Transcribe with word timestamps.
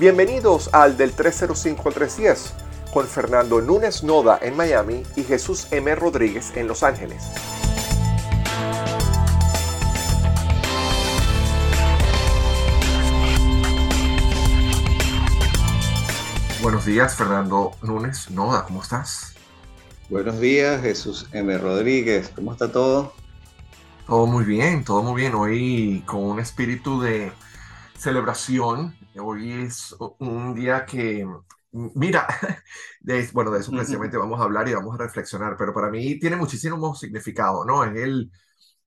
Bienvenidos 0.00 0.70
al 0.72 0.96
del 0.96 1.12
305 1.12 1.86
al 1.86 1.94
310 1.94 2.54
con 2.90 3.06
Fernando 3.06 3.60
Núñez 3.60 4.02
Noda 4.02 4.38
en 4.40 4.56
Miami 4.56 5.02
y 5.14 5.24
Jesús 5.24 5.68
M. 5.72 5.94
Rodríguez 5.94 6.56
en 6.56 6.68
Los 6.68 6.82
Ángeles. 6.82 7.22
Buenos 16.62 16.86
días, 16.86 17.14
Fernando 17.14 17.72
Núñez 17.82 18.30
Noda, 18.30 18.64
¿cómo 18.64 18.80
estás? 18.80 19.34
Buenos 20.08 20.40
días, 20.40 20.80
Jesús 20.80 21.28
M. 21.32 21.58
Rodríguez, 21.58 22.32
¿cómo 22.34 22.52
está 22.52 22.72
todo? 22.72 23.12
Todo 24.06 24.24
muy 24.24 24.46
bien, 24.46 24.82
todo 24.82 25.02
muy 25.02 25.20
bien. 25.20 25.34
Hoy 25.34 26.02
con 26.06 26.22
un 26.22 26.40
espíritu 26.40 27.02
de 27.02 27.30
celebración. 27.98 28.96
Hoy 29.18 29.52
es 29.52 29.94
un 30.18 30.54
día 30.54 30.86
que, 30.86 31.26
mira, 31.72 32.26
bueno, 33.32 33.50
de 33.50 33.60
eso 33.60 33.72
precisamente 33.72 34.16
vamos 34.16 34.40
a 34.40 34.44
hablar 34.44 34.68
y 34.68 34.74
vamos 34.74 34.94
a 34.94 35.02
reflexionar, 35.02 35.56
pero 35.58 35.74
para 35.74 35.90
mí 35.90 36.18
tiene 36.18 36.36
muchísimo 36.36 36.94
significado, 36.94 37.64
¿no? 37.64 37.84
Es 37.84 37.96
el 37.96 38.30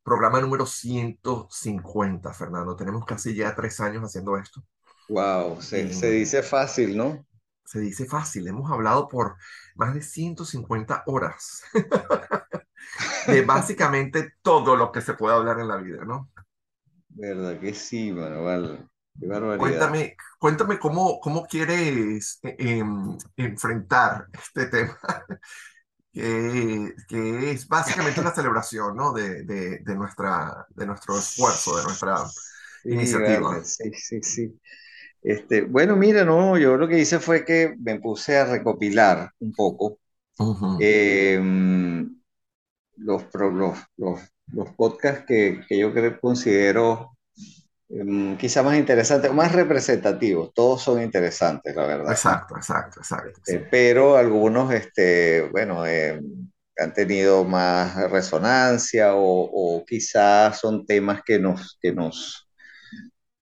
programa 0.03 0.39
número 0.39 0.65
150, 0.65 2.33
Fernando. 2.33 2.75
Tenemos 2.75 3.05
casi 3.05 3.35
ya 3.35 3.55
tres 3.55 3.79
años 3.79 4.03
haciendo 4.03 4.37
esto. 4.37 4.63
Wow, 5.09 5.61
se, 5.61 5.93
se 5.93 6.11
dice 6.11 6.43
fácil, 6.43 6.95
¿no? 6.97 7.25
Se 7.65 7.79
dice 7.79 8.05
fácil. 8.05 8.47
Hemos 8.47 8.71
hablado 8.71 9.07
por 9.07 9.35
más 9.75 9.93
de 9.93 10.01
150 10.01 11.03
horas. 11.07 11.63
de 13.27 13.41
básicamente 13.43 14.33
todo 14.41 14.75
lo 14.75 14.91
que 14.91 15.01
se 15.01 15.13
puede 15.13 15.35
hablar 15.35 15.59
en 15.59 15.67
la 15.67 15.77
vida, 15.77 16.05
¿no? 16.05 16.29
Verdad 17.09 17.59
que 17.59 17.73
sí, 17.73 18.11
Manuel. 18.11 18.89
Qué 19.19 19.27
barbaridad. 19.27 19.57
Cuéntame, 19.59 20.15
cuéntame 20.39 20.79
cómo, 20.79 21.19
cómo 21.19 21.45
quieres 21.45 22.39
eh, 22.43 22.55
em, 22.57 23.17
enfrentar 23.37 24.27
este 24.33 24.65
tema, 24.65 24.97
que, 26.11 26.93
que, 27.07 27.51
es 27.51 27.67
básicamente 27.67 28.21
una 28.21 28.33
celebración, 28.33 28.95
¿no? 28.95 29.13
De, 29.13 29.43
de, 29.43 29.79
de, 29.79 29.95
nuestra, 29.95 30.65
de 30.69 30.85
nuestro 30.85 31.17
esfuerzo, 31.17 31.77
de 31.77 31.83
nuestra 31.83 32.17
iniciativa. 32.85 33.63
sí, 33.63 33.91
sí, 33.93 34.21
sí. 34.21 34.59
Este, 35.21 35.61
bueno, 35.61 35.95
mira, 35.95 36.25
no, 36.25 36.57
yo 36.57 36.75
lo 36.75 36.87
que 36.87 36.99
hice 36.99 37.19
fue 37.19 37.45
que 37.45 37.75
me 37.79 37.99
puse 37.99 38.37
a 38.37 38.45
recopilar 38.45 39.31
un 39.39 39.53
poco 39.53 39.99
em, 40.81 42.21
los, 42.97 43.23
los, 43.33 43.77
los, 43.95 44.19
los, 44.47 44.69
podcasts 44.75 45.23
que, 45.25 45.61
que 45.67 45.77
yo 45.77 45.93
considero 46.19 47.12
quizá 48.37 48.63
más 48.63 48.77
interesantes, 48.77 49.31
más 49.33 49.51
representativos. 49.51 50.51
Todos 50.53 50.81
son 50.81 51.01
interesantes, 51.01 51.75
la 51.75 51.85
verdad. 51.85 52.11
Exacto, 52.11 52.55
exacto, 52.55 52.99
exacto. 53.01 53.41
Este, 53.45 53.59
pero 53.59 54.17
algunos, 54.17 54.73
este, 54.73 55.49
bueno, 55.51 55.85
em, 55.85 56.49
han 56.77 56.93
tenido 56.93 57.43
más 57.43 58.09
resonancia 58.09 59.13
o, 59.15 59.77
o 59.77 59.85
quizás 59.85 60.59
son 60.59 60.85
temas 60.85 61.21
que 61.23 61.39
nos, 61.39 61.77
que 61.81 61.93
nos 61.93 62.43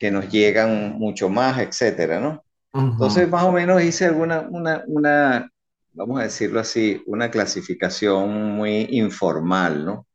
que 0.01 0.09
nos 0.09 0.27
llegan 0.31 0.93
mucho 0.97 1.29
más, 1.29 1.59
etcétera, 1.59 2.19
¿no? 2.19 2.43
Entonces, 2.73 3.29
más 3.29 3.43
o 3.43 3.51
menos 3.51 3.83
hice 3.83 4.05
alguna, 4.05 4.47
una, 4.49 4.83
una, 4.87 5.47
vamos 5.93 6.19
a 6.19 6.23
decirlo 6.23 6.59
así, 6.59 7.03
una 7.05 7.29
clasificación 7.29 8.53
muy 8.53 8.87
informal, 8.89 9.85
¿no? 9.85 10.07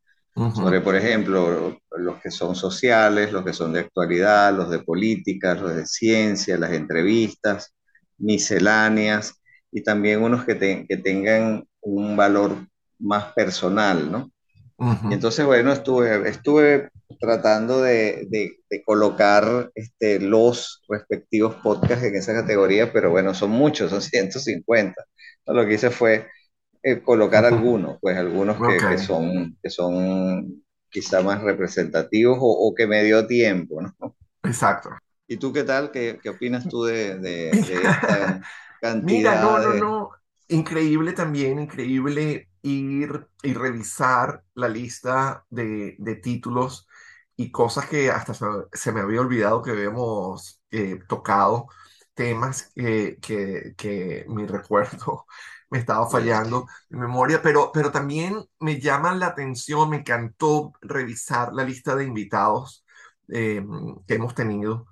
Sobre, 0.53 0.81
por 0.81 0.97
ejemplo, 0.97 1.77
los 1.97 2.21
que 2.21 2.31
son 2.31 2.55
sociales, 2.55 3.31
los 3.31 3.43
que 3.43 3.53
son 3.53 3.73
de 3.73 3.81
actualidad, 3.81 4.53
los 4.53 4.69
de 4.69 4.79
política, 4.79 5.55
los 5.55 5.75
de 5.75 5.85
ciencia, 5.85 6.57
las 6.57 6.73
entrevistas, 6.73 7.73
misceláneas, 8.17 9.33
y 9.71 9.83
también 9.83 10.23
unos 10.23 10.45
que, 10.45 10.85
que 10.87 10.97
tengan 10.97 11.65
un 11.81 12.15
valor 12.15 12.67
más 12.99 13.33
personal, 13.33 14.11
¿no? 14.11 14.31
Y 15.09 15.13
entonces, 15.13 15.43
bueno, 15.43 15.71
estuve, 15.71 16.29
estuve 16.29 16.89
tratando 17.19 17.81
de, 17.81 18.27
de, 18.29 18.83
colocar 18.83 19.71
este, 19.73 20.19
los 20.19 20.83
respectivos 20.87 21.55
podcasts 21.55 22.05
en 22.05 22.15
esa 22.15 22.33
categoría, 22.33 22.93
pero 22.93 23.09
bueno, 23.09 23.33
son 23.33 23.49
muchos, 23.51 23.89
son 23.89 24.01
150. 24.03 25.03
Entonces, 25.39 25.63
lo 25.63 25.67
que 25.67 25.73
hice 25.73 25.89
fue 25.89 26.27
eh, 26.83 27.01
colocar 27.01 27.43
algunos, 27.43 27.97
pues 27.99 28.17
algunos 28.17 28.57
que, 28.57 28.77
que, 28.87 28.97
son, 28.99 29.57
que 29.63 29.69
son 29.71 30.63
quizá 30.89 31.21
más 31.21 31.41
representativos 31.41 32.37
o, 32.39 32.67
o, 32.67 32.75
que 32.75 32.87
me 32.87 33.03
dio 33.03 33.27
tiempo, 33.27 33.81
¿no? 33.81 34.15
Exacto. 34.43 34.89
¿Y 35.27 35.37
tú 35.37 35.51
qué 35.51 35.63
tal? 35.63 35.91
¿Qué, 35.91 36.19
qué 36.21 36.29
opinas 36.29 36.67
tú 36.67 36.83
de, 36.83 37.17
de, 37.19 37.49
esta 37.51 38.41
cantidad? 38.81 39.01
Mira, 39.03 39.41
no, 39.41 39.59
no, 39.59 39.73
no. 39.73 40.09
Increíble 40.49 41.11
también, 41.11 41.59
increíble 41.59 42.49
ir 42.61 43.27
y 43.43 43.53
revisar 43.53 44.43
la 44.53 44.69
lista 44.69 45.45
de, 45.49 45.95
de 45.99 46.15
títulos 46.15 46.87
y 47.37 47.51
cosas 47.51 47.87
que 47.87 48.09
hasta 48.09 48.33
se, 48.73 48.91
me 48.91 49.01
había 49.01 49.21
olvidado 49.21 49.61
que 49.61 49.71
habíamos 49.71 50.59
eh, 50.71 50.99
tocado, 51.07 51.67
temas 52.13 52.71
que, 52.75 53.17
que, 53.21 54.25
mi 54.27 54.45
recuerdo 54.47 55.25
me 55.69 55.79
estaba 55.79 56.09
fallando 56.09 56.67
en 56.89 56.99
memoria, 56.99 57.41
pero, 57.41 57.71
pero 57.73 57.91
también 57.91 58.43
me 58.59 58.79
llama 58.79 59.13
la 59.15 59.27
atención, 59.27 59.89
me 59.89 59.97
encantó 59.97 60.73
revisar 60.81 61.53
la 61.53 61.63
lista 61.63 61.95
de 61.95 62.05
invitados 62.05 62.85
eh, 63.29 63.63
que 64.07 64.15
hemos 64.15 64.33
tenido 64.33 64.87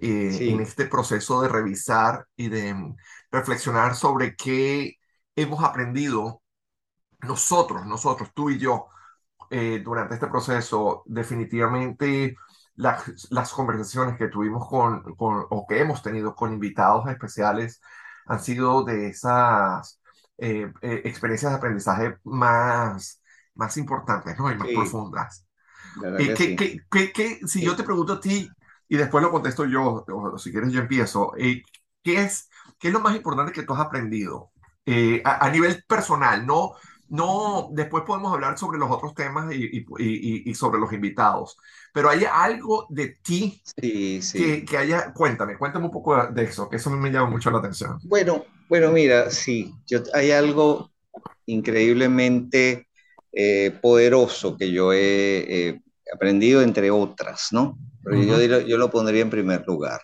eh, 0.00 0.50
en 0.52 0.60
este 0.60 0.86
proceso 0.86 1.42
de 1.42 1.48
revisar 1.48 2.26
y 2.36 2.48
de 2.48 2.94
reflexionar 3.30 3.94
sobre 3.94 4.36
qué 4.36 4.96
hemos 5.34 5.62
aprendido 5.64 6.42
nosotros, 7.22 7.86
nosotros, 7.86 8.30
tú 8.34 8.50
y 8.50 8.58
yo, 8.58 8.88
eh, 9.50 9.80
durante 9.84 10.14
este 10.14 10.28
proceso, 10.28 11.02
definitivamente 11.06 12.36
las, 12.76 13.52
conversaciones 13.52 14.16
que 14.16 14.28
tuvimos 14.28 14.68
con, 14.68 15.02
con, 15.16 15.44
o 15.50 15.66
que 15.66 15.80
hemos 15.80 16.02
tenido 16.02 16.34
con 16.34 16.52
invitados 16.52 17.08
especiales 17.08 17.80
han 18.26 18.40
sido 18.40 18.84
de 18.84 19.08
esas 19.08 19.99
eh, 20.40 20.72
eh, 20.82 21.02
experiencias 21.04 21.52
de 21.52 21.58
aprendizaje 21.58 22.16
más, 22.24 23.22
más 23.54 23.76
importantes 23.76 24.38
¿no? 24.38 24.50
y 24.50 24.56
más 24.56 24.68
profundas. 24.68 25.46
si 27.46 27.62
yo 27.62 27.76
te 27.76 27.82
pregunto 27.82 28.14
a 28.14 28.20
ti, 28.20 28.48
y 28.88 28.96
después 28.96 29.22
lo 29.22 29.30
contesto 29.30 29.64
yo, 29.64 30.04
o 30.08 30.38
si 30.38 30.50
quieres 30.50 30.72
yo 30.72 30.80
empiezo, 30.80 31.32
¿qué, 31.36 31.62
es, 32.04 32.48
¿qué 32.78 32.88
es 32.88 32.94
lo 32.94 33.00
más 33.00 33.14
importante 33.14 33.52
que 33.52 33.62
tú 33.62 33.74
has 33.74 33.80
aprendido 33.80 34.50
a, 35.24 35.46
a, 35.46 35.50
nivel 35.50 35.84
personal? 35.86 36.44
No, 36.44 36.72
no, 37.10 37.68
después 37.72 38.04
podemos 38.06 38.32
hablar 38.32 38.58
sobre 38.58 38.78
los 38.78 38.90
otros 38.90 39.14
temas 39.14 39.52
y, 39.52 39.84
y, 39.98 40.50
y, 40.50 40.54
sobre 40.54 40.80
los 40.80 40.92
invitados, 40.92 41.56
pero 41.92 42.08
hay 42.08 42.24
algo 42.24 42.86
de 42.88 43.18
ti 43.22 43.62
sí, 43.80 44.22
sí. 44.22 44.64
Que, 44.64 44.78
haya, 44.78 45.12
cuéntame, 45.12 45.58
cuéntame 45.58 45.86
un 45.86 45.90
poco 45.90 46.26
de 46.26 46.44
eso, 46.44 46.68
que 46.68 46.76
eso 46.76 46.90
me 46.90 47.10
llama 47.10 47.30
mucho 47.30 47.50
la 47.50 47.58
atención. 47.58 47.98
Bueno, 48.04 48.44
bueno, 48.68 48.90
mira, 48.90 49.30
sí, 49.30 49.74
yo, 49.86 50.00
hay 50.14 50.30
algo 50.30 50.90
increíblemente 51.46 52.88
eh, 53.32 53.76
poderoso 53.82 54.56
que 54.56 54.72
yo 54.72 54.92
he 54.92 55.80
aprendido, 56.12 56.62
entre 56.62 56.90
otras, 56.90 57.48
¿no? 57.52 57.78
Pero 58.02 58.22
yo, 58.22 58.60
yo, 58.60 58.78
lo 58.78 58.90
pondría 58.90 59.22
en 59.22 59.30
primer 59.30 59.66
lugar. 59.66 60.00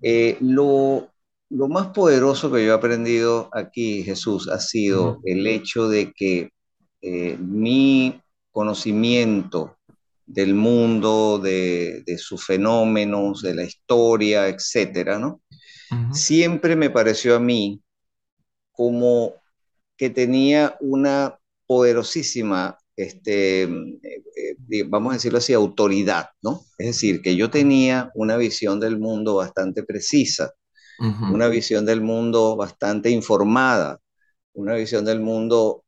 Eh, 0.00 0.36
lo, 0.40 1.11
lo 1.54 1.68
más 1.68 1.88
poderoso 1.88 2.50
que 2.50 2.64
yo 2.64 2.72
he 2.72 2.74
aprendido 2.74 3.50
aquí, 3.52 4.02
Jesús, 4.02 4.48
ha 4.48 4.58
sido 4.58 5.20
el 5.24 5.46
hecho 5.46 5.88
de 5.88 6.12
que 6.12 6.50
eh, 7.02 7.36
mi 7.38 8.20
conocimiento 8.50 9.76
del 10.24 10.54
mundo, 10.54 11.38
de, 11.38 12.04
sus 12.16 12.46
fenómenos, 12.46 13.42
de 13.42 13.54
la 13.54 13.64
historia, 13.64 14.48
etcétera, 14.48 15.18
¿no? 15.18 15.42
Siempre 16.12 16.74
me 16.74 16.88
pareció 16.88 17.36
a 17.36 17.38
mí 17.38 17.82
como 18.70 19.34
que 19.98 20.08
tenía 20.08 20.74
una 20.80 21.38
poderosísima, 21.66 22.78
este, 22.96 23.64
eh, 23.64 24.22
eh, 24.70 24.84
vamos 24.86 25.10
a 25.10 25.14
decirlo 25.16 25.36
así, 25.36 25.52
autoridad, 25.52 26.30
¿no? 26.40 26.62
Es 26.78 26.86
decir, 26.86 27.20
que 27.20 27.36
yo 27.36 27.50
tenía 27.50 28.10
una 28.14 28.38
visión 28.38 28.80
del 28.80 28.98
mundo 28.98 29.34
bastante 29.34 29.82
precisa 29.82 30.54
una 31.02 31.48
visión 31.48 31.84
del 31.84 32.00
mundo 32.00 32.56
bastante 32.56 33.10
informada, 33.10 33.98
una 34.52 34.74
visión 34.74 35.04
del 35.04 35.20
mundo 35.20 35.84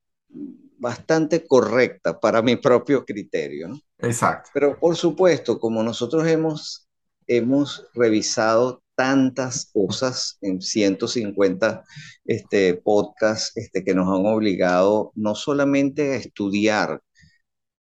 bastante 0.78 1.46
correcta 1.46 2.19
para 2.19 2.43
mi 2.43 2.56
propio 2.56 3.05
criterio. 3.05 3.69
¿no? 3.69 3.81
Exacto. 3.99 4.50
Pero 4.52 4.78
por 4.78 4.96
supuesto, 4.96 5.58
como 5.58 5.82
nosotros 5.82 6.26
hemos, 6.26 6.88
hemos 7.26 7.87
revisado 7.94 8.82
tantas 8.96 9.70
cosas 9.72 10.38
en 10.40 10.61
150 10.61 11.84
este, 12.25 12.75
podcasts 12.75 13.56
este, 13.56 13.84
que 13.84 13.94
nos 13.94 14.06
han 14.08 14.26
obligado 14.26 15.12
no 15.14 15.34
solamente 15.34 16.12
a 16.12 16.16
estudiar, 16.16 17.00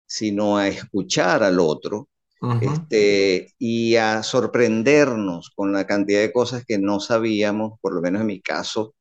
sino 0.06 0.56
a 0.56 0.68
escuchar 0.68 1.42
al 1.42 1.60
otro, 1.60 2.08
este, 2.60 3.54
y 3.58 3.96
a 3.96 4.22
sorprendernos 4.22 5.50
con 5.54 5.72
la 5.72 5.86
cantidad 5.86 6.20
de 6.20 6.32
cosas 6.32 6.64
que 6.66 6.78
no 6.78 7.00
sabíamos, 7.00 7.78
por 7.80 7.94
lo 7.94 8.02
menos 8.02 8.20
en 8.20 8.26
mi 8.26 8.40
caso, 8.40 8.94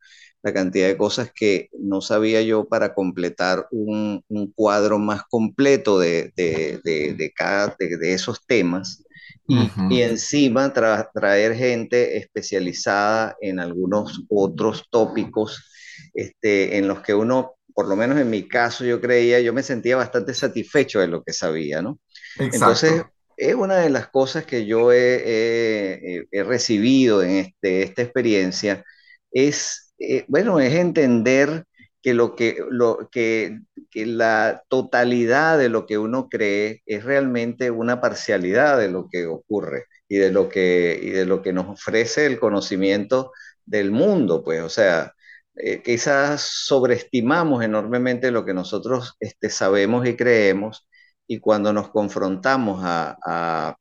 la 0.44 0.54
cantidad 0.54 0.88
de 0.88 0.98
cosas 0.98 1.32
que 1.34 1.70
no 1.78 2.02
sabía 2.02 2.42
yo 2.42 2.66
para 2.66 2.94
completar 2.94 3.68
un, 3.72 4.24
un 4.28 4.52
cuadro 4.52 5.00
más 5.00 5.24
completo 5.30 6.00
de, 6.00 6.34
de, 6.36 6.80
de, 6.84 7.32
cada, 7.36 7.76
de, 7.80 8.14
esos 8.14 8.46
temas. 8.46 9.04
Y, 9.48 9.70
y 9.90 10.02
encima 10.02 10.74
traer 10.74 11.56
gente 11.56 12.18
especializada 12.18 13.36
en 13.42 13.60
algunos 13.60 14.24
otros 14.30 14.88
tópicos 14.90 15.70
este, 16.14 16.78
en 16.78 16.88
los 16.88 17.02
que 17.02 17.14
uno, 17.14 17.56
por 17.74 17.88
lo 17.88 17.96
menos 17.96 18.20
en 18.20 18.30
mi 18.30 18.48
caso, 18.48 18.86
yo 18.86 19.02
creía, 19.02 19.40
yo 19.42 19.54
me 19.54 19.64
sentía 19.64 19.96
bastante 19.96 20.34
satisfecho 20.34 21.00
de 21.00 21.08
lo 21.08 21.24
que 21.24 21.34
sabía, 21.34 21.82
¿no? 21.82 22.00
Entonces, 22.38 23.04
es 23.38 23.56
una 23.56 23.78
de 23.78 23.90
las 23.90 24.08
cosas 24.10 24.46
que 24.46 24.66
yo 24.66 24.92
he, 24.92 26.26
recibido 26.32 27.24
en 27.24 27.32
este, 27.32 27.84
esta 27.84 28.02
experiencia, 28.02 28.84
es, 29.32 29.94
eh, 30.00 30.26
bueno, 30.28 30.60
es 30.60 30.74
entender 30.74 31.66
que, 32.02 32.14
lo 32.14 32.36
que, 32.36 32.58
lo, 32.70 33.10
que, 33.12 33.60
que, 33.90 34.06
la 34.06 34.64
totalidad 34.70 35.58
de 35.58 35.70
lo 35.70 35.86
que 35.86 35.98
uno 35.98 36.30
cree 36.30 36.82
es 36.86 37.04
realmente 37.04 37.72
una 37.72 38.02
parcialidad 38.02 38.78
de 38.78 38.90
lo 38.90 39.08
que 39.10 39.26
ocurre 39.26 39.86
y 40.08 40.18
de 40.18 40.32
lo 40.32 40.50
que, 40.50 41.00
y 41.02 41.10
de 41.12 41.26
lo 41.26 41.42
que 41.42 41.54
nos 41.54 41.68
ofrece 41.68 42.26
el 42.26 42.40
conocimiento 42.40 43.32
del 43.66 43.92
mundo, 43.92 44.44
pues, 44.44 44.62
o 44.62 44.70
sea, 44.70 45.14
eh, 45.56 45.82
quizás 45.84 46.42
sobreestimamos 46.42 47.64
enormemente 47.64 48.32
lo 48.32 48.46
que 48.46 48.54
nosotros 48.54 49.16
este, 49.20 49.50
sabemos 49.50 50.08
y 50.08 50.16
creemos 50.16 50.88
y 51.28 51.40
cuando 51.40 51.74
nos 51.74 51.90
confrontamos 51.90 52.82
a, 52.84 53.18
a, 53.26 53.78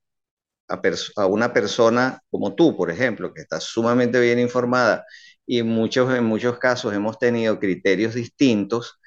a, 1.16 1.26
una 1.26 1.52
persona 1.52 2.20
como 2.30 2.54
tú, 2.54 2.76
por 2.76 2.90
ejemplo, 2.90 3.32
que 3.34 3.42
está 3.42 3.60
sumamente 3.60 4.20
bien 4.20 4.38
informada 4.38 5.04
y 5.46 5.58
en 5.58 5.68
muchos, 5.68 6.14
en 6.14 6.24
muchos 6.24 6.58
casos 6.58 6.94
hemos 6.94 7.18
tenido 7.18 7.58
criterios 7.58 8.14
distintos, 8.14 8.98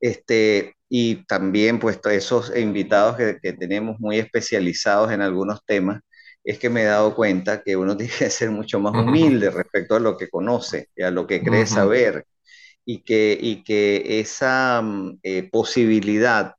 este, 0.00 0.76
y 0.88 1.26
también 1.26 1.78
pues 1.78 2.00
esos 2.10 2.56
invitados 2.56 3.16
que, 3.16 3.38
que 3.42 3.52
tenemos 3.52 3.98
muy 4.00 4.18
especializados 4.18 5.12
en 5.12 5.22
algunos 5.22 5.64
temas, 5.64 6.00
es 6.44 6.58
que 6.58 6.70
me 6.70 6.82
he 6.82 6.86
dado 6.86 7.14
cuenta 7.14 7.62
que 7.62 7.76
uno 7.76 7.96
tiene 7.96 8.12
que 8.18 8.30
ser 8.30 8.50
mucho 8.50 8.80
más 8.80 8.94
humilde 8.94 9.50
respecto 9.50 9.96
a 9.96 10.00
lo 10.00 10.16
que 10.16 10.28
conoce 10.28 10.88
y 10.96 11.02
a 11.02 11.10
lo 11.10 11.26
que 11.26 11.42
cree 11.42 11.66
saber 11.66 12.26
y 12.84 13.02
que, 13.02 13.38
y 13.40 13.62
que 13.62 14.20
esa 14.20 14.80
mm, 14.82 15.18
eh, 15.22 15.48
posibilidad 15.50 16.54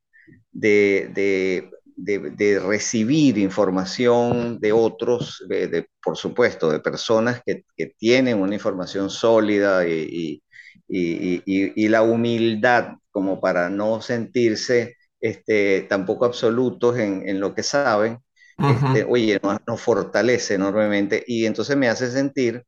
de, 0.51 1.09
de, 1.13 2.31
de, 2.31 2.59
recibir 2.59 3.37
información 3.37 4.59
de 4.59 4.71
otros, 4.71 5.43
de, 5.47 5.87
por 6.03 6.17
supuesto, 6.17 6.69
de 6.69 6.79
personas 6.79 7.41
que, 7.45 7.63
que, 7.75 7.93
tienen 7.97 8.41
una 8.41 8.55
información 8.55 9.09
sólida 9.09 9.87
y, 9.87 10.41
y, 10.87 11.41
y, 11.45 11.87
la 11.87 12.01
humildad 12.01 12.95
como 13.11 13.39
para 13.39 13.69
no 13.69 14.01
sentirse 14.01 14.95
este, 15.19 15.81
tampoco 15.83 16.25
absolutos 16.25 16.97
en, 16.97 17.27
en 17.27 17.39
lo 17.39 17.53
que 17.53 17.63
saben, 17.63 18.19
este, 18.57 19.05
oye, 19.05 19.39
nos, 19.65 19.81
fortalece 19.81 20.55
enormemente. 20.55 21.23
Y 21.25 21.45
entonces 21.45 21.77
me 21.77 21.89
hace 21.89 22.11
sentir 22.11 22.63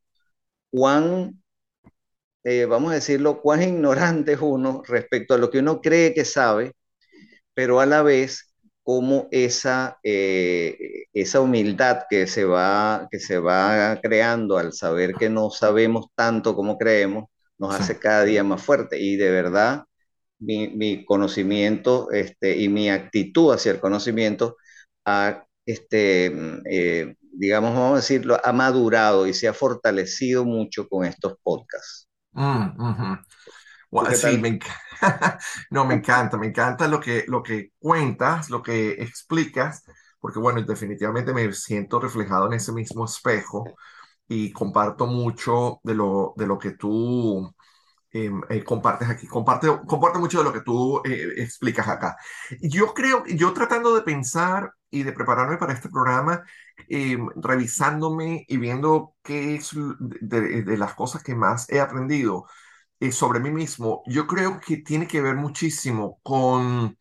cuán, 0.71 1.41
eh, 2.43 2.65
vamos 2.65 2.91
a 2.91 2.95
decirlo, 2.95 3.41
cuán 3.41 3.63
ignorante 3.63 4.33
es 4.33 4.39
uno 4.41 4.81
respecto 4.87 5.33
a 5.33 5.37
lo 5.37 5.49
que 5.49 5.59
uno 5.59 5.81
cree 5.81 6.13
que 6.13 6.25
sabe, 6.25 6.73
pero 7.53 7.79
a 7.79 7.85
la 7.85 8.01
vez 8.03 8.53
como 8.83 9.27
esa, 9.31 9.97
eh, 10.03 11.05
esa 11.13 11.41
humildad 11.41 12.03
que 12.09 12.27
se, 12.27 12.45
va, 12.45 13.07
que 13.11 13.19
se 13.19 13.39
va 13.39 13.99
creando 14.01 14.57
al 14.57 14.73
saber 14.73 15.13
que 15.15 15.29
no 15.29 15.49
sabemos 15.51 16.07
tanto 16.15 16.55
como 16.55 16.77
creemos, 16.77 17.25
nos 17.57 17.73
hace 17.75 17.99
cada 17.99 18.23
día 18.25 18.43
más 18.43 18.61
fuerte. 18.63 18.99
Y 18.99 19.15
de 19.15 19.31
verdad, 19.31 19.83
mi, 20.39 20.67
mi 20.69 21.05
conocimiento 21.05 22.11
este, 22.11 22.57
y 22.57 22.69
mi 22.69 22.89
actitud 22.89 23.53
hacia 23.53 23.71
el 23.71 23.79
conocimiento 23.79 24.57
ha 25.05 25.45
este, 25.65 26.25
eh, 26.69 27.15
digamos, 27.31 27.73
vamos 27.73 27.93
a 27.93 27.95
decirlo, 27.97 28.37
ha 28.43 28.51
madurado 28.53 29.27
y 29.27 29.33
se 29.33 29.47
ha 29.47 29.53
fortalecido 29.53 30.45
mucho 30.45 30.87
con 30.87 31.05
estos 31.05 31.35
podcasts. 31.43 32.07
Mm, 32.33 33.15
sí, 34.15 34.37
me 34.37 34.59
no, 35.71 35.85
me 35.85 35.95
encanta, 35.95 36.37
me 36.37 36.47
encanta 36.47 36.87
lo 36.87 36.99
que, 36.99 37.25
lo 37.27 37.43
que 37.43 37.71
cuentas, 37.79 38.49
lo 38.49 38.61
que 38.61 38.91
explicas, 38.91 39.83
porque 40.19 40.39
bueno, 40.39 40.61
definitivamente 40.61 41.33
me 41.33 41.51
siento 41.53 41.99
reflejado 41.99 42.47
en 42.47 42.53
ese 42.53 42.71
mismo 42.71 43.05
espejo 43.05 43.65
y 44.27 44.51
comparto 44.51 45.07
mucho 45.07 45.79
de 45.83 45.95
lo, 45.95 46.33
de 46.37 46.47
lo 46.47 46.57
que 46.59 46.71
tú 46.71 47.53
Em, 48.15 48.41
eh, 48.49 48.63
compartes 48.63 49.09
aquí, 49.09 49.25
comparte, 49.25 49.67
comparte 49.87 50.19
mucho 50.19 50.37
de 50.37 50.43
lo 50.43 50.53
que 50.53 50.61
tú 50.61 51.01
eh, 51.03 51.33
explicas 51.37 51.87
acá. 51.87 52.15
Yo 52.61 52.93
creo, 52.93 53.23
yo 53.25 53.53
tratando 53.53 53.95
de 53.95 54.03
pensar 54.03 54.71
y 54.91 55.01
de 55.01 55.13
prepararme 55.13 55.57
para 55.57 55.73
este 55.73 55.89
programa, 55.89 56.43
em, 56.87 57.27
revisándome 57.35 58.45
y 58.47 58.57
viendo 58.57 59.15
qué 59.23 59.55
es 59.55 59.71
de, 59.99 60.77
las 60.77 60.93
cosas 60.93 61.23
que 61.23 61.33
más 61.33 61.67
he 61.71 61.79
aprendido 61.79 62.45
eh, 62.45 62.47
sobre 63.11 63.39
mí 63.39 63.51
mismo, 63.51 64.03
yo 64.05 64.27
creo 64.27 64.59
que 64.59 64.77
tiene 64.77 65.07
que 65.07 65.21
ver 65.21 65.35
muchísimo 65.35 66.19
con, 66.23 66.97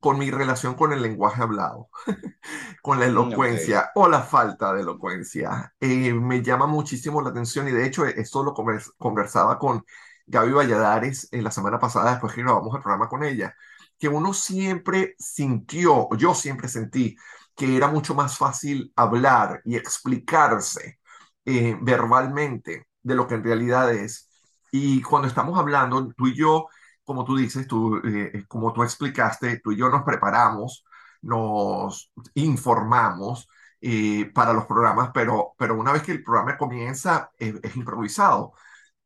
con 0.00 0.18
mi 0.18 0.30
relación 0.30 0.74
con 0.74 0.92
el 0.92 1.02
lenguaje 1.02 1.42
hablado, 1.42 1.90
con 2.82 3.00
la 3.00 3.06
mm, 3.06 3.10
elocuencia 3.10 3.90
o 3.94 4.08
la 4.08 4.22
falta 4.22 4.72
de 4.74 4.82
elocuencia. 4.82 5.74
me 5.80 6.42
llama 6.42 6.66
muchísimo 6.66 7.22
la 7.22 7.30
atención 7.30 7.68
y 7.68 7.72
de 7.72 7.86
hecho 7.86 8.06
esto 8.06 8.42
lo 8.42 8.54
conversaba 8.98 9.58
con 9.58 9.84
Gaby 10.26 10.52
Valladares 10.52 11.28
en 11.32 11.44
la 11.44 11.50
semana 11.50 11.78
pasada, 11.78 12.10
después 12.12 12.34
que 12.34 12.42
grabamos 12.42 12.74
el 12.74 12.82
programa 12.82 13.08
con 13.08 13.22
ella, 13.24 13.54
que 13.98 14.08
uno 14.08 14.34
siempre 14.34 15.14
sintió, 15.18 16.08
yo 16.16 16.34
siempre 16.34 16.68
sentí, 16.68 17.16
que 17.54 17.76
era 17.76 17.88
mucho 17.88 18.14
más 18.14 18.36
fácil 18.36 18.92
hablar 18.96 19.62
y 19.64 19.76
explicarse 19.76 21.00
eh, 21.44 21.76
verbalmente 21.80 22.88
de 23.02 23.14
lo 23.14 23.26
que 23.26 23.34
en 23.34 23.44
realidad 23.44 23.92
es. 23.94 24.25
Y 24.72 25.02
cuando 25.02 25.28
estamos 25.28 25.58
hablando, 25.58 26.08
tú 26.16 26.28
y 26.28 26.36
yo, 26.36 26.66
como 27.04 27.24
tú 27.24 27.36
dices, 27.36 27.66
tú, 27.66 27.96
eh, 28.04 28.44
como 28.48 28.72
tú 28.72 28.82
explicaste, 28.82 29.60
tú 29.60 29.72
y 29.72 29.76
yo 29.76 29.88
nos 29.88 30.02
preparamos, 30.02 30.84
nos 31.22 32.12
informamos 32.34 33.48
eh, 33.80 34.30
para 34.34 34.52
los 34.52 34.66
programas, 34.66 35.10
pero, 35.14 35.54
pero 35.58 35.78
una 35.78 35.92
vez 35.92 36.02
que 36.02 36.12
el 36.12 36.22
programa 36.22 36.56
comienza, 36.56 37.30
es 37.38 37.76
improvisado. 37.76 38.52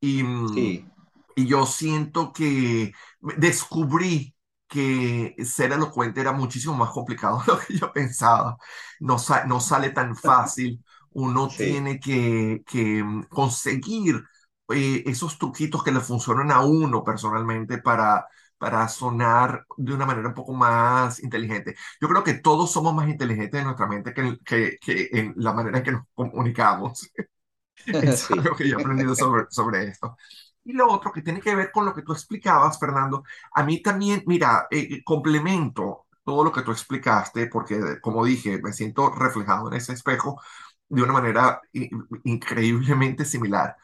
Y, 0.00 0.22
sí. 0.54 0.86
Y 1.36 1.46
yo 1.46 1.66
siento 1.66 2.32
que 2.32 2.92
descubrí 3.20 4.34
que 4.68 5.34
ser 5.44 5.72
elocuente 5.72 6.20
era 6.20 6.32
muchísimo 6.32 6.74
más 6.74 6.90
complicado 6.90 7.42
de 7.46 7.52
lo 7.52 7.58
que 7.58 7.76
yo 7.78 7.92
pensaba. 7.92 8.56
No, 9.00 9.16
no 9.46 9.60
sale 9.60 9.90
tan 9.90 10.16
fácil. 10.16 10.84
Uno 11.12 11.48
tiene 11.48 11.98
que, 11.98 12.62
que 12.66 13.02
mm, 13.02 13.24
conseguir 13.24 14.22
eh, 14.72 15.02
esos 15.06 15.38
truquitos 15.38 15.82
que 15.84 15.92
le 15.92 16.00
funcionan 16.00 16.50
a 16.52 16.60
uno 16.60 17.04
personalmente 17.04 17.78
para, 17.78 18.26
para 18.58 18.88
sonar 18.88 19.64
de 19.76 19.94
una 19.94 20.06
manera 20.06 20.28
un 20.28 20.34
poco 20.34 20.52
más 20.54 21.22
inteligente. 21.22 21.76
Yo 22.00 22.08
creo 22.08 22.24
que 22.24 22.34
todos 22.34 22.70
somos 22.72 22.94
más 22.94 23.08
inteligentes 23.08 23.58
en 23.60 23.66
nuestra 23.66 23.86
mente 23.86 24.12
que, 24.14 24.38
que, 24.44 24.78
que 24.80 25.08
en 25.12 25.34
la 25.36 25.52
manera 25.52 25.78
en 25.78 25.84
que 25.84 25.92
nos 25.92 26.04
comunicamos. 26.14 27.10
es 27.86 28.30
algo 28.30 28.56
que 28.56 28.68
yo 28.68 28.78
he 28.78 28.80
aprendido 28.80 29.14
sobre, 29.14 29.46
sobre 29.50 29.84
esto. 29.84 30.16
Y 30.64 30.72
lo 30.72 30.88
otro 30.90 31.12
que 31.12 31.22
tiene 31.22 31.40
que 31.40 31.54
ver 31.54 31.70
con 31.72 31.84
lo 31.86 31.94
que 31.94 32.02
tú 32.02 32.12
explicabas, 32.12 32.78
Fernando, 32.78 33.24
a 33.54 33.62
mí 33.64 33.82
también, 33.82 34.22
mira, 34.26 34.66
eh, 34.70 34.88
eh, 34.90 35.04
complemento 35.04 36.06
todo 36.24 36.44
lo 36.44 36.52
que 36.52 36.62
tú 36.62 36.70
explicaste, 36.70 37.46
porque 37.46 38.00
como 38.00 38.24
dije, 38.24 38.60
me 38.62 38.72
siento 38.72 39.10
reflejado 39.10 39.68
en 39.68 39.74
ese 39.74 39.94
espejo 39.94 40.40
de 40.88 41.02
una 41.02 41.12
manera 41.12 41.60
increíblemente 42.24 43.24
similar. 43.24 43.76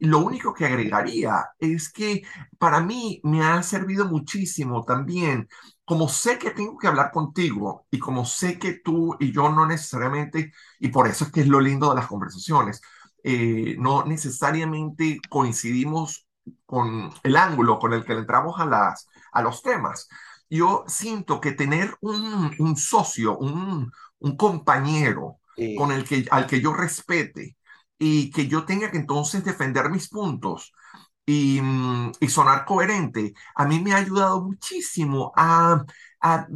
Lo 0.00 0.20
único 0.20 0.54
que 0.54 0.66
agregaría 0.66 1.46
es 1.58 1.92
que 1.92 2.22
para 2.58 2.80
mí 2.80 3.20
me 3.24 3.42
ha 3.44 3.62
servido 3.64 4.06
muchísimo 4.06 4.84
también, 4.84 5.48
como 5.84 6.08
sé 6.08 6.38
que 6.38 6.50
tengo 6.52 6.78
que 6.78 6.86
hablar 6.86 7.10
contigo 7.10 7.86
y 7.90 7.98
como 7.98 8.24
sé 8.24 8.58
que 8.58 8.74
tú 8.84 9.16
y 9.18 9.32
yo 9.32 9.50
no 9.50 9.66
necesariamente, 9.66 10.52
y 10.78 10.88
por 10.88 11.08
eso 11.08 11.24
es 11.24 11.32
que 11.32 11.40
es 11.40 11.48
lo 11.48 11.60
lindo 11.60 11.88
de 11.90 11.96
las 11.96 12.06
conversaciones, 12.06 12.80
eh, 13.24 13.76
no 13.78 14.04
necesariamente 14.04 15.20
coincidimos 15.28 16.26
con 16.66 17.10
el 17.24 17.36
ángulo 17.36 17.78
con 17.78 17.92
el 17.92 18.04
que 18.04 18.14
le 18.14 18.20
entramos 18.20 18.60
a, 18.60 18.66
las, 18.66 19.08
a 19.32 19.42
los 19.42 19.62
temas. 19.62 20.08
Yo 20.50 20.84
siento 20.86 21.40
que 21.40 21.52
tener 21.52 21.96
un, 22.00 22.54
un 22.58 22.76
socio, 22.76 23.36
un, 23.38 23.90
un 24.20 24.36
compañero 24.36 25.40
con 25.74 25.92
el 25.92 26.04
que, 26.04 26.26
al 26.30 26.46
que 26.46 26.60
yo 26.60 26.72
respete 26.72 27.56
y 27.98 28.30
que 28.30 28.46
yo 28.48 28.64
tenga 28.64 28.90
que 28.90 28.98
entonces 28.98 29.44
defender 29.44 29.90
mis 29.90 30.08
puntos 30.08 30.72
y, 31.26 31.60
y 32.20 32.28
sonar 32.28 32.64
coherente, 32.64 33.34
a 33.54 33.66
mí 33.66 33.80
me 33.80 33.92
ha 33.92 33.96
ayudado 33.98 34.42
muchísimo 34.42 35.32
a, 35.36 35.84
a 36.20 36.46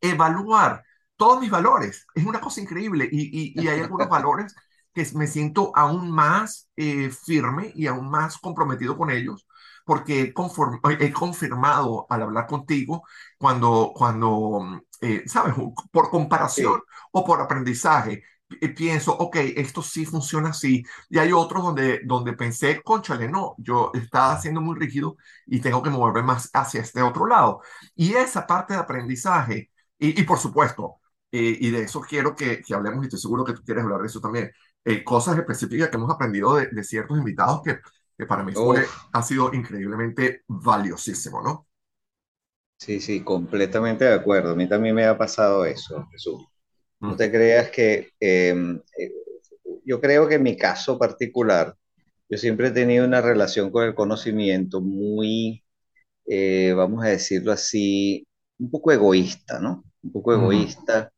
reevaluar 0.00 0.84
todos 1.16 1.40
mis 1.40 1.50
valores. 1.50 2.06
Es 2.14 2.26
una 2.26 2.40
cosa 2.40 2.60
increíble 2.60 3.08
y, 3.10 3.54
y, 3.54 3.62
y 3.62 3.68
hay 3.68 3.80
algunos 3.80 4.08
valores 4.10 4.54
que 4.92 5.06
me 5.14 5.26
siento 5.26 5.72
aún 5.74 6.10
más 6.10 6.68
eh, 6.76 7.10
firme 7.10 7.72
y 7.74 7.86
aún 7.86 8.10
más 8.10 8.38
comprometido 8.38 8.96
con 8.96 9.10
ellos 9.10 9.46
porque 9.84 10.20
he, 10.22 11.04
he, 11.04 11.12
confirmado 11.12 12.06
al 12.08 12.22
hablar 12.22 12.46
contigo 12.46 13.04
cuando, 13.38 13.92
cuando 13.94 14.82
eh, 15.00 15.24
¿sabes? 15.26 15.54
Por 15.90 16.10
comparación 16.10 16.80
o 17.12 17.24
por 17.24 17.40
aprendizaje, 17.40 18.22
pienso, 18.76 19.16
ok, 19.16 19.36
esto 19.56 19.82
sí 19.82 20.06
funciona 20.06 20.50
así. 20.50 20.84
Y 21.08 21.18
hay 21.18 21.32
otros 21.32 21.62
donde, 21.62 22.00
donde 22.04 22.32
pensé, 22.34 22.82
conchale, 22.82 23.28
no, 23.28 23.54
yo 23.58 23.90
estaba 23.94 24.40
siendo 24.40 24.60
muy 24.60 24.78
rígido 24.78 25.16
y 25.46 25.60
tengo 25.60 25.82
que 25.82 25.90
moverme 25.90 26.22
más 26.22 26.50
hacia 26.52 26.80
este 26.80 27.02
otro 27.02 27.26
lado. 27.26 27.60
Y 27.94 28.14
esa 28.14 28.46
parte 28.46 28.74
de 28.74 28.80
aprendizaje, 28.80 29.70
y, 29.98 30.20
y 30.20 30.24
por 30.24 30.38
supuesto, 30.38 31.00
eh, 31.32 31.56
y 31.60 31.70
de 31.70 31.82
eso 31.82 32.00
quiero 32.00 32.34
que, 32.34 32.62
que, 32.62 32.74
hablemos, 32.74 33.02
y 33.04 33.06
estoy 33.06 33.20
seguro 33.20 33.44
que 33.44 33.54
tú 33.54 33.62
quieres 33.64 33.84
hablar 33.84 34.00
de 34.00 34.06
eso 34.06 34.20
también, 34.20 34.50
eh, 34.84 35.02
cosas 35.04 35.36
específicas 35.38 35.88
que 35.88 35.96
hemos 35.96 36.10
aprendido 36.10 36.54
de, 36.56 36.68
de 36.68 36.84
ciertos 36.84 37.18
invitados 37.18 37.62
que, 37.64 37.78
que 38.16 38.26
para 38.26 38.44
mí 38.44 38.52
fue, 38.52 38.86
ha 39.12 39.22
sido 39.22 39.52
increíblemente 39.52 40.42
valiosísimo, 40.46 41.42
¿no? 41.42 41.66
Sí, 42.78 43.00
sí, 43.00 43.24
completamente 43.24 44.04
de 44.04 44.14
acuerdo. 44.14 44.52
A 44.52 44.54
mí 44.54 44.68
también 44.68 44.94
me 44.94 45.04
ha 45.06 45.16
pasado 45.18 45.64
eso, 45.64 46.06
Jesús. 46.12 46.40
No 47.06 47.16
te 47.16 47.30
creas 47.30 47.70
que, 47.70 48.10
em, 48.20 48.80
eh, 48.98 49.12
yo 49.84 50.00
creo 50.00 50.28
que 50.28 50.36
en 50.36 50.42
mi 50.42 50.56
caso 50.56 50.98
particular, 50.98 51.76
yo 52.28 52.38
siempre 52.38 52.68
he 52.68 52.70
tenido 52.72 53.04
una 53.06 53.20
relación 53.20 53.70
con 53.70 53.84
el 53.84 53.94
conocimiento 53.94 54.80
muy, 54.80 55.64
eh, 56.26 56.72
vamos 56.76 57.04
a 57.04 57.08
decirlo 57.10 57.52
así, 57.52 58.26
un 58.58 58.70
poco 58.70 58.92
egoísta, 58.92 59.60
¿no? 59.60 59.84
Un 60.02 60.12
poco 60.12 60.34
egoísta 60.34 61.12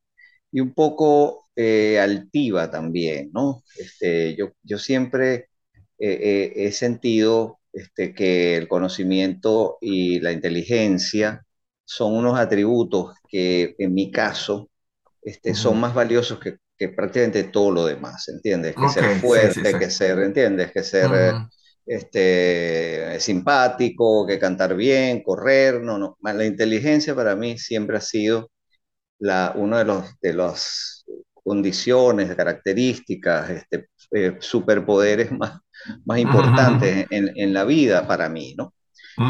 y 0.53 0.61
un 0.61 0.75
poco 0.75 1.45
eh, 1.57 1.99
altiva 2.01 2.71
también, 2.71 3.31
¿no? 3.33 3.65
Este, 3.79 4.37
yo, 4.37 4.53
yo 4.63 4.79
siempre 4.79 5.49
he 5.99 6.73
sentido 6.73 7.61
este, 7.73 8.15
que 8.15 8.57
el 8.57 8.69
conocimiento 8.69 9.79
y 9.81 10.21
la 10.21 10.33
inteligencia 10.33 11.47
son 11.85 12.15
unos 12.15 12.39
atributos 12.39 13.15
que 13.29 13.75
en 13.79 13.95
mi 13.95 14.11
caso 14.11 14.71
este, 15.27 15.57
son 15.57 15.81
más 15.81 15.93
valiosos 15.93 16.39
que, 16.39 16.59
que, 16.79 16.89
prácticamente 16.89 17.43
todo 17.43 17.73
lo 17.73 17.85
demás, 17.85 18.29
¿entiendes? 18.29 18.77
Que 18.77 18.89
ser 18.89 19.17
fuerte, 19.17 19.77
que 19.77 19.91
ser, 19.91 20.21
¿entiendes? 20.21 20.71
Que 20.71 20.85
ser 20.85 21.11
este, 21.85 23.19
simpático, 23.19 24.25
que 24.25 24.39
cantar 24.39 24.77
bien, 24.77 25.25
correr, 25.25 25.83
no, 25.83 25.99
no. 25.99 26.17
La 26.23 26.47
inteligencia 26.47 27.13
para 27.13 27.35
mí 27.35 27.59
siempre 27.59 27.97
ha 27.97 28.01
sido 28.01 28.53
la, 29.19 29.53
uno 29.57 29.79
de 29.79 29.85
los 29.85 30.05
de 30.21 30.33
las 30.33 31.05
condiciones, 31.33 32.33
características, 32.37 33.51
este, 33.51 33.89
eh, 34.13 34.37
superpoderes 34.39 35.33
más, 35.33 35.59
más 36.05 36.19
importantes 36.21 37.05
en, 37.11 37.33
en, 37.35 37.53
la 37.53 37.65
vida 37.65 38.07
para 38.07 38.29
mí, 38.29 38.55
¿no? 38.57 38.73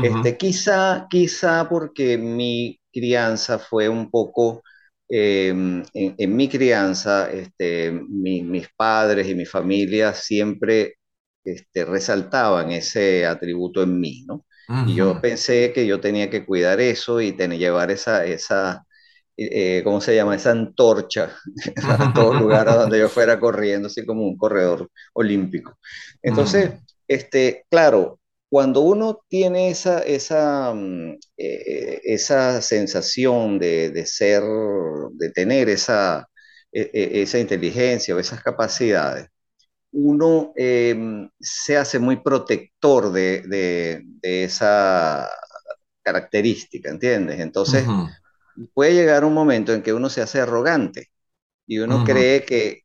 Este, 0.02 0.36
quizá, 0.36 1.06
quizá 1.08 1.66
porque 1.70 2.18
mi 2.18 2.78
crianza 2.92 3.58
fue 3.58 3.88
un 3.88 4.10
poco 4.10 4.62
Em, 5.08 5.84
en, 5.94 6.36
mi 6.36 6.48
crianza, 6.48 7.30
este, 7.30 7.92
mis 7.92 8.68
padres 8.76 9.28
y 9.28 9.34
mi 9.34 9.44
familia 9.44 10.12
siempre 10.12 10.96
este, 11.44 11.84
resaltaban 11.84 12.72
ese 12.72 13.25
atributo 13.25 13.82
en 13.82 14.00
mí, 14.00 14.25
¿no? 14.26 14.44
Y 14.88 14.96
yo 14.96 15.20
pensé 15.20 15.72
que 15.72 15.86
yo 15.86 16.00
tenía 16.00 16.28
que 16.28 16.44
cuidar 16.44 16.80
eso 16.80 17.20
y 17.20 17.30
tener, 17.30 17.56
llevar 17.56 17.92
esa, 17.92 18.25
esa 18.25 18.84
eh, 19.36 19.82
¿cómo 19.84 20.00
se 20.00 20.16
llama? 20.16 20.34
Esa 20.34 20.52
antorcha 20.52 21.30
a 21.84 22.12
todo 22.14 22.34
lugar 22.34 22.68
a 22.68 22.76
donde 22.76 22.98
yo 22.98 23.08
fuera 23.08 23.38
corriendo, 23.38 23.88
así 23.88 24.04
como 24.04 24.22
un 24.22 24.36
corredor 24.36 24.90
olímpico. 25.12 25.78
Entonces, 26.22 26.72
este, 27.06 27.64
claro, 27.70 28.18
cuando 28.48 28.80
uno 28.80 29.20
tiene 29.28 29.70
esa, 29.70 30.00
esa, 30.00 30.72
mm, 30.74 31.18
eh, 31.36 32.00
esa 32.04 32.62
sensación 32.62 33.58
de, 33.58 34.06
ser, 34.06 34.42
de 35.12 35.30
tener 35.30 35.68
esa, 35.68 36.28
e, 36.72 36.90
e, 36.92 37.22
esa 37.22 37.38
inteligencia 37.38 38.14
o 38.14 38.18
esas 38.18 38.42
capacidades, 38.42 39.28
uno 39.92 40.52
em, 40.56 41.28
se 41.40 41.76
hace 41.76 41.98
muy 41.98 42.16
protector 42.22 43.12
de, 43.12 44.02
esa 44.22 45.28
característica, 46.02 46.90
¿entiendes? 46.90 47.40
Entonces, 47.40 47.84
puede 48.74 48.94
llegar 48.94 49.24
un 49.24 49.34
momento 49.34 49.72
en 49.72 49.82
que 49.82 49.92
uno 49.92 50.08
se 50.08 50.22
hace 50.22 50.40
arrogante 50.40 51.10
y 51.66 51.78
uno 51.78 52.04
cree 52.04 52.44
que, 52.44 52.84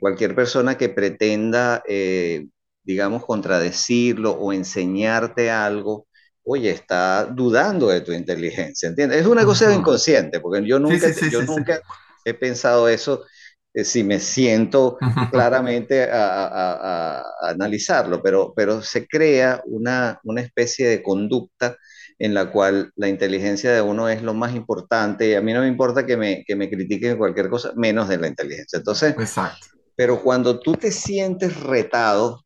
cualquier 0.00 0.34
persona 0.34 0.76
que 0.76 0.88
pretenda 0.88 1.82
eh, 1.88 2.46
digamos, 2.84 3.24
contradecirlo 3.24 4.32
o 4.32 4.52
enseñarte 4.52 5.50
algo, 5.50 6.06
oye, 6.44 6.70
está 6.70 7.24
dudando 7.24 7.88
de 7.88 8.02
tu 8.02 8.12
inteligencia, 8.12 8.88
¿entiendes? 8.88 9.20
Es 9.20 9.26
una 9.26 9.44
cosa 9.44 9.72
inconsciente, 9.74 10.40
porque 10.40 10.66
yo 10.66 10.78
nunca, 10.78 11.08
yo 11.30 11.42
nunca 11.42 11.80
he 12.24 12.34
pensado 12.34 12.88
eso 12.88 13.24
eh, 13.72 13.84
si 13.84 14.04
me 14.04 14.20
siento 14.20 14.98
claramente 15.32 16.08
a, 16.10 17.22
analizarlo, 17.42 18.22
pero, 18.22 18.52
pero 18.54 18.82
se 18.82 19.06
crea 19.06 19.62
una, 19.66 20.20
una 20.22 20.42
especie 20.42 20.88
de 20.88 21.02
conducta 21.02 21.76
en 22.18 22.34
la 22.34 22.52
cual 22.52 22.92
la 22.94 23.08
inteligencia 23.08 23.72
de 23.72 23.82
uno 23.82 24.08
es 24.08 24.22
lo 24.22 24.34
más 24.34 24.54
importante 24.54 25.28
y 25.28 25.34
a 25.34 25.40
mí 25.40 25.52
no 25.52 25.60
me 25.60 25.66
importa 25.66 26.06
que 26.06 26.16
me, 26.16 26.44
que 26.46 26.54
me 26.54 26.70
critiquen 26.70 27.18
cualquier 27.18 27.48
cosa 27.48 27.72
menos 27.74 28.08
de 28.08 28.18
la 28.18 28.28
inteligencia. 28.28 28.76
Entonces, 28.76 29.16
Exacto. 29.18 29.66
pero 29.96 30.22
cuando 30.22 30.60
tú 30.60 30.74
te 30.74 30.92
sientes 30.92 31.60
retado 31.60 32.43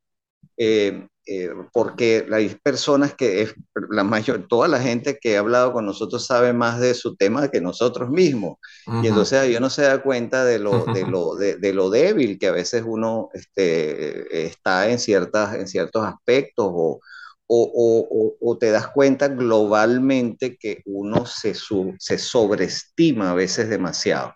eh, 0.59 1.07
eh, 1.31 1.51
porque 1.73 2.27
hay 2.33 2.57
personas 2.63 3.15
que, 3.15 3.43
es, 3.43 3.55
la 3.91 4.03
mayor, 4.03 4.47
toda 4.49 4.67
la 4.67 4.81
gente 4.81 5.19
que 5.21 5.37
ha 5.37 5.41
hablado 5.41 5.73
con 5.73 5.85
nosotros 5.87 6.27
sabe 6.27 6.53
más 6.53 6.81
de 6.81 6.95
su 6.95 7.17
tema 7.17 7.49
que 7.49 7.61
nosotros 7.61 8.09
mismos. 8.09 8.57
Y 9.03 9.07
entonces 9.07 9.57
uno 9.57 9.69
se 9.71 9.83
da 9.83 10.03
cuenta 10.03 10.45
de 10.45 10.59
lo, 10.59 10.87
de 10.87 11.07
lo, 11.07 11.37
de, 11.37 11.73
lo 11.75 11.91
débil 11.91 12.39
que 12.39 12.49
a 12.49 12.53
veces 12.53 12.83
uno 12.87 13.29
este, 13.35 14.47
está 14.47 14.89
en, 14.89 14.99
ciertas, 14.99 15.55
en 15.55 15.69
ciertos 15.69 16.05
aspectos 16.05 16.67
o, 16.71 17.01
o, 17.47 18.37
o, 18.41 18.59
te 18.59 18.71
das 18.71 18.89
cuenta 18.89 19.29
globalmente 19.29 20.57
que 20.57 20.83
uno 20.87 21.27
se, 21.27 21.55
se 21.55 22.19
sobreestima 22.19 23.31
a 23.31 23.35
veces 23.35 23.69
demasiado. 23.69 24.35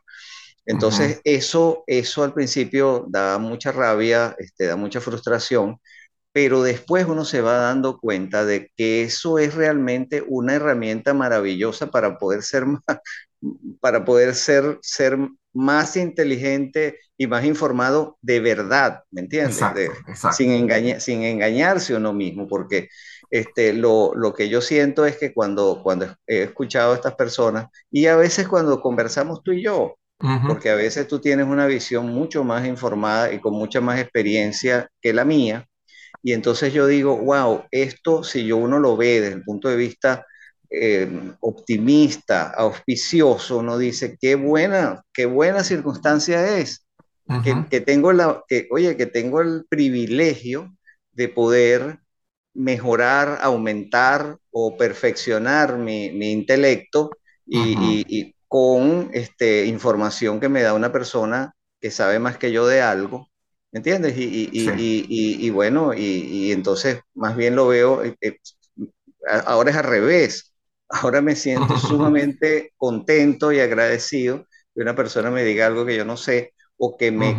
Entonces, 0.65 1.21
eso, 1.25 1.83
eso 1.87 2.23
al 2.23 2.35
principio 2.35 3.05
da 3.09 3.39
mucha 3.39 3.73
rabia, 3.73 4.37
este, 4.39 4.67
da 4.67 4.77
mucha 4.77 5.01
frustración, 5.01 5.81
pero 6.33 6.63
después 6.63 7.07
uno 7.07 7.25
se 7.25 7.43
va 7.43 7.57
dando 7.57 7.99
cuenta 7.99 8.45
de 8.45 8.71
que 8.77 9.03
eso 9.03 9.39
es 9.39 9.55
realmente 9.55 10.25
una 10.27 10.55
herramienta 10.55 11.13
maravillosa 11.15 11.91
para 11.91 12.19
poder 12.19 12.43
ser 12.43 12.67
más, 12.67 12.83
para 13.81 14.05
poder 14.05 14.35
ser, 14.35 14.79
ser 14.83 15.19
más 15.53 15.97
inteligente 15.97 16.99
y 17.19 17.27
más 17.27 17.45
informado 17.45 18.17
de 18.23 18.41
verdad, 18.41 19.03
¿me 19.11 19.21
entiendes? 19.21 19.61
Sin, 20.33 21.01
sin 21.01 21.23
engañarse 21.23 21.95
uno 21.95 22.13
mismo, 22.13 22.49
porque 22.49 22.89
este, 23.31 23.73
lo, 23.75 24.15
lo, 24.15 24.33
que 24.35 24.49
yo 24.49 24.61
siento 24.61 25.05
es 25.05 25.19
que 25.19 25.33
cuando, 25.33 25.81
cuando 25.83 26.07
he 26.27 26.43
escuchado 26.43 26.93
a 26.93 26.97
estas 26.97 27.15
personas, 27.15 27.67
y 27.91 28.07
a 28.07 28.17
veces 28.17 28.49
cuando 28.49 28.81
conversamos 28.81 29.43
tú 29.43 29.53
y 29.53 29.63
yo, 29.63 29.97
porque 30.47 30.71
a 30.71 30.77
veces 30.77 31.09
tú 31.09 31.19
tienes 31.19 31.47
una 31.47 31.67
visión 31.67 32.07
mucho 32.07 32.45
más 32.45 32.65
informada 32.65 33.33
y 33.33 33.41
con 33.41 33.55
mucha 33.55 33.81
más 33.81 33.99
experiencia 33.99 34.89
que 35.01 35.13
la 35.13 35.25
mía, 35.25 35.67
y 36.23 36.33
entonces 36.33 36.73
yo 36.73 36.87
digo, 36.87 37.17
wow, 37.17 37.65
esto 37.71 38.23
si 38.23 38.45
yo 38.45 38.57
uno 38.57 38.79
lo 38.79 38.97
ve 38.97 39.21
desde 39.21 39.35
el 39.35 39.43
punto 39.43 39.69
de 39.69 39.77
vista 39.77 40.25
eh, 40.71 41.11
optimista, 41.41 42.51
auspicioso, 42.51 43.59
uno 43.59 43.77
dice, 43.77 44.17
qué 44.21 44.37
buena, 44.37 45.03
qué 45.13 45.27
buena 45.27 45.65
circunstancia 45.65 46.59
es, 46.59 46.87
que, 47.71 47.81
tengo 47.81 48.13
la, 48.13 48.45
que, 48.47 48.69
oye, 48.71 48.97
que 48.97 49.07
tengo 49.07 49.41
el 49.41 49.65
privilegio 49.69 50.75
de 51.13 51.29
poder 51.29 51.99
mejorar, 52.55 53.39
aumentar 53.41 54.37
o 54.51 54.77
perfeccionar 54.77 55.79
mi, 55.79 56.07
intelecto 56.31 57.11
y, 57.47 58.35
con 58.47 59.11
este, 59.15 59.65
información 59.65 60.39
que 60.39 60.51
me 60.51 60.61
da 60.61 60.75
una 60.75 60.93
persona 60.93 61.55
que 61.81 61.91
sabe 61.91 62.19
más 62.19 62.37
que 62.37 62.53
yo 62.53 62.67
de 62.67 62.83
algo 62.83 63.27
¿Me 63.27 63.32
entiendes? 63.79 64.17
Y, 64.17 64.51
y, 64.53 64.71
y, 64.77 65.47
y 65.47 65.51
bueno, 65.51 65.95
y, 65.95 66.53
entonces 66.53 67.01
más 67.15 67.37
bien 67.37 67.57
lo 67.57 67.69
veo, 67.69 68.05
eh, 68.05 68.17
eh, 68.21 68.39
ahora 69.27 69.71
es 69.71 69.77
al 69.77 69.85
revés. 69.85 70.55
Ahora 70.89 71.23
me 71.23 71.37
siento 71.37 71.77
sumamente 71.79 72.73
contento 72.77 73.51
y 73.53 73.61
agradecido 73.61 74.47
que 74.75 74.83
una 74.83 74.95
persona 74.95 75.31
me 75.31 75.45
diga 75.45 75.67
algo 75.67 75.87
que 75.87 75.97
yo 75.97 76.05
no 76.05 76.17
sé 76.17 76.55
o 76.77 76.97
que 76.97 77.11
me 77.11 77.37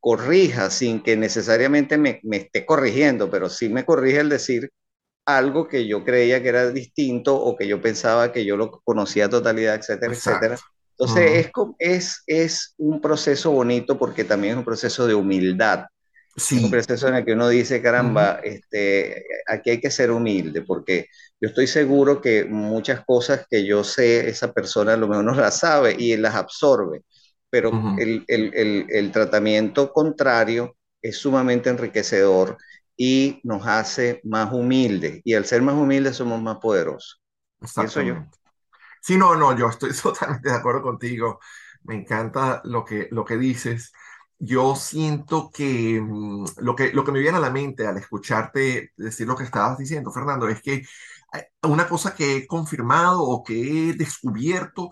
corrija 0.00 0.70
sin 0.70 1.02
que 1.02 1.16
necesariamente 1.16 1.98
me, 1.98 2.20
me, 2.24 2.38
esté 2.38 2.66
corrigiendo, 2.66 3.30
pero 3.30 3.48
sí 3.48 3.68
me 3.68 3.84
corrige 3.84 4.20
el 4.20 4.28
decir 4.28 4.70
algo 5.24 5.68
que 5.68 5.86
yo 5.86 6.04
creía 6.04 6.42
que 6.42 6.48
era 6.48 6.70
distinto 6.70 7.36
o 7.36 7.56
que 7.56 7.66
yo 7.66 7.80
pensaba 7.80 8.32
que 8.32 8.44
yo 8.44 8.56
lo 8.56 8.82
conocía 8.82 9.26
a 9.26 9.30
totalidad, 9.30 9.76
etcétera, 9.76 10.12
etcétera. 10.12 10.58
Entonces 10.98 11.46
es, 11.46 11.50
es, 11.78 12.22
es 12.26 12.74
un 12.78 13.00
proceso 13.00 13.50
bonito 13.50 13.98
porque 13.98 14.24
también 14.24 14.52
es 14.52 14.58
un 14.58 14.64
proceso 14.64 15.06
de 15.06 15.14
humildad. 15.14 15.86
Sí. 16.36 16.56
Es 16.58 16.64
un 16.64 16.70
proceso 16.70 17.08
en 17.08 17.14
el 17.16 17.24
que 17.24 17.32
uno 17.32 17.48
dice, 17.48 17.80
caramba, 17.80 18.40
este, 18.42 19.24
aquí 19.46 19.70
hay 19.70 19.80
que 19.80 19.90
ser 19.90 20.10
humilde, 20.10 20.62
porque 20.62 21.06
yo 21.40 21.48
estoy 21.48 21.66
seguro 21.66 22.20
que 22.20 22.44
muchas 22.44 23.04
cosas 23.04 23.46
que 23.48 23.64
yo 23.64 23.84
sé, 23.84 24.28
esa 24.28 24.52
persona 24.52 24.94
a 24.94 24.96
lo 24.96 25.06
mejor 25.06 25.24
no 25.24 25.34
las 25.34 25.60
sabe 25.60 25.94
y 25.96 26.16
las 26.16 26.34
absorbe, 26.34 27.02
pero 27.50 27.70
el, 27.98 28.24
el, 28.26 28.52
el, 28.54 28.86
el, 28.88 29.12
tratamiento 29.12 29.92
contrario 29.92 30.76
es 31.00 31.18
sumamente 31.18 31.70
enriquecedor 31.70 32.56
y 32.96 33.40
nos 33.44 33.64
hace 33.66 34.20
más 34.24 34.52
humildes, 34.52 35.20
y 35.24 35.34
al 35.34 35.44
ser 35.44 35.62
más 35.62 35.76
humildes 35.76 36.16
somos 36.16 36.42
más 36.42 36.58
poderosos. 36.58 37.20
Eso 37.62 38.02
yo. 38.02 38.16
Sí, 39.04 39.16
no, 39.18 39.34
no, 39.36 39.56
yo 39.56 39.68
estoy 39.68 39.90
totalmente 40.02 40.48
de 40.48 40.54
acuerdo 40.56 40.82
contigo. 40.82 41.40
Me 41.82 41.94
encanta 41.96 42.60
lo 42.64 42.84
que, 42.84 43.08
lo 43.10 43.24
que 43.24 43.36
dices. 43.36 43.92
Yo 44.38 44.74
siento 44.76 45.50
que, 45.52 46.00
mm, 46.00 46.44
lo 46.58 46.74
que 46.74 46.92
lo 46.92 47.04
que 47.04 47.12
me 47.12 47.20
viene 47.20 47.36
a 47.38 47.40
la 47.40 47.50
mente 47.50 47.86
al 47.86 47.96
escucharte 47.98 48.92
decir 48.96 49.26
lo 49.26 49.36
que 49.36 49.44
estabas 49.44 49.78
diciendo, 49.78 50.10
Fernando, 50.10 50.48
es 50.48 50.62
que 50.62 50.82
una 51.62 51.88
cosa 51.88 52.14
que 52.14 52.36
he 52.38 52.46
confirmado 52.46 53.22
o 53.24 53.42
que 53.44 53.90
he 53.90 53.94
descubierto 53.94 54.90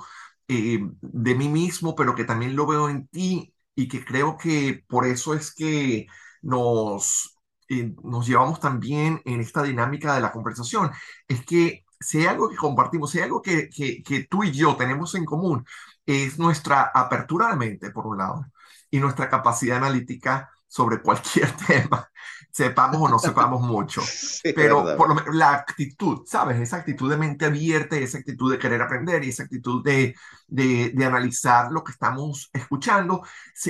eh, 0.49 0.81
de 1.01 1.35
mí 1.35 1.49
mismo, 1.49 1.95
pero 1.95 2.15
que 2.15 2.25
también 2.25 2.57
lo 2.57 2.67
veo 2.67 2.89
en 2.89 3.07
ti 3.09 3.55
y 3.75 3.89
que 3.89 4.05
creo 4.05 4.37
que 4.37 4.85
por 4.89 5.07
eso 5.07 5.35
es 5.35 5.55
que 5.55 6.07
nos, 6.43 7.39
eh, 7.69 7.95
nos 8.05 8.27
llevamos 8.27 8.61
también 8.61 9.21
en 9.25 9.41
esta 9.41 9.63
dinámica 9.63 10.15
de 10.15 10.21
la 10.21 10.33
conversación, 10.33 10.91
es 11.29 11.45
que 11.47 11.85
si 12.03 12.19
hay 12.19 12.27
algo 12.27 12.49
que 12.49 12.57
compartimos, 12.57 13.11
si 13.11 13.19
hay 13.19 13.25
algo 13.25 13.43
que, 13.43 13.69
que, 13.71 14.03
que 14.03 14.25
tú 14.25 14.45
y 14.45 14.53
yo 14.53 14.77
tenemos 14.77 15.15
en 15.15 15.25
común, 15.25 15.65
es 16.07 16.39
nuestra 16.39 16.91
apertura 16.95 17.49
de 17.51 17.57
mente, 17.57 17.91
por 17.91 18.07
un 18.07 18.19
lado, 18.19 18.47
y 18.91 18.99
nuestra 18.99 19.29
capacidad 19.29 19.79
analítica 19.79 20.51
sobre 20.67 21.01
cualquier 21.01 21.51
tema 21.67 22.11
sepamos 22.53 23.01
o 23.01 23.09
no 23.09 23.19
sepamos 23.19 23.63
mucho. 23.63 24.03
pero 24.55 24.97
por 24.97 25.09
lo 25.09 25.15
menos 25.15 25.35
la 25.35 25.53
actitud, 25.55 26.23
¿sabes? 26.27 26.61
Esa 26.61 26.77
actitud 26.77 27.11
de 27.11 27.17
mente 27.17 27.47
abierta 27.47 27.97
esa 27.97 28.19
actitud 28.19 28.53
de 28.53 28.59
querer 28.59 28.83
aprender 28.83 29.25
y 29.25 29.31
esa 29.31 29.45
actitud 29.45 29.83
de, 29.83 30.15
de, 30.47 30.93
de 30.95 31.05
analizar 31.05 31.73
lo 31.73 31.83
que 31.83 31.93
estamos 31.93 32.51
escuchando, 32.53 33.23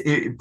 eh, 0.05 0.37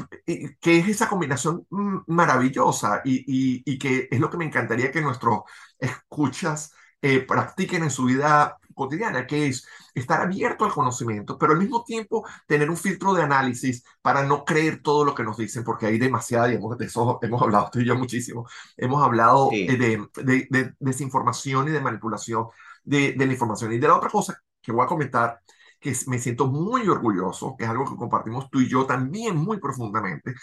que 0.60 0.80
es 0.80 0.88
esa 0.90 1.08
combinación 1.08 1.66
maravillosa 2.08 3.02
y, 3.06 3.20
y, 3.28 3.64
y, 3.66 3.78
que 3.78 4.08
es 4.10 4.20
lo 4.20 4.30
que 4.30 4.38
me 4.38 4.46
encantaría 4.46 4.92
que 4.92 5.02
nuestros 5.02 5.42
escuchas 5.78 6.74
eh, 7.02 7.22
practiquen 7.22 7.84
en 7.84 7.92
su 7.92 8.06
vida 8.06 8.58
cotidiana, 8.74 9.28
que 9.28 9.48
es 9.48 9.68
estar 9.94 10.22
abierto 10.22 10.66
al 10.66 10.72
conocimiento, 10.72 11.38
pero 11.38 11.54
al 11.54 11.60
mismo 11.60 11.84
tiempo 11.84 12.26
tener 12.48 12.70
un 12.70 12.78
filtro 12.78 13.14
de 13.14 13.24
análisis 13.24 13.84
para 14.02 14.24
no 14.24 14.46
creer 14.46 14.82
todo 14.82 15.06
lo 15.06 15.14
que 15.14 15.24
nos 15.24 15.38
dicen, 15.38 15.64
porque 15.64 15.86
hay 15.86 16.00
demasiada, 16.00 16.52
y 16.52 16.56
hemos, 16.56 16.78
de 16.78 16.86
eso 16.86 17.20
hemos 17.22 17.42
hablado 17.42 17.70
tú 17.72 17.80
y 17.80 17.86
yo 17.86 17.96
muchísimo, 17.96 18.48
hemos 18.78 19.04
hablado 19.04 19.50
eh, 19.52 19.78
de, 19.78 20.46
de, 20.50 20.74
desinformación 20.80 21.68
y 21.68 21.72
de 21.72 21.82
manipulación 21.82 22.48
de, 22.84 23.14
de 23.14 23.26
la 23.26 23.34
información. 23.34 23.72
Y 23.74 23.78
de 23.78 23.88
la 23.88 23.98
otra 23.98 24.10
cosa 24.10 24.42
que 24.62 24.72
voy 24.72 24.84
a 24.84 24.88
comentar, 24.88 25.42
que 25.80 25.96
me 26.08 26.20
siento 26.20 26.46
muy 26.48 26.88
orgulloso, 26.88 27.56
que 27.58 27.64
es 27.66 27.70
algo 27.70 27.86
que 27.86 27.96
compartimos 27.96 28.50
tú 28.52 28.62
y 28.62 28.70
yo 28.70 28.86
también 28.86 29.36
muy 29.36 29.60
profundamente, 29.60 30.36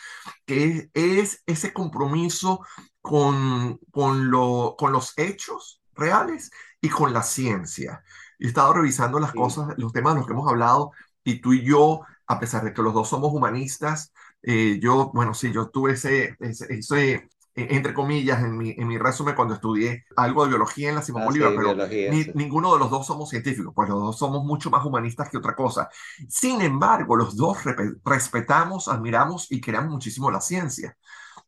que 0.44 0.90
es, 0.92 1.42
ese 1.46 1.72
compromiso 1.72 2.60
con, 3.00 3.78
con, 3.92 4.30
lo, 4.30 4.74
con 4.76 4.92
los 4.92 5.16
hechos 5.16 5.80
reales 5.98 6.50
y 6.80 6.88
con 6.88 7.12
la 7.12 7.22
ciencia. 7.22 8.02
He 8.38 8.46
estado 8.46 8.72
revisando 8.74 9.18
las 9.18 9.32
cosas, 9.32 9.74
los 9.76 9.92
temas 9.92 10.14
de 10.14 10.20
los 10.20 10.26
que 10.26 10.32
hemos 10.32 10.48
hablado, 10.48 10.92
y 11.24 11.40
tú 11.40 11.52
y 11.52 11.62
yo, 11.62 12.02
a 12.26 12.38
pesar 12.38 12.64
de 12.64 12.72
que 12.72 12.82
los 12.82 12.94
dos 12.94 13.08
somos 13.08 13.32
humanistas, 13.32 14.12
eh, 14.42 14.78
yo, 14.80 15.10
bueno, 15.12 15.34
sí, 15.34 15.52
yo 15.52 15.68
tuve 15.68 15.92
ese, 15.92 16.36
ese, 16.40 17.28
e, 17.58 17.76
entre 17.76 17.92
comillas, 17.92 18.40
en 18.42 18.56
mi, 18.56 18.70
en 18.70 18.86
mi 18.86 18.98
resumen 18.98 19.34
cuando 19.34 19.54
estudié 19.54 20.04
algo 20.16 20.44
de 20.44 20.50
biología 20.50 20.90
en 20.90 20.94
la 20.94 21.02
Simón 21.02 21.22
ah, 21.22 21.26
Bolívar, 21.26 21.52
pero 21.56 22.32
ninguno 22.34 22.72
de 22.72 22.78
los 22.78 22.90
dos 22.90 23.06
somos 23.06 23.30
científicos, 23.30 23.72
pues 23.74 23.88
los 23.88 23.98
dos 23.98 24.18
somos 24.18 24.44
mucho 24.44 24.70
más 24.70 24.84
humanistas 24.84 25.28
que 25.28 25.38
otra 25.38 25.56
cosa. 25.56 25.88
Sin 26.28 26.60
embargo, 26.60 27.16
los 27.16 27.36
dos 27.36 27.58
respetamos, 28.04 28.86
admiramos 28.86 29.50
y 29.50 29.60
queremos 29.60 29.90
muchísimo 29.90 30.30
la 30.30 30.40
ciencia. 30.40 30.96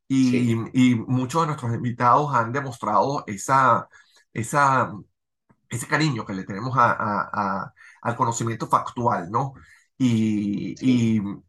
Y, 0.09 0.51
y, 0.75 0.97
muchos 0.97 1.43
de 1.43 1.47
nuestros 1.47 1.73
invitados 1.73 2.35
han 2.35 2.51
demostrado 2.51 3.23
esa, 3.29 3.89
esa 4.33 4.93
ese 5.71 5.87
cariño 5.87 6.27
que 6.27 6.35
le 6.35 6.45
tenemos 6.45 6.75
a, 6.77 7.73
al 8.03 8.17
conocimiento 8.17 8.69
factual, 8.69 9.31
¿no? 9.31 9.55
Y, 9.99 10.75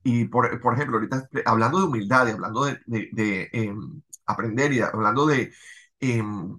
y, 0.04 0.26
por, 0.26 0.60
por, 0.62 0.74
ejemplo, 0.74 0.98
ahorita 0.98 1.30
hablando 1.46 1.80
de 1.80 1.86
humildad 1.86 2.28
y 2.28 2.32
hablando 2.32 2.66
de, 2.66 2.80
de, 2.86 3.50
em, 3.54 4.02
aprender 4.26 4.74
y 4.74 4.82
hablando 4.82 5.26
de 5.26 5.54
em, 6.00 6.58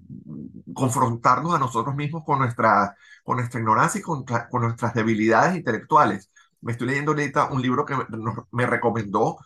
confrontarnos 0.74 1.54
a 1.54 1.58
nosotros 1.58 1.94
mismos 1.94 2.24
con 2.24 2.38
nuestra, 2.38 2.96
con 3.22 3.37
nuestra 3.37 3.61
ignorancia 3.61 3.98
y 4.00 4.02
con, 4.02 4.24
con, 4.24 4.62
nuestras 4.62 4.94
debilidades 4.94 5.56
intelectuales. 5.56 6.30
Me 6.62 6.72
estoy 6.72 6.88
leyendo 6.88 7.12
ahorita 7.12 7.50
un 7.52 7.62
libro 7.62 7.85
que 7.85 7.96
me, 7.96 8.06
me 8.52 8.66
recomendó 8.66 9.37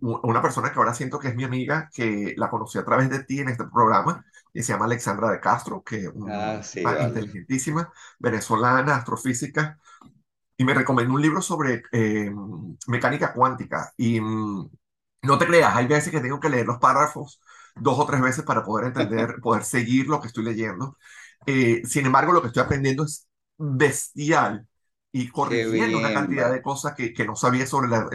una 0.00 0.42
persona 0.42 0.72
que 0.72 0.78
ahora 0.78 0.94
siento 0.94 1.18
que 1.18 1.28
es 1.28 1.36
mi 1.36 1.44
amiga, 1.44 1.88
que 1.92 2.34
la 2.36 2.50
conocí 2.50 2.78
a 2.78 2.84
través 2.84 3.10
de 3.10 3.24
ti 3.24 3.40
en 3.40 3.48
este 3.48 3.64
programa, 3.64 4.24
y 4.56 4.62
se 4.62 4.72
llama 4.72 4.86
Alexandra 4.86 5.30
de 5.30 5.38
Castro, 5.38 5.82
que 5.82 5.96
es 5.96 6.08
una 6.14 6.60
ah, 6.60 7.06
inteligentísima, 7.06 7.92
venezolana, 8.18 8.96
astrofísica, 8.96 9.78
y 10.56 10.64
me 10.64 10.72
recomendó 10.72 11.12
un 11.12 11.20
libro 11.20 11.42
sobre 11.42 11.82
eh, 11.92 12.30
mecánica 12.86 13.34
cuántica. 13.34 13.92
Y 13.98 14.18
mm, 14.18 14.70
no 15.24 15.38
te 15.38 15.46
creas, 15.46 15.76
hay 15.76 15.86
veces 15.86 16.10
que 16.10 16.20
tengo 16.20 16.40
que 16.40 16.48
leer 16.48 16.64
los 16.66 16.78
párrafos 16.78 17.38
dos 17.74 17.98
o 17.98 18.06
tres 18.06 18.22
veces 18.22 18.44
para 18.44 18.64
poder 18.64 18.86
entender, 18.86 19.36
poder 19.42 19.62
seguir 19.62 20.06
lo 20.06 20.22
que 20.22 20.28
estoy 20.28 20.44
leyendo. 20.44 20.96
Eh, 21.44 21.82
sin 21.84 22.06
embargo, 22.06 22.32
lo 22.32 22.40
que 22.40 22.48
estoy 22.48 22.62
aprendiendo 22.62 23.04
es 23.04 23.28
bestial 23.58 24.66
y 25.12 25.28
corrigiendo 25.28 25.98
una 25.98 26.14
cantidad 26.14 26.50
de 26.50 26.62
cosas 26.62 26.94
que, 26.94 27.12
que, 27.12 27.26
no 27.26 27.36
sabía 27.36 27.66
sobre 27.66 27.88
la... 27.88 28.08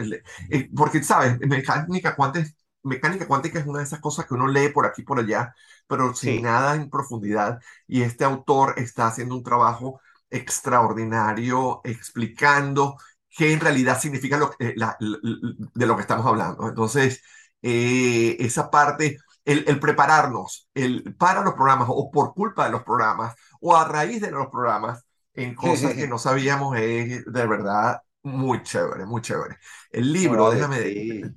Eh, 0.50 0.68
porque, 0.74 1.04
¿sabes? 1.04 1.38
Mecánica 1.38 2.16
cuántica, 2.16 2.50
mecánica 2.82 3.26
cuántica 3.26 3.58
es 3.60 3.66
una 3.66 3.78
de 3.78 3.84
esas 3.84 4.00
cosas 4.00 4.26
que 4.26 4.34
uno 4.34 4.48
lee 4.48 4.68
por 4.68 4.86
aquí 4.86 5.02
por 5.02 5.18
allá, 5.18 5.54
pero 5.92 6.14
sin 6.14 6.40
nada 6.44 6.74
en 6.74 6.88
profundidad. 6.88 7.60
Y 7.86 8.00
este 8.00 8.24
autor 8.24 8.76
está 8.78 9.08
haciendo 9.08 9.36
un 9.36 9.42
trabajo 9.42 10.00
extraordinario 10.30 11.82
explicando 11.84 12.96
qué 13.28 13.52
en 13.52 13.60
realidad 13.60 14.00
significa 14.00 14.38
lo, 14.38 14.52
eh, 14.58 14.74
de 14.78 15.86
lo 15.86 15.94
que 15.94 16.00
estamos 16.00 16.24
hablando. 16.24 16.66
Entonces, 16.66 17.22
eh, 17.60 18.38
esa 18.40 18.70
parte, 18.70 19.18
el, 19.44 19.64
el, 19.68 19.78
prepararnos 19.78 20.70
el, 20.72 21.14
para 21.18 21.42
los 21.42 21.52
programas 21.52 21.88
o 21.90 22.10
por 22.10 22.32
culpa 22.32 22.64
de 22.64 22.70
los 22.70 22.84
programas 22.84 23.34
o 23.60 23.76
a 23.76 23.86
raíz 23.86 24.22
de 24.22 24.30
los 24.30 24.46
programas, 24.46 25.04
en 25.34 25.54
cosas 25.54 25.92
que 25.92 26.08
no 26.08 26.16
sabíamos 26.16 26.74
es 26.78 27.22
de 27.26 27.46
verdad 27.46 28.00
muy 28.22 28.62
chévere, 28.62 29.04
muy 29.04 29.20
chévere. 29.20 29.58
El 29.90 30.10
libro, 30.10 30.50
déjame 30.50 30.80
de, 30.80 31.34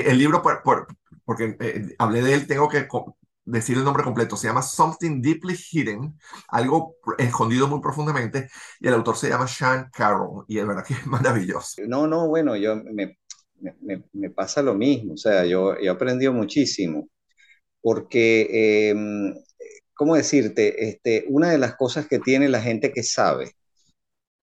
el 0.00 0.18
libro, 0.18 0.42
por, 0.42 0.64
por, 0.64 0.88
porque 1.24 1.56
eh, 1.60 1.94
hablé 1.96 2.22
de 2.22 2.34
él, 2.34 2.48
tengo 2.48 2.68
que 2.68 2.88
decir 3.44 3.76
el 3.76 3.84
nombre 3.84 4.04
completo, 4.04 4.36
se 4.36 4.48
llama 4.48 4.62
Something 4.62 5.20
Deeply 5.20 5.56
Hidden, 5.56 6.18
algo 6.48 6.96
escondido 7.18 7.68
muy 7.68 7.80
profundamente, 7.80 8.48
y 8.80 8.88
el 8.88 8.94
autor 8.94 9.16
se 9.16 9.28
llama 9.28 9.46
Sean 9.46 9.90
Carroll, 9.92 10.44
y 10.48 10.58
es 10.58 10.66
verdad 10.66 10.84
que 10.86 10.94
es 10.94 11.06
maravilloso. 11.06 11.82
No, 11.86 12.06
no, 12.06 12.28
bueno, 12.28 12.56
yo 12.56 12.76
me, 12.76 13.18
me, 14.12 14.30
pasa 14.30 14.62
lo 14.62 14.74
mismo, 14.74 15.14
o 15.14 15.16
sea, 15.16 15.44
yo, 15.44 15.74
he 15.76 15.88
aprendido 15.88 16.32
muchísimo, 16.32 17.08
porque 17.80 18.90
em, 18.90 19.34
¿cómo 19.94 20.16
decirte? 20.16 20.88
Este, 20.88 21.24
una 21.28 21.50
de 21.50 21.58
las 21.58 21.76
cosas 21.76 22.06
que 22.06 22.18
tiene 22.18 22.48
la 22.48 22.60
gente 22.60 22.92
que 22.92 23.02
sabe 23.02 23.52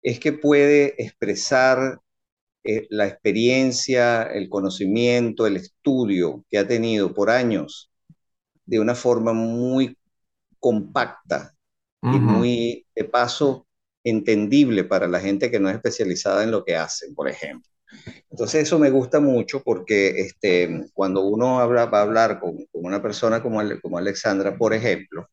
es 0.02 0.20
que 0.20 0.32
puede 0.32 1.02
expresar 1.02 2.00
eh, 2.64 2.86
la 2.90 3.06
experiencia, 3.06 4.22
el 4.24 4.48
conocimiento, 4.48 5.46
el 5.46 5.56
estudio 5.56 6.44
que 6.50 6.58
ha 6.58 6.66
tenido 6.68 7.14
por 7.14 7.30
años 7.30 7.89
de 8.70 8.78
una 8.78 8.94
forma 8.94 9.32
muy 9.32 9.96
compacta 10.60 11.52
y 12.02 12.06
muy, 12.20 12.86
de 12.94 13.04
paso, 13.04 13.66
entendible 14.04 14.84
para 14.84 15.08
la 15.08 15.20
gente 15.20 15.50
que 15.50 15.58
no 15.58 15.68
es 15.68 15.74
especializada 15.74 16.44
en 16.44 16.52
lo 16.52 16.64
que 16.64 16.76
hacen, 16.76 17.14
por 17.14 17.28
ejemplo. 17.28 17.68
Entonces 18.30 18.62
eso 18.62 18.78
me 18.78 18.90
gusta 18.90 19.18
mucho 19.18 19.60
porque 19.64 20.20
este, 20.20 20.88
cuando 20.94 21.22
uno 21.22 21.58
habla, 21.58 21.86
va 21.86 21.98
a 21.98 22.02
hablar 22.02 22.38
con, 22.38 22.64
con 22.70 22.84
una 22.84 23.02
persona 23.02 23.42
como, 23.42 23.60
como 23.82 23.98
Alexandra, 23.98 24.56
por 24.56 24.72
ejemplo, 24.72 25.28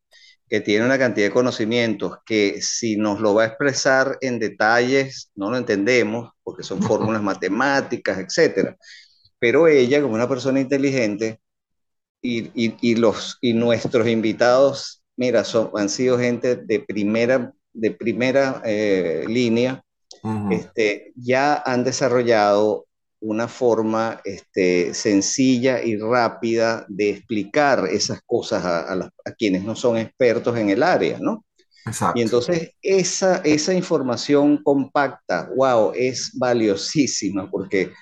que 0.48 0.60
tiene 0.60 0.84
una 0.84 0.98
cantidad 0.98 1.28
de 1.28 1.32
conocimientos 1.32 2.18
que 2.26 2.60
si 2.60 2.96
nos 2.96 3.20
lo 3.20 3.34
va 3.34 3.44
a 3.44 3.46
expresar 3.46 4.18
en 4.20 4.40
detalles 4.40 5.30
no 5.36 5.50
lo 5.50 5.56
entendemos 5.58 6.32
porque 6.42 6.64
son 6.64 6.82
fórmulas 6.82 7.22
matemáticas, 7.22 8.18
etcétera. 8.18 8.76
Pero 9.38 9.68
ella, 9.68 10.02
como 10.02 10.14
una 10.14 10.28
persona 10.28 10.58
inteligente, 10.60 11.40
y, 12.22 12.50
y, 12.54 12.94
los, 12.96 13.38
y 13.40 13.52
nuestros 13.52 14.08
invitados, 14.08 15.02
mira, 15.16 15.44
son, 15.44 15.70
han 15.74 15.88
sido 15.88 16.18
gente 16.18 16.56
de 16.56 16.80
primera, 16.80 17.52
de 17.72 17.90
primera 17.92 18.62
eh, 18.64 19.24
línea 19.28 19.82
este, 20.50 21.12
ya 21.16 21.62
han 21.64 21.84
desarrollado 21.84 22.86
una 23.20 23.48
forma 23.48 24.20
este, 24.24 24.94
sencilla 24.94 25.82
y 25.82 25.96
rápida 25.96 26.84
de 26.88 27.10
explicar 27.10 27.86
esas 27.90 28.20
cosas 28.24 28.64
a, 28.64 28.92
a, 28.92 29.32
quienes 29.36 29.64
no 29.64 29.74
son 29.74 29.96
expertos 29.96 30.56
en 30.56 30.70
el 30.70 30.82
área, 30.82 31.18
¿no? 31.20 31.44
Exacto. 31.84 32.18
Y 32.18 32.22
entonces 32.22 32.72
esa, 32.82 33.38
esa 33.38 33.74
información 33.74 34.62
compacta, 34.62 35.50
wow, 35.56 35.92
es 35.94 36.30
valiosísima 36.34 37.50
porque, 37.50 37.92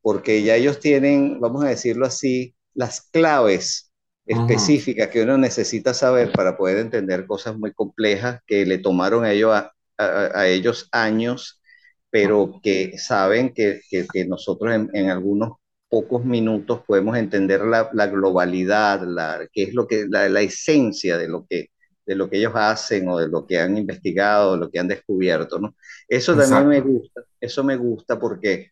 porque 0.00 0.42
ya 0.42 0.56
ellos 0.56 0.80
tienen, 0.80 1.38
vamos 1.40 1.64
a 1.64 1.68
decirlo 1.68 2.06
así, 2.06 2.53
las 2.74 3.02
claves 3.10 3.92
específicas 4.26 5.08
que 5.08 5.22
uno 5.22 5.36
necesita 5.38 5.94
saber 5.94 6.32
para 6.32 6.56
poder 6.56 6.78
entender 6.78 7.26
cosas 7.26 7.56
muy 7.58 7.72
complejas 7.72 8.40
que 8.46 8.64
le 8.64 8.78
tomaron 8.78 9.24
a 9.24 9.32
ellos, 9.32 9.52
a, 9.52 9.72
a 9.98 10.46
ellos 10.48 10.88
años 10.92 11.60
pero 12.14 12.60
que 12.62 12.96
saben 12.96 13.52
que, 13.52 13.80
que, 13.90 14.24
nosotros 14.24 14.72
en, 14.72 14.88
en, 14.92 15.10
algunos 15.10 15.54
pocos 15.88 16.24
minutos 16.24 16.82
podemos 16.86 17.16
entender 17.16 17.62
la, 17.62 17.90
la 17.92 18.06
globalidad, 18.06 19.02
la, 19.04 19.48
qué 19.52 19.64
es 19.64 19.74
lo 19.74 19.88
que, 19.88 20.06
la, 20.08 20.28
la, 20.28 20.40
esencia 20.40 21.18
de 21.18 21.26
lo, 21.26 21.44
que, 21.44 21.70
de 22.06 22.14
lo 22.14 22.30
que 22.30 22.38
ellos 22.38 22.52
hacen 22.54 23.08
o 23.08 23.18
de 23.18 23.26
lo 23.26 23.44
que 23.44 23.58
han 23.58 23.76
investigado, 23.76 24.52
de 24.52 24.58
lo 24.58 24.70
que 24.70 24.78
han 24.78 24.86
descubierto, 24.86 25.58
¿no? 25.58 25.74
Eso 26.06 26.36
también 26.36 26.68
me 26.68 26.80
gusta, 26.82 27.22
eso 27.40 27.64
me 27.64 27.76
gusta 27.76 28.16
porque 28.16 28.70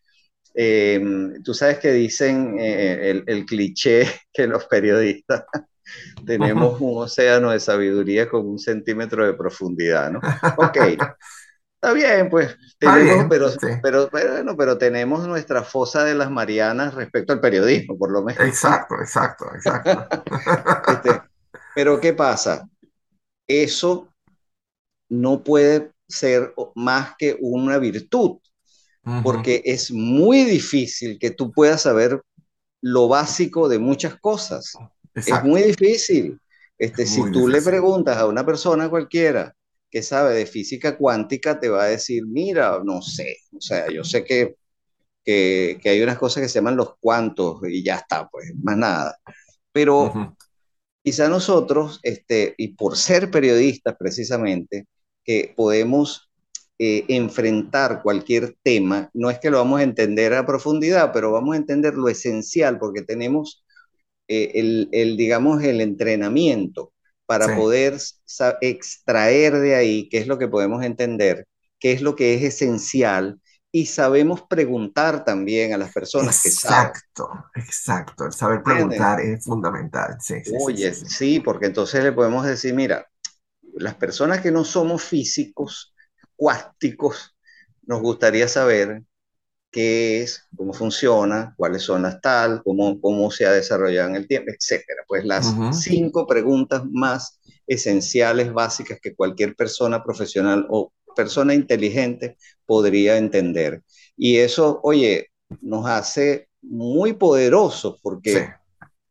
eh, 0.53 1.01
tú 1.43 1.53
sabes 1.53 1.79
que 1.79 1.91
dicen 1.91 2.57
eh, 2.59 3.09
el, 3.09 3.23
el, 3.27 3.45
cliché 3.45 4.05
que 4.33 4.47
los 4.47 4.65
periodistas 4.65 5.45
tenemos 6.25 6.79
un 6.79 7.03
océano 7.03 7.51
de 7.51 7.59
sabiduría 7.59 8.29
con 8.29 8.47
un 8.47 8.59
centímetro 8.59 9.25
de 9.25 9.33
profundidad, 9.33 10.11
¿no? 10.11 10.19
Ok, 10.57 10.77
Está 11.83 11.91
bien, 11.95 12.29
pues, 12.29 12.57
tenemos, 12.79 13.25
pero, 13.29 13.49
pero, 13.81 14.09
bueno, 14.09 14.55
pero 14.55 14.77
tenemos 14.77 15.27
nuestra 15.27 15.63
fosa 15.63 16.05
de 16.05 16.15
las 16.15 16.31
Marianas 16.31 16.93
respecto 16.93 17.33
al 17.33 17.41
periodismo, 17.41 17.97
por 17.97 18.09
lo 18.09 18.23
menos. 18.23 18.41
Exacto, 18.41 18.95
exacto, 19.01 19.53
exacto. 19.53 20.07
Este, 20.87 21.21
pero 21.75 21.99
¿qué 21.99 22.13
pasa? 22.13 22.65
Eso 23.45 24.13
no 25.09 25.43
puede 25.43 25.91
ser 26.07 26.53
más 26.73 27.15
que 27.17 27.35
una 27.41 27.77
virtud, 27.79 28.37
porque 29.23 29.61
es 29.65 29.91
muy 29.91 30.43
difícil 30.43 31.19
que 31.19 31.31
tú 31.31 31.51
puedas 31.51 31.81
saber 31.81 32.21
lo 32.81 33.07
básico 33.07 33.67
de 33.67 33.79
muchas 33.79 34.19
cosas. 34.19 34.73
Es 35.15 35.43
muy 35.43 35.61
difícil. 35.63 36.39
Este, 36.77 37.05
si 37.05 37.21
tú 37.31 37.47
le 37.47 37.61
preguntas 37.61 38.17
a 38.17 38.27
una 38.27 38.45
persona 38.45 38.89
cualquiera, 38.89 39.55
que 39.89 40.01
sabe 40.01 40.33
de 40.33 40.45
física 40.45 40.97
cuántica 40.97 41.59
te 41.59 41.69
va 41.69 41.83
a 41.83 41.87
decir, 41.87 42.25
mira, 42.25 42.81
no 42.83 43.01
sé, 43.01 43.37
o 43.55 43.61
sea, 43.61 43.91
yo 43.91 44.03
sé 44.03 44.25
que, 44.25 44.55
que, 45.23 45.79
hay 45.85 46.01
unas 46.01 46.17
cosas 46.17 46.41
que 46.41 46.49
se 46.49 46.55
llaman 46.55 46.75
los 46.75 46.95
cuantos 46.99 47.61
y 47.69 47.83
ya 47.83 47.97
está, 47.97 48.27
pues, 48.27 48.51
más 48.63 48.75
nada. 48.75 49.19
Pero 49.71 50.35
quizá 51.03 51.29
nosotros, 51.29 51.99
este, 52.01 52.55
y 52.57 52.69
por 52.69 52.97
ser 52.97 53.29
periodistas 53.29 53.95
precisamente, 53.97 54.87
que 55.23 55.53
podemos 55.55 56.31
eh, 56.85 57.05
enfrentar 57.07 58.01
cualquier 58.03 58.57
tema, 58.61 59.09
no 59.13 59.29
es 59.29 59.39
que 59.39 59.49
lo 59.49 59.59
vamos 59.59 59.79
a 59.79 59.83
entender 59.83 60.33
a 60.33 60.45
profundidad, 60.45 61.13
pero 61.13 61.31
vamos 61.31 61.53
a 61.53 61.57
entender 61.57 61.93
lo 61.93 62.09
esencial, 62.09 62.77
porque 62.77 63.03
tenemos 63.03 63.63
eh, 64.27 64.51
el, 64.55 64.89
el, 64.91 65.15
digamos, 65.15 65.63
el 65.63 65.79
entrenamiento 65.79 66.91
para 67.25 67.55
poder 67.55 67.97
extraer 68.59 69.59
de 69.59 69.75
ahí 69.75 70.09
qué 70.09 70.17
es 70.17 70.27
lo 70.27 70.37
que 70.37 70.49
podemos 70.49 70.83
entender, 70.83 71.47
qué 71.79 71.93
es 71.93 72.01
lo 72.01 72.17
que 72.17 72.33
es 72.33 72.43
esencial 72.43 73.39
y 73.71 73.85
sabemos 73.85 74.41
preguntar 74.41 75.23
también 75.23 75.71
a 75.71 75.77
las 75.77 75.93
personas 75.93 76.43
que 76.43 76.51
saben. 76.51 76.89
Exacto, 76.89 77.29
exacto. 77.55 78.25
El 78.25 78.33
saber 78.33 78.61
preguntar 78.61 79.21
es 79.21 79.45
fundamental. 79.45 80.17
Sí, 80.19 80.35
Oye, 80.59 80.93
sí, 80.93 81.39
porque 81.39 81.67
entonces 81.67 82.03
le 82.03 82.11
podemos 82.11 82.45
decir, 82.45 82.73
mira, 82.73 83.07
las 83.75 83.95
personas 83.95 84.41
que 84.41 84.51
no 84.51 84.65
somos 84.65 85.01
físicos, 85.01 85.92
cuánticos, 86.43 87.37
nos 87.83 88.01
gustaría 88.01 88.49
saber 88.49 89.01
qué 89.71 90.23
es, 90.23 90.45
cómo 90.57 90.73
funciona, 90.73 91.53
cuáles 91.55 91.83
son 91.83 92.01
las 92.01 92.19
tal, 92.19 92.61
cómo, 92.65 92.99
cómo 92.99 93.31
se 93.31 93.45
ha 93.45 93.53
desarrollado 93.53 94.09
en 94.09 94.17
el 94.17 94.27
tiempo, 94.27 94.51
etcétera. 94.51 95.03
Pues 95.07 95.23
las 95.23 95.55
cinco 95.71 96.27
preguntas 96.27 96.83
más 96.91 97.39
esenciales, 97.65 98.51
básicas 98.51 98.99
que 99.01 99.15
cualquier 99.15 99.55
persona 99.55 100.03
profesional 100.03 100.67
o 100.69 100.91
persona 101.15 101.53
inteligente 101.53 102.35
podría 102.65 103.15
entender. 103.15 103.81
Y 104.17 104.35
eso, 104.35 104.81
oye, 104.83 105.29
nos 105.61 105.85
hace 105.85 106.49
muy 106.61 107.13
poderosos 107.13 108.01
porque, 108.03 108.49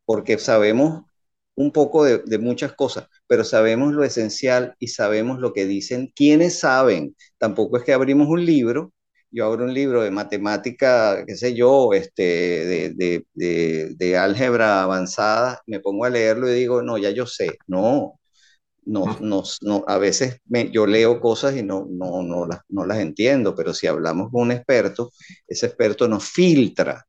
porque 0.05 0.37
sabemos 0.37 1.05
un 1.55 1.71
poco 1.71 2.03
de, 2.05 2.19
de, 2.25 2.39
muchas 2.39 2.73
cosas, 2.73 3.07
pero 3.27 3.43
sabemos 3.43 3.93
lo 3.93 4.03
esencial 4.03 4.75
y 4.79 4.87
sabemos 4.87 5.39
lo 5.39 5.53
que 5.53 5.65
dicen 5.65 6.11
quienes 6.15 6.59
saben. 6.59 7.15
Tampoco 7.37 7.77
es 7.77 7.83
que 7.83 7.93
abrimos 7.93 8.27
un 8.27 8.45
libro. 8.45 8.93
Yo 9.31 9.45
abro 9.45 9.65
un 9.65 9.73
libro 9.73 10.03
de 10.03 10.11
matemática, 10.11 11.23
qué 11.25 11.35
sé 11.35 11.55
yo, 11.55 11.93
este, 11.93 12.93
de, 12.95 13.25
de, 13.33 14.17
álgebra 14.17 14.83
avanzada, 14.83 15.61
me 15.65 15.79
pongo 15.79 16.05
a 16.05 16.09
leerlo 16.11 16.49
y 16.49 16.53
digo, 16.53 16.83
no, 16.83 16.99
ya 16.99 17.09
yo 17.09 17.25
sé, 17.25 17.57
no, 17.67 18.19
no, 18.85 19.17
no, 19.21 19.43
no 19.61 19.83
a 19.87 19.97
veces 19.97 20.39
me, 20.45 20.69
yo 20.71 20.85
leo 20.85 21.19
cosas 21.19 21.55
y 21.55 21.63
no, 21.63 21.87
no, 21.89 22.21
no, 22.23 22.45
las, 22.45 22.59
no 22.69 22.85
las 22.85 22.99
entiendo, 22.99 23.55
pero 23.55 23.73
si 23.73 23.87
hablamos 23.87 24.29
con 24.31 24.43
un 24.43 24.51
experto, 24.51 25.11
ese 25.47 25.67
experto 25.67 26.07
nos 26.07 26.25
filtra, 26.25 27.05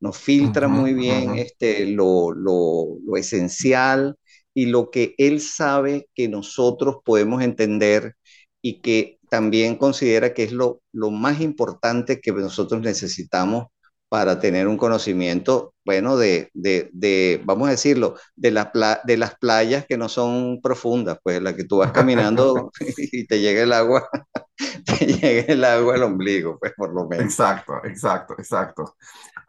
nos 0.00 0.16
filtra 0.18 0.68
muy 0.68 0.94
bien 0.94 1.36
este, 1.36 1.86
lo, 1.86 2.32
lo, 2.32 2.98
lo 3.04 3.16
esencial 3.16 4.16
y 4.54 4.66
lo 4.66 4.90
que 4.90 5.14
él 5.18 5.40
sabe 5.40 6.08
que 6.14 6.28
nosotros 6.28 6.98
podemos 7.04 7.42
entender 7.42 8.14
y 8.62 8.80
que 8.80 9.18
también 9.30 9.76
considera 9.76 10.34
que 10.34 10.44
es 10.44 10.52
lo, 10.52 10.82
lo 10.92 11.10
más 11.10 11.40
importante 11.40 12.20
que 12.20 12.32
nosotros 12.32 12.80
necesitamos 12.82 13.66
para 14.08 14.40
tener 14.40 14.66
un 14.68 14.78
conocimiento, 14.78 15.74
bueno, 15.84 16.16
de, 16.16 16.50
de, 16.54 16.88
de 16.94 17.42
vamos 17.44 17.68
a 17.68 17.72
decirlo, 17.72 18.16
de, 18.36 18.50
la 18.50 18.70
de 19.04 19.16
las 19.18 19.36
playas 19.38 19.84
que 19.86 19.98
no 19.98 20.08
son 20.08 20.60
profundas, 20.62 21.18
pues 21.22 21.42
la 21.42 21.54
que 21.54 21.64
tú 21.64 21.78
vas 21.78 21.92
caminando 21.92 22.70
y 22.96 23.26
te 23.26 23.40
llega 23.40 23.62
el 23.62 23.72
agua, 23.72 24.08
te 24.86 25.06
llega 25.06 25.52
el 25.52 25.64
agua 25.64 25.94
al 25.94 26.02
ombligo, 26.04 26.58
pues 26.58 26.72
por 26.76 26.94
lo 26.94 27.06
menos. 27.08 27.34
Exacto, 27.34 27.74
exacto, 27.84 28.34
exacto. 28.38 28.96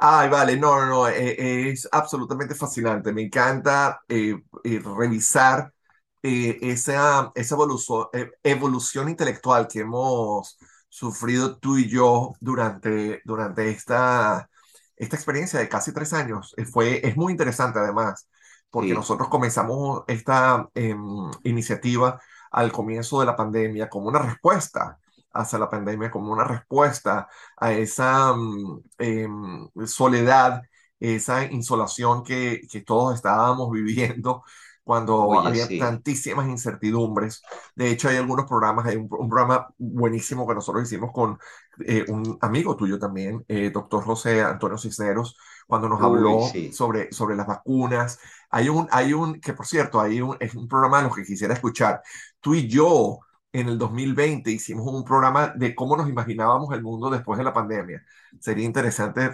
Ay, 0.01 0.29
vale, 0.29 0.55
no, 0.57 0.79
no, 0.79 0.85
no, 0.85 1.07
eh, 1.09 1.69
es 1.71 1.87
absolutamente 1.91 2.55
fascinante. 2.55 3.11
Me 3.11 3.21
encanta 3.23 4.01
eh, 4.07 4.35
eh, 4.63 4.79
revisar 4.83 5.73
esa, 6.21 7.31
esa 7.35 7.55
evolución, 7.55 8.07
evolución 8.43 9.09
intelectual 9.09 9.67
que 9.67 9.81
hemos 9.81 10.57
sufrido 10.89 11.57
tú 11.57 11.77
y 11.77 11.89
yo 11.89 12.33
durante, 12.39 13.21
durante 13.25 13.69
esta, 13.69 14.49
esta 14.95 15.15
experiencia 15.15 15.59
de 15.59 15.69
casi 15.69 15.93
tres 15.93 16.13
años. 16.13 16.55
Fue, 16.71 17.05
es 17.05 17.17
muy 17.17 17.31
interesante 17.33 17.79
además, 17.79 18.27
porque 18.69 18.93
nosotros 18.93 19.27
comenzamos 19.29 20.03
esta 20.07 20.69
em, 20.75 20.97
iniciativa 21.43 22.21
al 22.51 22.71
comienzo 22.71 23.19
de 23.19 23.25
la 23.27 23.35
pandemia 23.35 23.89
como 23.89 24.07
una 24.09 24.19
respuesta 24.19 24.97
hacia 25.33 25.59
la 25.59 25.69
pandemia, 25.69 26.11
como 26.11 26.31
una 26.31 26.43
respuesta 26.43 27.27
a 27.57 27.73
esa 27.73 28.33
mm, 28.33 28.83
em, 28.97 29.69
soledad, 29.85 30.61
esa 30.99 31.45
insolación 31.45 32.23
que, 32.23 32.61
que 32.69 32.81
todos 32.81 33.15
estábamos 33.15 33.71
viviendo 33.73 34.43
cuando 34.89 35.39
había 35.39 35.67
tantísimas 35.77 36.47
incertidumbres. 36.47 37.43
De 37.75 37.91
hecho, 37.91 38.09
hay 38.09 38.17
algunos 38.17 38.47
programas, 38.47 38.87
hay 38.87 38.95
un, 38.95 39.07
programa 39.07 39.67
buenísimo 39.77 40.47
que 40.47 40.55
nosotros 40.55 40.83
hicimos 40.83 41.11
con 41.13 41.37
eh, 41.85 42.05
un 42.07 42.39
amigo 42.41 42.75
tuyo 42.75 42.97
también, 42.97 43.45
eh, 43.47 43.69
doctor 43.69 44.03
José 44.03 44.41
Antonio 44.41 44.79
Cisneros, 44.79 45.37
cuando 45.67 45.87
nos 45.89 46.01
habló 46.01 46.39
sobre, 46.71 47.11
sobre 47.11 47.35
las 47.35 47.45
vacunas. 47.45 48.17
Hay 48.49 48.67
un, 48.67 48.87
hay 48.89 49.13
un, 49.13 49.39
que 49.39 49.53
por 49.53 49.67
cierto, 49.67 50.01
hay 50.01 50.21
un, 50.21 50.35
es 50.39 50.55
un 50.55 50.67
programa 50.67 50.97
de 50.97 51.03
los 51.03 51.15
que 51.15 51.23
quisiera 51.23 51.53
escuchar. 51.53 52.01
Tú 52.39 52.55
y 52.55 52.67
yo 52.67 53.19
en 53.51 53.67
el 53.67 53.77
2020 53.77 54.51
hicimos 54.51 54.87
un 54.87 55.03
programa 55.03 55.53
de 55.55 55.73
cómo 55.73 55.97
nos 55.97 56.09
imaginábamos 56.09 56.71
el 56.73 56.83
mundo 56.83 57.09
después 57.09 57.37
de 57.37 57.43
la 57.43 57.53
pandemia. 57.53 58.03
Sería 58.39 58.65
interesante 58.65 59.31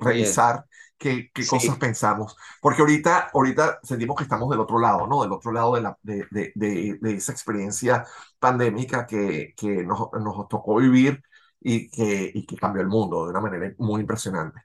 revisar 0.00 0.64
qué, 0.98 1.30
qué 1.32 1.46
cosas 1.46 1.78
pensamos, 1.78 2.36
porque 2.60 2.82
ahorita, 2.82 3.30
ahorita 3.32 3.80
sentimos 3.82 4.16
que 4.16 4.24
estamos 4.24 4.50
del 4.50 4.60
otro 4.60 4.78
lado, 4.78 5.06
¿no? 5.06 5.22
Del 5.22 5.32
otro 5.32 5.52
lado 5.52 5.74
de, 5.74 5.80
la, 5.80 5.98
de, 6.02 6.26
de, 6.30 6.98
de, 7.00 7.14
esa 7.14 7.32
experiencia 7.32 8.04
pandémica 8.38 9.06
que, 9.06 9.54
que 9.56 9.84
nos, 9.84 10.10
nos, 10.12 10.48
tocó 10.48 10.76
vivir 10.76 11.22
y 11.60 11.90
que, 11.90 12.30
y 12.34 12.44
que 12.46 12.56
cambió 12.56 12.82
el 12.82 12.88
mundo 12.88 13.24
de 13.24 13.30
una 13.30 13.40
manera 13.40 13.72
muy 13.78 14.02
impresionante. 14.02 14.60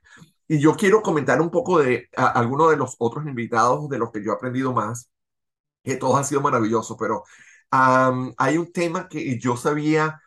Y 0.48 0.60
yo 0.60 0.76
quiero 0.76 1.02
comentar 1.02 1.42
un 1.42 1.50
poco 1.50 1.80
de 1.80 2.10
algunos 2.16 2.70
de 2.70 2.78
los 2.78 2.96
otros 3.00 3.26
invitados 3.26 3.90
de 3.90 3.98
los 3.98 4.12
que 4.12 4.24
yo 4.24 4.32
he 4.32 4.36
aprendido 4.36 4.74
más, 4.74 5.10
que 5.84 5.96
todos 5.96 6.18
han 6.18 6.26
sido 6.26 6.42
maravillosos, 6.42 6.98
pero 7.00 7.24
hay 7.71 8.58
un 8.58 8.71
tema 8.71 9.08
que 9.10 9.38
yo 9.39 9.58
sabía 9.58 10.21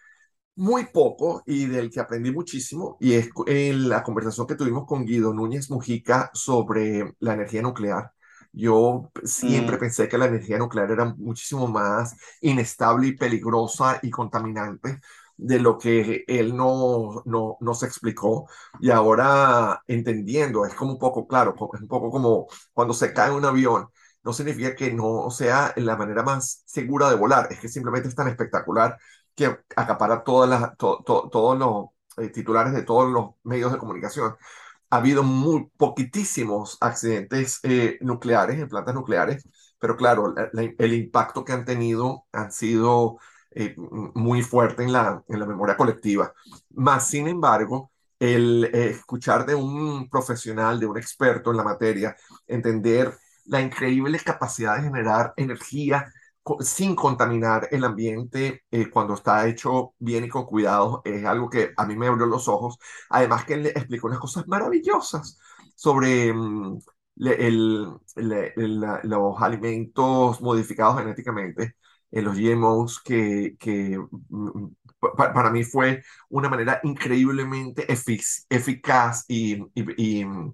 muy 0.57 0.87
poco 0.87 1.42
y 1.46 1.66
del 1.66 1.90
que 1.90 2.01
aprendí 2.01 2.33
muchísimo, 2.33 2.96
y 3.01 3.14
es 3.14 3.31
en 3.46 3.88
la 3.88 4.03
conversación 4.03 4.46
que 4.46 4.57
tuvimos 4.57 4.87
con 4.87 5.05
Guido 5.07 5.33
Núñez 5.33 5.70
Mujica 5.70 6.31
sobre 6.35 7.14
la 7.20 7.35
energía 7.35 7.62
nuclear. 7.62 8.12
Yo 8.53 9.11
siempre 9.24 9.77
Mm, 9.77 9.79
pensé 9.79 10.09
que 10.09 10.18
la 10.18 10.27
energía 10.27 10.59
nuclear 10.59 10.90
era 10.90 11.05
muchísimo 11.16 11.68
más 11.68 12.16
inestable 12.40 13.09
y 13.09 13.16
peligrosa 13.16 14.01
y 14.03 14.11
contaminante 14.11 15.01
de 15.37 15.61
lo 15.61 15.79
que 15.79 16.24
él 16.27 16.57
no, 16.57 17.22
no 17.27 17.57
nos 17.61 17.83
explicó. 17.85 18.48
Y 18.81 18.90
ahora 18.90 19.83
entendiendo, 19.87 20.66
es 20.66 20.74
como 20.74 20.92
un 20.92 20.98
poco, 20.98 21.27
claro, 21.29 21.55
es 21.74 21.81
un 21.83 21.88
poco 21.88 22.11
como 22.11 22.46
cuando 22.72 22.94
se 22.94 23.12
cae 23.12 23.31
un 23.31 23.44
avión. 23.44 23.88
No 24.29 24.33
significa 24.35 24.75
que 24.77 24.93
no 24.93 25.31
sea 25.31 25.73
la 25.77 25.97
manera 25.97 26.23
más 26.23 26.62
segura 26.67 27.09
de 27.11 27.17
volar, 27.17 27.49
es 27.51 27.61
que 27.61 27.69
simplemente 27.69 28.09
es 28.09 28.14
tan 28.14 28.29
espectacular 28.29 28.99
que 29.35 29.47
acapara 29.77 30.23
todas 30.25 30.49
las, 30.51 30.77
to- 30.77 31.03
to- 31.07 31.29
todos 31.33 31.59
los 31.59 31.87
eh, 32.25 32.31
titulares 32.31 32.73
de 32.75 32.83
todos 32.83 33.11
los 33.11 33.31
medios 33.45 33.73
de 33.73 33.79
comunicación 33.79 34.35
ha 34.91 34.97
habido 34.97 35.23
muy 35.23 35.71
poquitísimos 35.77 36.79
accidentes 36.81 37.61
eh, 37.62 37.99
nucleares 38.01 38.59
en 38.59 38.69
plantas 38.69 38.95
nucleares, 38.95 39.47
pero 39.79 39.97
claro, 39.97 40.33
la- 40.35 40.49
la- 40.53 40.71
el 40.79 40.95
impacto 40.95 41.45
que 41.45 41.53
han 41.53 41.64
tenido 41.64 42.25
han 42.33 42.53
sido 42.53 43.19
eh, 43.51 43.75
muy 44.14 44.43
fuerte 44.43 44.83
en 44.83 44.93
la, 44.93 45.23
en 45.29 45.38
la 45.41 45.47
memoria 45.47 45.77
colectiva. 45.77 46.33
Más 46.71 47.09
sin 47.09 47.29
embargo, 47.29 47.91
el 48.19 48.64
escuchar 48.75 49.47
de 49.47 49.55
un 49.55 50.09
profesional, 50.09 50.81
de 50.81 50.87
un 50.87 50.99
experto 50.99 51.51
en 51.51 51.57
la 51.59 51.64
materia, 51.64 52.17
entender 52.47 53.17
la 53.49 53.61
increíble 53.61 54.19
capacidad 54.21 54.77
de 54.77 54.83
generar 54.85 55.35
energía 55.37 56.13
sin 56.61 56.95
contaminar 56.97 57.69
el 57.71 57.85
ambiente 57.85 58.63
eh, 58.71 58.89
cuando 58.91 59.15
está 59.15 59.47
hecho 59.49 59.95
bien 59.99 60.25
y 60.25 60.29
con 60.29 60.47
cuidado, 60.47 61.03
es 61.05 61.25
algo 61.27 61.51
que 61.51 61.73
a 61.77 61.85
mí 61.87 61.95
me 61.97 62.07
abrió 62.07 62.27
los 62.27 62.49
ojos. 62.49 62.79
Además 63.11 63.45
que 63.45 63.55
él 63.55 63.65
le 63.65 63.69
explicó 63.71 64.07
unas 64.07 64.19
cosas 64.21 64.47
maravillosas 64.49 65.39
sobre 65.75 66.33
mm, 66.33 66.79
le- 67.17 67.47
el- 67.49 67.89
le- 68.17 68.53
el- 68.57 68.81
la- 68.81 69.01
los 69.05 69.41
alimentos 69.43 70.41
modificados 70.41 70.99
genéticamente, 70.99 71.75
en 72.11 72.25
los 72.25 72.37
GMOs, 72.37 73.01
que, 73.03 73.57
que 73.59 73.99
mm, 74.31 74.67
pa- 75.17 75.33
para 75.35 75.51
mí 75.51 75.65
fue 75.65 76.03
una 76.31 76.49
manera 76.49 76.81
increíblemente 76.83 77.87
efic- 77.89 78.47
eficaz 78.49 79.25
y, 79.29 79.57
y- 79.75 80.21
y, 80.21 80.25
mm, 80.25 80.53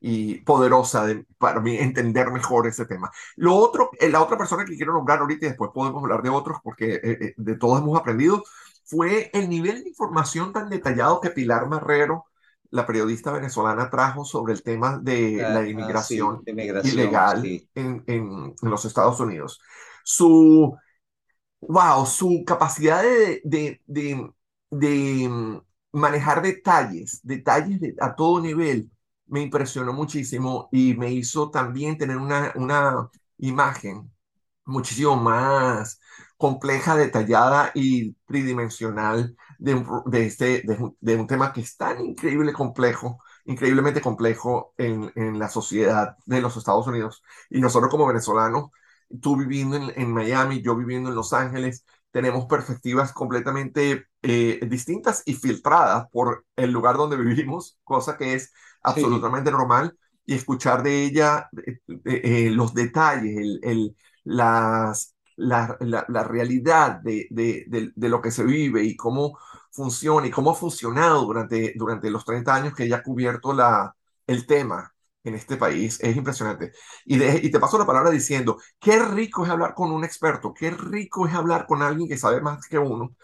y 0.00 0.36
poderosa 0.40 1.06
de, 1.06 1.24
para 1.38 1.60
mí 1.60 1.76
entender 1.78 2.30
mejor 2.30 2.66
ese 2.66 2.86
tema. 2.86 3.10
Lo 3.36 3.54
otro, 3.56 3.90
eh, 3.98 4.08
la 4.08 4.22
otra 4.22 4.38
persona 4.38 4.64
que 4.64 4.76
quiero 4.76 4.92
nombrar 4.92 5.20
ahorita 5.20 5.46
y 5.46 5.48
después 5.50 5.70
podemos 5.74 6.02
hablar 6.02 6.22
de 6.22 6.30
otros 6.30 6.58
porque 6.62 6.94
eh, 6.94 7.00
eh, 7.04 7.34
de 7.36 7.56
todos 7.56 7.80
hemos 7.80 7.98
aprendido, 7.98 8.42
fue 8.84 9.30
el 9.32 9.48
nivel 9.48 9.82
de 9.82 9.90
información 9.90 10.52
tan 10.52 10.68
detallado 10.68 11.20
que 11.20 11.30
Pilar 11.30 11.68
Marrero, 11.68 12.26
la 12.70 12.86
periodista 12.86 13.32
venezolana, 13.32 13.90
trajo 13.90 14.24
sobre 14.24 14.52
el 14.52 14.62
tema 14.62 14.98
de 14.98 15.44
ah, 15.44 15.50
la 15.50 15.60
ah, 15.60 15.64
sí, 15.64 15.70
inmigración 15.70 16.42
de 16.44 16.54
migración, 16.54 16.92
ilegal 16.94 17.42
sí, 17.42 17.68
en, 17.74 18.02
en, 18.06 18.54
en 18.60 18.70
los 18.70 18.84
Estados 18.84 19.18
Unidos. 19.20 19.60
Su, 20.04 20.76
wow, 21.60 22.06
su 22.06 22.44
capacidad 22.46 23.02
de, 23.02 23.40
de, 23.44 23.80
de, 23.86 24.30
de, 24.70 25.28
mm, 25.28 25.60
manejar 25.92 26.42
detalles, 26.42 27.20
detalles 27.22 27.80
de- 27.80 27.96
a 28.00 28.14
todo 28.14 28.40
nivel, 28.40 28.90
me 29.30 29.42
impresionó 29.42 29.92
muchísimo 29.92 30.68
y 30.72 30.94
me 30.94 31.12
hizo 31.12 31.50
también 31.50 31.98
tener 31.98 32.16
una, 32.18 32.52
una 32.56 33.08
imagen 33.38 34.12
muchísimo 34.64 35.16
más 35.16 36.00
compleja, 36.36 36.96
detallada 36.96 37.70
y 37.74 38.14
tridimensional 38.26 39.36
de 39.58 39.74
un, 39.74 40.02
de 40.06 40.26
este, 40.26 40.62
de 41.00 41.24
tema 41.26 41.52
que 41.52 41.60
es 41.62 41.76
tan 41.76 42.00
increíble 42.04 42.52
complejo, 42.52 43.18
increíblemente 43.44 44.00
complejo 44.00 44.74
en, 44.78 45.12
en 45.16 45.38
la 45.38 45.48
sociedad 45.48 46.16
de 46.26 46.40
los 46.40 46.56
Estados 46.56 46.86
Unidos. 46.86 47.22
Y 47.50 47.60
nosotros 47.60 47.90
como 47.90 48.06
venezolanos, 48.06 48.70
tú 49.20 49.36
viviendo 49.36 49.76
en, 49.76 49.92
en 49.96 50.12
Miami, 50.12 50.62
yo 50.62 50.76
viviendo 50.76 51.10
en 51.10 51.16
Los 51.16 51.32
Ángeles, 51.32 51.84
tenemos 52.10 52.46
perspectivas 52.46 53.12
completamente 53.12 54.06
eh, 54.22 54.60
distintas 54.68 55.22
y 55.26 55.34
filtradas 55.34 56.08
por 56.10 56.46
el 56.56 56.70
lugar 56.72 56.96
donde 56.96 57.16
vivimos, 57.22 57.78
cosa 57.84 58.16
que 58.16 58.34
es 58.34 58.52
sí, 58.84 59.00
absolutamente 59.02 59.50
normal. 59.50 59.96
Y 60.26 60.34
escuchar 60.34 60.82
de 60.82 61.04
ella 61.04 61.48
eh, 61.66 61.78
eh, 61.88 62.20
eh, 62.46 62.50
los 62.50 62.74
detalles, 62.74 63.36
el, 63.36 63.60
el, 63.64 63.96
las, 64.24 65.14
la, 65.36 65.76
la, 65.80 66.04
la 66.08 66.24
realidad 66.24 67.00
de, 67.02 67.26
de, 67.30 67.64
de, 67.68 67.90
de, 67.94 68.08
lo 68.08 68.20
que 68.22 68.30
se 68.30 68.44
vive 68.44 68.84
y 68.84 68.96
cómo 68.96 69.38
funciona 69.72 70.26
y 70.26 70.30
cómo 70.30 70.50
ha 70.50 70.54
funcionado 70.54 71.24
durante, 71.24 71.72
durante 71.76 72.10
los 72.10 72.24
30 72.24 72.54
años 72.54 72.74
que 72.74 72.84
ella 72.84 72.96
ha 72.98 73.02
cubierto 73.02 73.52
la, 73.52 73.94
el 74.26 74.46
tema 74.46 74.92
en 75.24 75.34
este 75.34 75.56
país 75.56 75.98
es 76.00 76.16
impresionante. 76.16 76.72
Y, 77.04 77.18
de, 77.18 77.40
y 77.42 77.50
te 77.50 77.60
paso 77.60 77.78
la 77.78 77.86
palabra 77.86 78.10
diciendo, 78.10 78.58
qué 78.78 78.98
rico 78.98 79.44
es 79.44 79.50
hablar 79.50 79.74
con 79.74 79.90
un 79.92 80.04
experto, 80.04 80.54
qué 80.54 80.70
rico 80.70 81.26
es 81.26 81.34
hablar 81.34 81.66
con 81.66 81.82
alguien 81.82 82.08
que 82.08 82.16
sabe 82.18 82.40
más 82.40 82.66
que 82.66 82.78
uno 82.78 83.14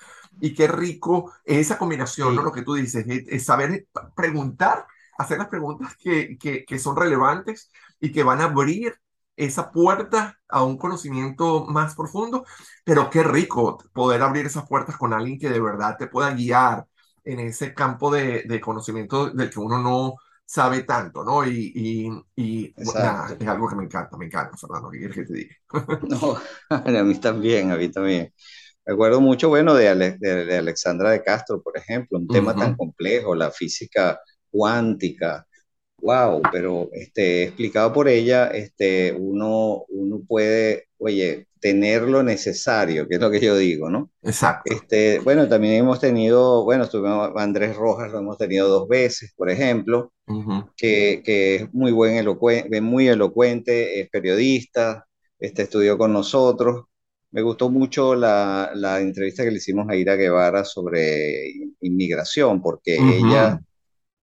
y 0.41 0.55
qué 0.55 0.69
rico 0.69 1.33
es 1.45 1.59
esa 1.59 1.79
combinación, 1.79 2.35
¿no? 2.35 2.43
Lo 2.43 2.53
sí, 2.53 2.53
que 2.53 2.63
tú 2.63 2.75
dices, 2.75 3.07
es, 3.09 3.25
es 3.29 3.45
saber 3.45 3.87
preguntar, 4.15 4.87
hacer 5.19 5.39
las 5.39 5.49
preguntas 5.49 5.97
que, 5.97 6.37
que, 6.39 6.65
que 6.65 6.79
son 6.79 6.97
relevantes 6.97 7.71
y 8.01 8.13
que 8.13 8.23
van 8.23 8.41
a 8.41 8.45
abrir 8.45 8.95
esa 9.37 9.71
puerta 9.71 10.39
a 10.49 10.65
un 10.65 10.79
conocimiento 10.79 11.67
más 11.67 11.95
profundo, 11.95 12.45
pero 12.85 13.11
qué 13.11 13.23
rico 13.23 13.79
poder 13.93 14.23
abrir 14.23 14.47
esas 14.47 14.67
puertas 14.69 14.97
con 14.97 15.13
alguien 15.13 15.39
que 15.39 15.51
de 15.51 15.61
verdad 15.61 15.97
te 15.99 16.07
pueda 16.07 16.31
guiar 16.33 16.87
en 17.25 17.41
ese 17.41 17.75
campo 17.75 18.11
de, 18.11 18.45
de 18.45 18.61
conocimiento 18.61 19.31
del 19.31 19.51
que 19.51 19.59
uno 19.61 19.79
no 19.79 20.15
sabe 20.45 20.85
tanto, 20.85 21.25
¿no? 21.25 21.45
Y, 21.47 21.73
y, 21.75 22.09
y 22.37 22.75
bueno, 22.85 23.01
nada, 23.03 23.37
es 23.39 23.49
algo 23.49 23.69
que 23.69 23.75
me 23.77 23.85
encanta, 23.85 24.17
me 24.17 24.27
encanta, 24.27 24.57
Fernando, 24.57 24.91
¿qué 24.91 24.99
quieres 24.99 25.17
que 25.17 25.25
te 25.25 25.33
diga? 25.35 25.57
No, 26.09 26.37
a 26.71 27.03
mí 27.05 27.21
también, 27.21 27.71
a 27.73 27.77
mí 27.77 27.91
también. 27.91 28.33
Recuerdo 28.87 29.21
mucho, 29.21 29.49
bueno, 29.51 29.75
de, 29.75 29.89
Ale- 29.89 30.17
de- 30.21 30.45
de 30.47 30.57
Alexandra 30.59 31.11
de 31.13 31.23
Castro, 31.23 31.63
por 31.63 31.77
ejemplo, 31.79 32.19
un 32.19 32.31
tema 32.31 32.57
tan 32.57 32.73
Ujú, 32.73 32.77
complejo, 32.77 33.35
la 33.35 33.51
física 33.51 34.21
cuántica, 34.51 35.47
wow, 36.01 36.49
pero 36.51 36.91
este, 36.93 37.45
explicado 37.45 37.93
por 37.93 38.09
ella, 38.09 38.49
este, 38.49 39.13
uno, 39.13 39.85
uno 39.91 40.21
puede, 40.29 40.89
oye, 40.99 41.49
tener 41.61 42.03
lo 42.03 42.23
necesario, 42.23 43.09
que 43.09 43.17
es 43.17 43.21
lo 43.21 43.31
que 43.31 43.41
yo 43.41 43.57
digo, 43.57 43.91
¿no? 43.91 44.11
Exacto. 44.23 44.77
Este, 44.77 45.21
bueno, 45.21 45.49
también 45.49 45.75
hemos 45.77 46.01
tenido, 46.01 46.65
bueno, 46.65 46.85
estuvimos, 46.85 47.31
Andrés 47.37 47.77
Rojas 47.77 48.13
lo 48.13 48.19
hemos 48.21 48.39
tenido 48.39 48.69
dos 48.69 48.89
veces, 48.89 49.33
por 49.37 49.51
ejemplo, 49.51 50.13
Ujú, 50.29 50.69
que, 50.77 51.23
que 51.25 51.57
es 51.57 51.75
muy 51.75 51.93
buen 51.93 52.17
elocuente, 52.17 52.81
muy 52.81 53.09
elocuente, 53.09 54.01
es 54.01 54.11
periodista, 54.11 55.07
este, 55.39 55.63
estudió 55.63 55.99
con 55.99 56.13
nosotros. 56.13 56.85
Me 57.37 57.43
gustó 57.43 57.69
mucho 57.71 58.15
la, 58.17 58.73
la 58.75 59.01
entrevista 59.01 59.45
que 59.45 59.51
le 59.51 59.59
hicimos 59.59 59.87
a 59.91 59.97
Ira 59.97 60.17
Guevara 60.17 60.65
sobre 60.65 61.53
inmigración, 61.83 62.63
porque 62.63 63.05
ella, 63.19 63.59
ujú, 63.59 63.65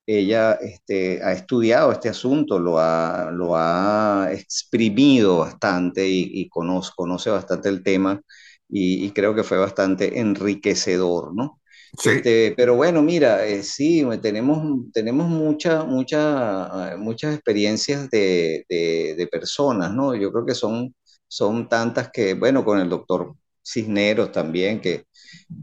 ella 0.07 0.55
este, 0.55 1.23
ha 1.23 1.33
estudiado 1.33 1.93
este 1.93 2.09
asunto, 2.11 2.59
lo 2.59 2.79
ha, 2.81 3.31
lo 3.33 3.57
ha 3.57 4.29
exprimido 4.33 5.39
bastante 5.41 6.09
y, 6.09 6.31
y 6.43 6.49
conoce, 6.49 6.93
conoce 6.97 7.31
bastante 7.31 7.69
el 7.71 7.83
tema 7.85 8.21
y, 8.69 9.05
y 9.07 9.13
creo 9.13 9.35
que 9.35 9.45
fue 9.45 9.59
bastante 9.59 10.19
enriquecedor, 10.21 11.35
¿no? 11.35 11.61
Sí, 11.99 12.11
Este, 12.13 12.55
pero 12.57 12.77
bueno, 12.77 13.03
mira, 13.03 13.47
eh, 13.47 13.63
sí, 13.63 14.05
tenemos, 14.23 14.91
tenemos 14.93 15.29
mucha, 15.29 15.85
mucha, 15.85 16.97
muchas 16.99 17.35
experiencias 17.35 18.09
de, 18.11 18.65
de- 18.69 19.15
de 19.17 19.27
personas, 19.29 19.93
¿no? 19.95 20.15
Yo 20.15 20.33
creo 20.33 20.47
que 20.47 20.55
son, 20.55 20.95
son 21.31 21.69
tantas 21.69 22.11
que, 22.11 22.35
bueno, 22.35 22.65
con 22.65 22.81
el 22.81 22.89
doctor 22.89 23.35
Cisneros 23.63 24.33
también, 24.33 24.81
que, 24.81 25.05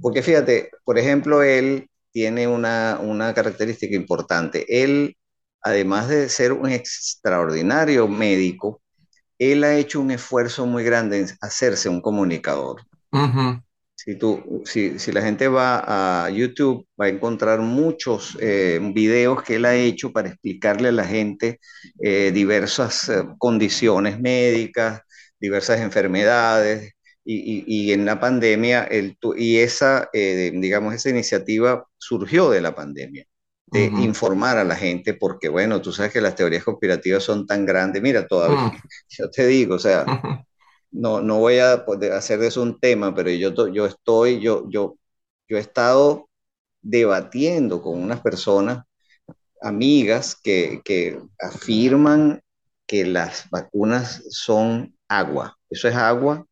porque 0.02 0.22
fíjate, 0.24 0.72
por 0.86 0.98
ejemplo, 0.98 1.44
él 1.44 1.90
tiene 2.12 2.48
una, 2.48 3.00
una 3.02 3.34
característica 3.34 3.96
importante. 3.96 4.66
Él, 4.84 5.18
además 5.62 6.08
de 6.10 6.30
ser 6.30 6.54
un 6.54 6.70
extraordinario 6.72 8.08
médico, 8.08 8.82
él 9.40 9.64
ha 9.64 9.76
hecho 9.78 10.02
un 10.02 10.12
esfuerzo 10.12 10.66
muy 10.66 10.84
grande 10.84 11.20
en 11.20 11.28
hacerse 11.42 11.90
un 11.90 12.02
comunicador. 12.02 12.82
Si, 13.96 14.16
tú, 14.16 14.62
si, 14.66 15.00
si 15.00 15.12
la 15.12 15.22
gente 15.22 15.48
va 15.48 16.26
a 16.26 16.30
YouTube, 16.30 16.88
va 17.00 17.06
a 17.06 17.10
encontrar 17.10 17.60
muchos 17.62 18.38
eh, 18.40 18.80
videos 18.94 19.42
que 19.44 19.56
él 19.56 19.66
ha 19.66 19.76
hecho 19.76 20.14
para 20.14 20.30
explicarle 20.30 20.90
a 20.90 20.92
la 20.92 21.04
gente 21.04 21.60
eh, 22.00 22.32
diversas 22.32 23.10
eh, 23.10 23.24
condiciones 23.40 24.20
médicas, 24.20 25.02
diversas 25.39 25.80
enfermedades, 25.82 26.93
y, 27.23 27.36
y, 27.67 27.89
y 27.89 27.93
en 27.93 28.06
la 28.06 28.19
pandemia, 28.19 28.84
el, 28.86 29.17
y 29.38 29.58
esa, 29.60 30.10
eh, 30.13 30.52
digamos, 30.56 30.93
esa 30.93 31.10
iniciativa 31.10 31.86
surgió 31.97 32.50
de 32.50 32.62
la 32.62 32.73
pandemia, 32.76 33.26
de 33.67 33.91
ujú, 33.91 33.97
informar 33.97 34.58
a 34.58 34.63
la 34.63 34.76
gente, 34.78 35.13
porque 35.13 35.50
bueno, 35.50 35.82
tú 35.82 35.91
sabes 35.91 36.13
que 36.13 36.21
las 36.21 36.36
teorías 36.36 36.63
conspirativas 36.63 37.23
son 37.23 37.45
tan 37.45 37.65
grandes, 37.65 38.02
mira, 38.02 38.28
todavía, 38.28 38.60
ujú, 38.62 38.71
yo 39.10 39.30
te 39.30 39.45
digo, 39.47 39.76
o 39.76 39.80
sea, 39.80 40.12
ujú, 40.12 40.32
no, 40.91 41.21
no 41.21 41.39
voy 41.39 41.60
a 41.60 41.73
hacer 42.15 42.39
de 42.39 42.47
eso 42.47 42.62
un 42.62 42.80
tema, 42.80 43.13
pero 43.15 43.30
yo, 43.32 43.54
yo 43.73 43.86
estoy, 43.86 44.39
yo, 44.41 44.65
yo, 44.69 44.97
yo 45.47 45.58
he 45.58 45.60
estado 45.62 46.30
debatiendo 46.82 47.82
con 47.82 48.02
unas 48.02 48.21
personas, 48.21 48.86
amigas, 49.62 50.38
que, 50.43 50.82
que 50.86 51.21
afirman 51.41 52.41
que 52.88 53.06
las 53.06 53.50
vacunas 53.52 54.23
son 54.32 54.97
agua. 55.08 55.58
Eso 55.70 55.88
es 55.88 55.96
agua 55.96 56.46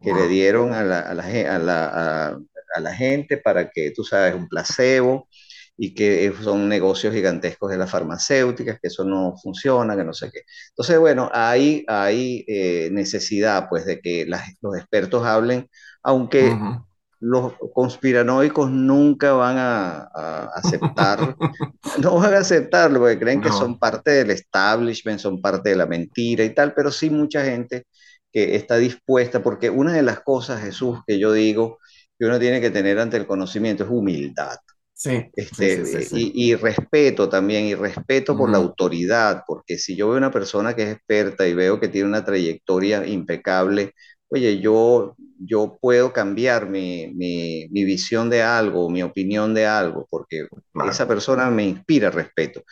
que 0.00 0.12
le 0.12 0.28
dieron 0.28 0.72
a 0.74 0.82
la, 0.84 1.00
a 1.00 1.14
la, 1.14 1.24
a 1.24 1.58
la, 1.58 2.38
a 2.74 2.80
la 2.80 2.94
gente 2.94 3.38
para 3.38 3.70
que, 3.70 3.90
tú 3.92 4.04
sabes, 4.04 4.34
un 4.34 4.48
placebo 4.48 5.28
y 5.76 5.94
que 5.94 6.32
son 6.42 6.68
negocios 6.68 7.14
gigantescos 7.14 7.70
de 7.70 7.78
las 7.78 7.90
farmacéuticas, 7.90 8.78
que 8.80 8.88
eso 8.88 9.04
no 9.04 9.34
funciona, 9.42 9.96
que 9.96 10.04
no 10.04 10.12
sé 10.12 10.30
qué. 10.30 10.42
Entonces, 10.70 10.98
bueno, 10.98 11.30
hay, 11.32 11.84
hay 11.88 12.44
eh, 12.46 12.90
necesidad 12.92 13.68
pues 13.68 13.84
de 13.86 14.00
que 14.00 14.26
las, 14.26 14.42
los 14.60 14.76
expertos 14.76 15.24
hablen, 15.26 15.68
aunque 16.02 16.44
uh 16.44 16.52
-huh. 16.52 16.86
Los 17.24 17.54
conspiranoicos 17.72 18.70
nunca 18.70 19.32
van 19.32 19.56
a, 19.56 20.08
a 20.14 20.50
aceptar, 20.56 21.34
no 22.02 22.16
van 22.16 22.34
a 22.34 22.38
aceptarlo 22.38 23.00
porque 23.00 23.18
creen 23.18 23.40
no. 23.40 23.46
que 23.46 23.52
son 23.52 23.78
parte 23.78 24.10
del 24.10 24.30
establishment, 24.30 25.18
son 25.18 25.40
parte 25.40 25.70
de 25.70 25.76
la 25.76 25.86
mentira 25.86 26.44
y 26.44 26.50
tal, 26.50 26.74
pero 26.74 26.90
sí 26.90 27.08
mucha 27.08 27.42
gente 27.42 27.86
que 28.30 28.56
está 28.56 28.76
dispuesta, 28.76 29.42
porque 29.42 29.70
una 29.70 29.94
de 29.94 30.02
las 30.02 30.20
cosas, 30.20 30.60
Jesús, 30.60 30.98
que 31.06 31.18
yo 31.18 31.32
digo 31.32 31.78
que 32.18 32.26
uno 32.26 32.38
tiene 32.38 32.60
que 32.60 32.70
tener 32.70 32.98
ante 32.98 33.16
el 33.16 33.26
conocimiento 33.26 33.84
es 33.84 33.90
humildad. 33.90 34.56
Sí, 34.92 35.24
este, 35.34 35.84
sí, 35.84 36.02
sí, 36.02 36.32
y, 36.34 36.50
y, 36.50 36.54
respeto 36.54 37.28
también, 37.28 37.64
y 37.64 37.74
respeto 37.74 38.32
uh 38.32 38.36
-huh. 38.36 38.38
por 38.38 38.50
la 38.50 38.58
autoridad, 38.58 39.42
porque 39.46 39.76
si 39.76 39.96
yo 39.96 40.08
veo 40.08 40.18
una 40.18 40.30
persona 40.30 40.74
que 40.74 40.82
es 40.84 40.96
experta 40.96 41.46
y 41.48 41.54
veo 41.54 41.80
que 41.80 41.88
tiene 41.88 42.08
una 42.08 42.24
trayectoria 42.24 43.04
impecable, 43.06 43.92
oye, 44.28 44.60
yo, 44.60 45.16
yo 45.38 45.78
puedo 45.80 46.12
cambiar 46.12 46.68
mi, 46.68 47.08
mi, 47.14 47.68
mi 47.70 47.84
visión 47.84 48.30
de 48.30 48.42
algo, 48.42 48.90
mi 48.90 49.02
opinión 49.02 49.54
de 49.54 49.66
algo, 49.66 50.06
porque 50.10 50.46
claro. 50.72 50.90
esa 50.90 51.06
persona 51.08 51.50
me 51.50 51.64
inspira 51.64 52.10
respeto. 52.10 52.62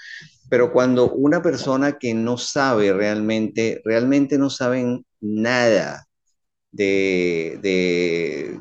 Pero 0.49 0.73
cuando 0.73 1.11
una 1.13 1.43
persona 1.43 1.99
que 1.99 2.15
no 2.15 2.37
sabe 2.39 2.93
realmente, 2.93 3.81
realmente 3.85 4.39
no 4.39 4.51
saben 4.51 5.05
nada 5.21 6.07
de, 6.71 7.59
de, 7.63 8.59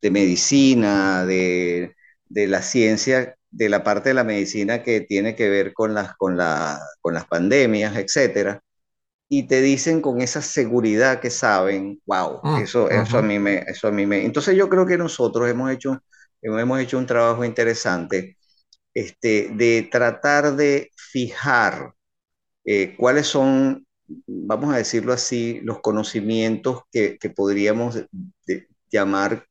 de 0.00 0.10
medicina, 0.10 1.24
de 1.26 1.94
de 2.28 2.46
la 2.46 2.62
ciencia, 2.62 3.36
de 3.50 3.68
la 3.68 3.84
parte 3.84 4.10
de 4.10 4.14
la 4.14 4.24
medicina 4.24 4.82
que 4.82 5.00
tiene 5.02 5.34
que 5.36 5.48
ver 5.48 5.72
con 5.74 5.94
las, 5.94 6.16
con 6.16 6.36
la, 6.36 6.80
con 7.00 7.12
las 7.14 7.26
pandemias, 7.26 7.96
etcétera, 7.96 8.62
y 9.30 9.44
te 9.44 9.62
dicen 9.62 10.02
con 10.02 10.20
esa 10.22 10.42
seguridad 10.42 11.20
que 11.20 11.30
saben, 11.30 12.02
wow, 12.06 12.40
mm, 12.42 12.56
eso, 12.64 12.84
uh 12.84 12.88
-huh. 12.88 13.02
eso, 13.02 13.18
a 13.18 13.22
mí 13.22 13.38
me, 13.38 13.60
eso 13.68 13.88
a 13.88 13.92
mí 13.92 14.06
me... 14.06 14.24
Entonces 14.26 14.56
yo 14.56 14.68
creo 14.68 14.86
que 14.86 14.98
nosotros 14.98 15.48
hemos 15.48 15.70
hecho, 15.72 16.02
hemos 16.42 16.80
hecho 16.80 16.98
un 16.98 17.06
trabajo 17.06 17.44
interesante 17.44 18.36
este, 18.94 19.50
de 19.54 19.88
tratar 19.90 20.56
de 20.56 20.90
fijar 20.96 21.94
eh, 22.64 22.96
cuáles 22.98 23.28
son, 23.28 23.86
vamos 24.26 24.74
a 24.74 24.78
decirlo 24.78 25.12
así, 25.12 25.60
los 25.62 25.80
conocimientos 25.80 26.82
que, 26.92 27.18
que 27.18 27.30
podríamos 27.30 27.94
de, 27.94 28.08
de 28.46 28.68
llamar 28.90 29.46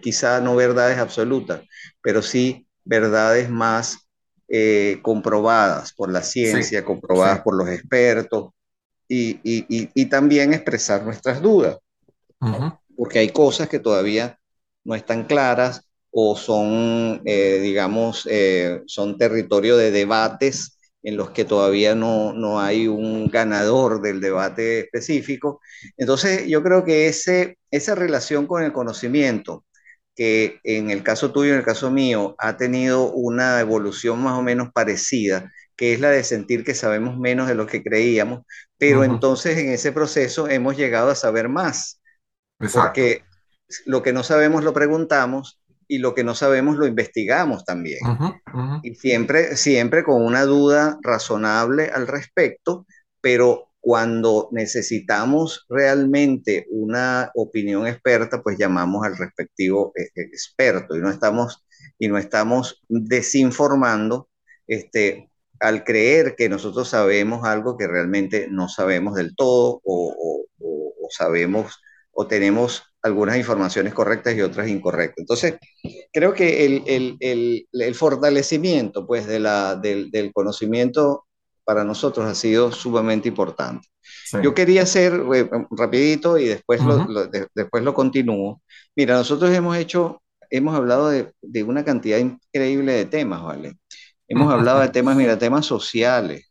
quizá 0.00 0.40
no 0.40 0.56
verdades 0.56 0.98
absolutas, 0.98 1.62
pero 2.00 2.22
sí 2.22 2.66
verdades 2.84 3.50
más 3.50 4.08
eh, 4.48 5.00
comprobadas 5.02 5.92
por 5.92 6.10
la 6.10 6.22
ciencia, 6.22 6.80
sí, 6.80 6.84
comprobadas 6.84 7.38
sí. 7.38 7.42
por 7.44 7.56
los 7.56 7.68
expertos, 7.68 8.52
y, 9.08 9.40
y, 9.44 9.90
y, 9.94 10.06
también 10.06 10.52
expresar 10.52 11.04
nuestras 11.04 11.40
dudas, 11.40 11.78
uh 12.40 12.46
-huh. 12.46 12.78
porque 12.96 13.20
hay 13.20 13.28
cosas 13.30 13.68
que 13.68 13.78
todavía 13.78 14.38
no 14.84 14.94
están 14.94 15.24
claras 15.24 15.82
o 16.10 16.36
son, 16.36 17.20
eh, 17.24 17.58
digamos, 17.62 18.26
eh, 18.30 18.82
son 18.86 19.18
territorio 19.18 19.76
de 19.76 19.90
debates 19.90 20.78
en 21.02 21.16
los 21.16 21.30
que 21.30 21.44
todavía 21.44 21.94
no, 21.94 22.32
no 22.32 22.58
hay 22.60 22.88
un 22.88 23.28
ganador 23.28 24.00
del 24.00 24.20
debate 24.20 24.80
específico. 24.80 25.60
Entonces, 25.96 26.48
yo 26.48 26.62
creo 26.62 26.84
que 26.84 27.06
ese, 27.06 27.58
esa 27.70 27.94
relación 27.94 28.46
con 28.46 28.62
el 28.64 28.72
conocimiento, 28.72 29.64
que 30.16 30.58
en 30.64 30.90
el 30.90 31.02
caso 31.02 31.30
tuyo, 31.32 31.52
en 31.52 31.58
el 31.58 31.64
caso 31.64 31.90
mío, 31.90 32.34
ha 32.38 32.56
tenido 32.56 33.12
una 33.12 33.60
evolución 33.60 34.20
más 34.22 34.38
o 34.38 34.42
menos 34.42 34.70
parecida, 34.72 35.52
que 35.76 35.92
es 35.92 36.00
la 36.00 36.10
de 36.10 36.24
sentir 36.24 36.64
que 36.64 36.74
sabemos 36.74 37.18
menos 37.18 37.48
de 37.48 37.54
lo 37.54 37.66
que 37.66 37.82
creíamos, 37.82 38.42
pero 38.78 39.00
uh 39.00 39.02
-huh. 39.02 39.12
entonces 39.14 39.58
en 39.58 39.70
ese 39.70 39.92
proceso 39.92 40.48
hemos 40.48 40.76
llegado 40.76 41.10
a 41.10 41.14
saber 41.14 41.48
más. 41.48 42.00
Exacto. 42.60 42.88
Porque 42.88 43.22
lo 43.84 44.02
que 44.02 44.12
no 44.12 44.22
sabemos 44.22 44.64
lo 44.64 44.72
preguntamos 44.72 45.60
y 45.88 45.98
lo 45.98 46.14
que 46.14 46.24
no 46.24 46.34
sabemos 46.34 46.76
lo 46.76 46.86
investigamos 46.86 47.64
también. 47.64 47.98
Uh 48.02 48.16
-huh, 48.18 48.40
uh 48.54 48.58
-huh. 48.58 48.80
Y 48.82 48.94
siempre, 48.94 49.56
siempre 49.56 50.02
con 50.02 50.24
una 50.24 50.44
duda 50.44 50.98
razonable 51.02 51.90
al 51.94 52.06
respecto, 52.06 52.86
pero 53.20 53.70
cuando 53.86 54.48
necesitamos 54.50 55.64
realmente 55.68 56.66
una 56.70 57.30
opinión 57.36 57.86
experta, 57.86 58.42
pues 58.42 58.58
llamamos 58.58 59.06
al 59.06 59.16
respectivo 59.16 59.92
eh, 59.94 60.10
eh, 60.12 60.22
experto 60.22 60.96
y 60.96 61.00
no 61.00 61.08
estamos, 61.08 61.64
y 61.96 62.08
no 62.08 62.18
estamos 62.18 62.82
desinformando 62.88 64.28
este, 64.66 65.30
al 65.60 65.84
creer 65.84 66.34
que 66.36 66.48
nosotros 66.48 66.88
sabemos 66.88 67.44
algo 67.44 67.76
que 67.76 67.86
realmente 67.86 68.48
no 68.50 68.68
sabemos 68.68 69.14
del 69.14 69.34
todo 69.36 69.80
o, 69.84 70.14
o, 70.18 70.46
o 70.58 71.08
sabemos 71.10 71.80
o 72.12 72.26
tenemos 72.26 72.82
algunas 73.02 73.36
informaciones 73.36 73.94
correctas 73.94 74.34
y 74.34 74.40
otras 74.40 74.68
incorrectas. 74.68 75.18
Entonces, 75.18 75.56
creo 76.12 76.34
que 76.34 76.64
el, 76.64 76.82
el, 76.86 77.16
el, 77.20 77.68
el 77.72 77.94
fortalecimiento 77.94 79.06
pues, 79.06 79.26
de 79.26 79.38
la, 79.38 79.76
del, 79.76 80.10
del, 80.10 80.32
conocimiento 80.32 81.26
para 81.64 81.84
nosotros 81.84 82.26
ha 82.26 82.34
sido 82.34 82.72
sumamente 82.72 83.28
importante. 83.28 83.86
Sí. 84.24 84.38
Yo 84.42 84.54
quería 84.54 84.82
hacer 84.82 85.12
eh, 85.34 85.48
rapidito 85.70 86.38
y 86.38 86.46
después, 86.46 86.80
uh 86.80 86.84
-huh. 86.84 87.06
lo, 87.06 87.12
lo, 87.12 87.26
de, 87.26 87.46
después 87.54 87.84
lo 87.84 87.92
continúo. 87.94 88.62
Mira, 88.96 89.14
nosotros 89.16 89.50
hemos 89.52 89.76
hecho, 89.76 90.22
hemos 90.50 90.74
hablado 90.74 91.10
de, 91.10 91.32
de 91.42 91.62
una 91.62 91.84
cantidad 91.84 92.18
increíble 92.18 92.92
de 92.92 93.04
temas, 93.04 93.42
¿vale? 93.42 93.76
Hemos 94.28 94.52
hablado 94.52 94.80
de 94.80 94.88
temas, 94.88 95.16
mira, 95.16 95.38
temas 95.38 95.66
sociales, 95.66 96.50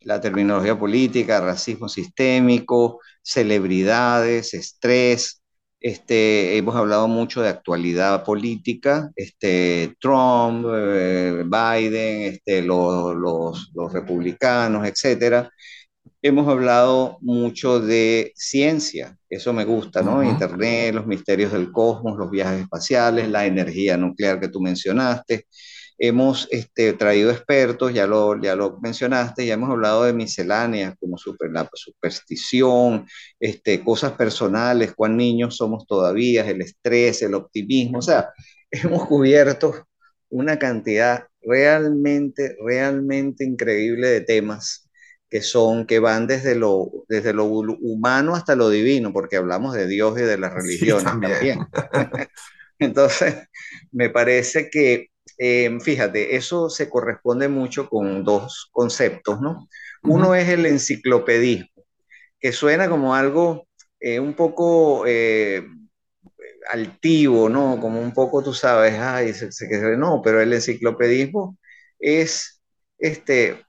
la 0.00 0.20
terminología 0.20 0.78
política, 0.78 1.40
racismo 1.40 1.88
sistémico, 1.88 3.00
celebridades, 3.22 4.54
estrés, 4.54 5.40
este, 5.80 6.58
hemos 6.58 6.76
hablado 6.76 7.08
mucho 7.08 7.40
de 7.40 7.48
actualidad 7.48 8.22
política, 8.22 9.10
este, 9.16 9.94
Trump, 9.98 10.66
eh, 10.74 11.42
Biden, 11.44 12.22
este, 12.34 12.60
los, 12.62 13.16
los, 13.16 13.70
los, 13.74 13.92
republicanos, 13.92 14.86
etc. 14.86 15.48
Hemos 16.20 16.48
hablado 16.48 17.16
mucho 17.22 17.80
de 17.80 18.32
ciencia, 18.36 19.16
eso 19.30 19.54
me 19.54 19.64
gusta, 19.64 20.02
¿no? 20.02 20.18
Uh 20.18 20.22
-huh. 20.22 20.30
Internet, 20.30 20.94
los 20.94 21.06
misterios 21.06 21.52
del 21.52 21.72
cosmos, 21.72 22.18
los 22.18 22.30
viajes 22.30 22.60
espaciales, 22.60 23.30
la 23.30 23.46
energía 23.46 23.96
nuclear 23.96 24.38
que 24.38 24.48
tú 24.48 24.60
mencionaste. 24.60 25.46
Hemos 26.02 26.48
este, 26.50 26.94
traído 26.94 27.30
expertos, 27.30 27.92
ya 27.92 28.06
lo, 28.06 28.40
ya 28.40 28.56
lo 28.56 28.78
mencionaste, 28.80 29.44
ya 29.44 29.54
hemos 29.54 29.70
hablado 29.70 30.04
de 30.04 30.14
misceláneas 30.14 30.94
como 30.98 31.18
super, 31.18 31.50
la 31.50 31.68
superstición, 31.74 33.06
este, 33.38 33.84
cosas 33.84 34.12
personales, 34.12 34.94
cuán 34.94 35.16
niños 35.18 35.56
somos 35.56 35.86
todavía, 35.86 36.48
el 36.48 36.62
estrés, 36.62 37.20
el 37.20 37.34
optimismo, 37.34 37.98
o 37.98 38.02
sea, 38.02 38.30
hemos 38.70 39.06
cubierto 39.06 39.86
una 40.30 40.58
cantidad 40.58 41.26
realmente, 41.42 42.56
realmente 42.64 43.44
increíble 43.44 44.08
de 44.08 44.20
temas 44.22 44.88
que 45.28 45.42
son, 45.42 45.86
que 45.86 46.00
van 46.00 46.26
desde 46.26 46.54
lo, 46.56 46.90
desde 47.08 47.32
lo 47.32 47.44
humano 47.44 48.34
hasta 48.34 48.56
lo 48.56 48.70
divino, 48.70 49.12
porque 49.12 49.36
hablamos 49.36 49.74
de 49.74 49.86
Dios 49.86 50.18
y 50.18 50.22
de 50.22 50.38
las 50.38 50.52
religiones 50.54 51.04
sí, 51.04 51.20
también. 51.20 51.58
también. 51.70 52.28
Entonces, 52.80 53.36
me 53.92 54.10
parece 54.10 54.70
que 54.70 55.09
eh, 55.42 55.78
fíjate, 55.80 56.36
eso 56.36 56.68
se 56.68 56.90
corresponde 56.90 57.48
mucho 57.48 57.88
con 57.88 58.24
dos 58.24 58.68
conceptos, 58.72 59.40
¿no? 59.40 59.68
Uno 60.02 60.28
uh 60.28 60.32
-huh. 60.32 60.38
es 60.38 60.48
el 60.50 60.66
enciclopedismo, 60.66 61.82
que 62.38 62.52
suena 62.52 62.90
como 62.90 63.14
algo 63.14 63.66
eh, 64.00 64.20
un 64.20 64.34
poco 64.34 65.04
eh, 65.06 65.64
altivo, 66.70 67.48
¿no? 67.48 67.80
Como 67.80 68.02
un 68.02 68.12
poco, 68.12 68.42
tú 68.42 68.52
sabes, 68.52 68.98
ay, 68.98 69.32
se, 69.32 69.50
se, 69.50 69.66
no, 69.96 70.20
pero 70.22 70.42
el 70.42 70.52
enciclopedismo 70.52 71.56
es, 71.98 72.60
este, 72.98 73.64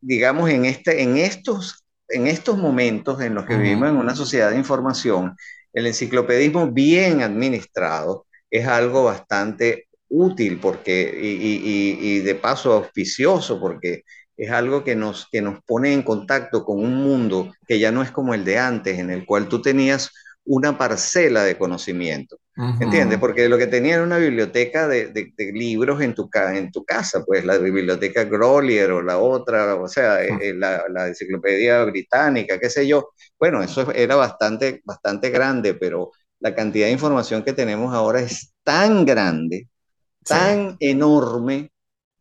digamos, 0.00 0.50
en, 0.50 0.64
este, 0.64 1.02
en, 1.02 1.18
estos, 1.18 1.84
en 2.08 2.26
estos 2.26 2.58
momentos 2.58 3.20
en 3.20 3.34
los 3.36 3.46
que 3.46 3.54
uh 3.54 3.58
-huh. 3.58 3.62
vivimos 3.62 3.90
en 3.90 3.96
una 3.96 4.16
sociedad 4.16 4.50
de 4.50 4.58
información, 4.58 5.36
el 5.72 5.86
enciclopedismo 5.86 6.72
bien 6.72 7.22
administrado 7.22 8.26
es 8.50 8.66
algo 8.66 9.04
bastante 9.04 9.86
útil 10.16 10.58
porque, 10.60 11.18
y, 11.20 11.26
y, 11.26 11.98
y, 12.00 12.18
de 12.20 12.34
paso 12.34 12.72
auspicioso 12.72 13.60
porque 13.60 14.04
es 14.36 14.50
algo 14.50 14.84
que 14.84 14.96
nos, 14.96 15.28
que 15.30 15.42
nos 15.42 15.62
pone 15.64 15.92
en 15.92 16.02
contacto 16.02 16.64
con 16.64 16.78
un 16.78 16.96
mundo 16.96 17.52
que 17.66 17.78
ya 17.78 17.90
no 17.92 18.02
es 18.02 18.10
como 18.10 18.34
el 18.34 18.44
de 18.44 18.58
antes, 18.58 18.98
en 18.98 19.10
el 19.10 19.24
cual 19.24 19.48
tú 19.48 19.62
tenías 19.62 20.10
una 20.44 20.78
parcela 20.78 21.42
de 21.42 21.58
conocimiento. 21.58 22.38
¿Entiendes? 22.80 23.18
Porque 23.18 23.50
lo 23.50 23.58
que 23.58 23.66
tenía 23.66 23.96
era 23.96 24.02
una 24.02 24.16
biblioteca 24.16 24.88
de, 24.88 25.12
libros 25.52 26.00
en 26.00 26.14
tu, 26.14 26.30
en 26.54 26.72
tu 26.72 26.86
casa, 26.86 27.22
pues 27.26 27.44
la 27.44 27.58
biblioteca 27.58 28.24
Grolier 28.24 28.92
o 28.92 29.02
la 29.02 29.18
otra, 29.18 29.74
o 29.74 29.86
sea, 29.88 30.24
eh, 30.24 30.30
eh, 30.40 30.54
la, 30.54 30.84
la, 30.88 31.08
enciclopedia 31.08 31.84
británica, 31.84 32.58
qué 32.58 32.70
sé 32.70 32.86
yo. 32.86 33.10
Bueno, 33.38 33.62
eso 33.62 33.92
era 33.92 34.16
bastante, 34.16 34.80
bastante 34.86 35.28
grande, 35.28 35.74
pero 35.74 36.12
la 36.40 36.54
cantidad 36.54 36.86
de 36.86 36.92
información 36.92 37.42
que 37.42 37.52
tenemos 37.52 37.92
ahora 37.94 38.20
es 38.20 38.54
tan 38.62 39.04
grande, 39.04 39.68
tan 40.26 40.76
enorme, 40.80 41.70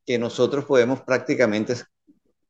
que 0.06 0.20
nosotros 0.20 0.66
podemos 0.66 1.02
prácticamente 1.02 1.76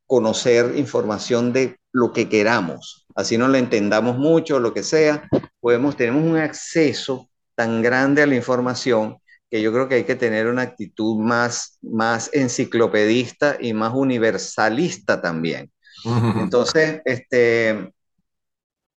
conocer 0.06 0.74
información 0.76 1.54
de 1.54 1.78
lo 1.92 2.12
que 2.12 2.28
queramos. 2.28 3.08
Así 3.16 3.38
no 3.38 3.48
la 3.48 3.60
entendamos 3.60 4.18
mucho, 4.18 4.60
lo 4.60 4.74
que 4.74 4.84
sea, 4.84 5.28
podemos, 5.60 5.96
tenemos 5.96 6.24
un 6.24 6.38
acceso 6.38 7.30
tan 7.56 7.82
grande 7.82 8.22
a 8.22 8.28
la 8.28 8.36
información 8.36 9.18
que 9.50 9.62
yo 9.62 9.72
creo 9.72 9.88
que 9.88 9.96
hay 9.96 10.04
que 10.04 10.16
tener 10.16 10.48
una 10.48 10.64
actitud 10.64 11.18
más, 11.18 11.80
más 11.82 12.30
enciclopedista 12.34 13.58
y 13.60 13.74
más 13.74 13.94
universalista 13.94 15.22
también. 15.22 15.72
Entonces, 16.38 17.02
este, 17.06 17.94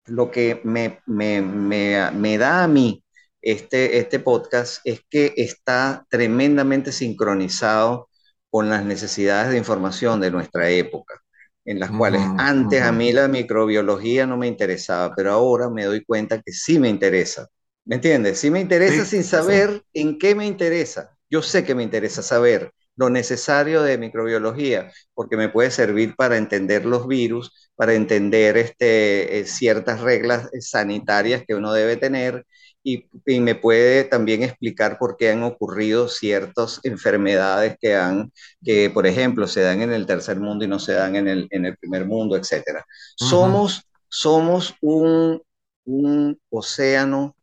lo 0.06 0.30
que 0.30 0.60
me, 0.64 1.00
me, 1.06 1.40
me, 1.40 2.10
me, 2.10 2.38
da 2.38 2.64
a 2.64 2.68
mí 2.68 3.02
este, 3.42 3.98
este 3.98 4.18
podcast 4.18 4.80
es 4.84 5.00
que 5.08 5.32
está 5.36 6.06
tremendamente 6.08 6.92
sincronizado 6.92 8.08
con 8.50 8.68
las 8.70 8.84
necesidades 8.84 9.52
de 9.52 9.58
información 9.58 10.20
de 10.20 10.30
nuestra 10.30 10.70
época, 10.70 11.20
en 11.64 11.80
las 11.80 11.90
cuales 11.90 12.22
antes 12.38 12.82
a 12.82 12.92
mí 12.92 13.12
la 13.12 13.28
microbiología 13.28 14.26
no 14.26 14.36
me 14.36 14.46
interesaba, 14.46 15.14
pero 15.14 15.32
ahora 15.32 15.68
me 15.68 15.84
doy 15.84 16.04
cuenta 16.04 16.40
que 16.40 16.52
sí 16.52 16.78
me 16.78 16.88
interesa. 16.88 17.48
¿Me 17.84 17.96
entiendes? 17.96 18.38
Sí 18.38 18.50
me 18.50 18.60
interesa 18.60 19.04
sin 19.04 19.24
saber 19.24 19.82
en 19.94 20.18
qué 20.18 20.34
me 20.34 20.46
interesa. 20.46 21.16
Yo 21.30 21.42
sé 21.42 21.64
que 21.64 21.74
me 21.74 21.82
interesa 21.82 22.22
saber 22.22 22.72
lo 22.96 23.10
necesario 23.10 23.82
de 23.82 23.96
microbiología, 23.96 24.90
porque 25.14 25.36
me 25.36 25.48
puede 25.48 25.70
servir 25.70 26.16
para 26.16 26.36
entender 26.36 26.84
los 26.84 27.06
virus, 27.06 27.70
para 27.76 27.94
entender 27.94 28.56
este, 28.56 29.38
eh, 29.38 29.46
ciertas 29.46 30.00
reglas 30.00 30.50
sanitarias 30.60 31.44
que 31.46 31.54
uno 31.54 31.72
debe 31.72 31.96
tener 31.96 32.44
y, 32.82 33.06
me 33.40 33.54
puede 33.54 34.04
también 34.04 34.42
explicar 34.42 34.98
por 34.98 35.16
qué 35.16 35.30
han 35.30 35.42
ocurrido 35.42 36.08
ciertas 36.08 36.80
enfermedades 36.84 37.76
que 37.80 37.94
han, 37.94 38.32
que 38.64 38.90
por 38.90 39.06
ejemplo 39.06 39.46
se 39.46 39.60
dan 39.60 39.82
en 39.82 39.92
el 39.92 40.06
tercer 40.06 40.40
mundo 40.40 40.64
y 40.64 40.68
no 40.68 40.78
se 40.78 40.92
dan 40.92 41.16
en 41.16 41.28
el, 41.28 41.48
en 41.50 41.66
el 41.66 41.76
primer 41.76 42.06
mundo, 42.06 42.36
etc. 42.36 42.82
Somos, 43.16 43.82
somos 44.08 44.74
un, 44.80 45.42
un 45.84 46.40
océano 46.50 47.36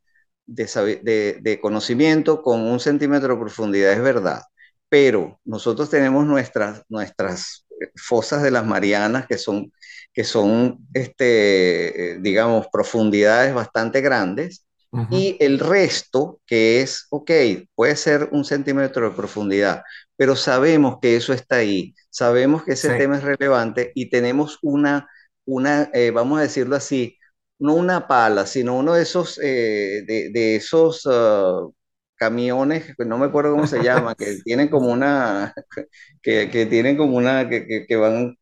de, 0.46 1.40
de, 1.42 1.60
conocimiento 1.60 2.42
con 2.42 2.62
un 2.62 2.80
centímetro 2.80 3.34
de 3.34 3.40
profundidad, 3.40 3.94
es 3.94 4.02
verdad, 4.02 4.44
pero 4.90 5.40
nosotros 5.44 5.90
tenemos 5.90 6.26
nuestras, 6.26 6.84
nuestras 6.88 7.66
fosas 7.96 8.44
de 8.44 8.52
las 8.52 8.66
Marianas 8.66 9.28
que 9.28 9.38
son, 9.38 9.72
que 10.14 10.24
son 10.24 10.80
este, 10.94 12.14
eh, 12.14 12.18
digamos, 12.20 12.68
profundidades 12.72 13.54
bastante 13.54 14.02
grandes 14.02 14.65
y 15.10 15.38
el 15.40 15.60
resto, 15.60 16.40
que 16.46 16.82
es, 16.82 17.08
ok, 17.10 17.32
puede 17.76 17.96
ser 17.96 18.30
un 18.32 18.46
centímetro 18.46 19.10
de 19.10 19.16
profundidad, 19.16 19.84
pero 20.16 20.36
sabemos 20.36 20.98
que 21.02 21.16
eso 21.16 21.34
está 21.34 21.58
ahí, 21.58 21.94
sabemos 22.10 22.64
que 22.64 22.74
ese 22.74 22.96
tema 22.98 23.18
es 23.18 23.24
relevante 23.24 23.92
y 23.96 24.10
tenemos 24.10 24.60
una, 24.62 25.08
una 25.46 25.90
eh, 25.94 26.12
vamos 26.12 26.40
a 26.40 26.44
decirlo 26.44 26.76
así, 26.76 27.18
no 27.60 27.76
una 27.76 28.08
pala, 28.08 28.46
sino 28.46 28.78
uno 28.78 28.94
de 28.94 29.04
esos, 29.04 29.40
eh, 29.42 30.04
de, 30.06 30.56
esos 30.56 31.08
ah, 31.10 31.68
camiones, 32.16 32.94
no 33.00 33.18
me 33.18 33.26
acuerdo 33.26 33.52
cómo 33.52 33.68
se 33.68 33.80
llama, 33.84 34.16
que 34.16 34.40
tienen 34.44 34.70
como 34.70 34.92
una, 34.92 35.54
que, 36.22 36.50
que 36.50 36.66
tienen 36.66 36.98
como 36.98 37.18
una, 37.18 37.50
que, 37.50 37.86
que, 37.88 37.96
van 37.96 38.36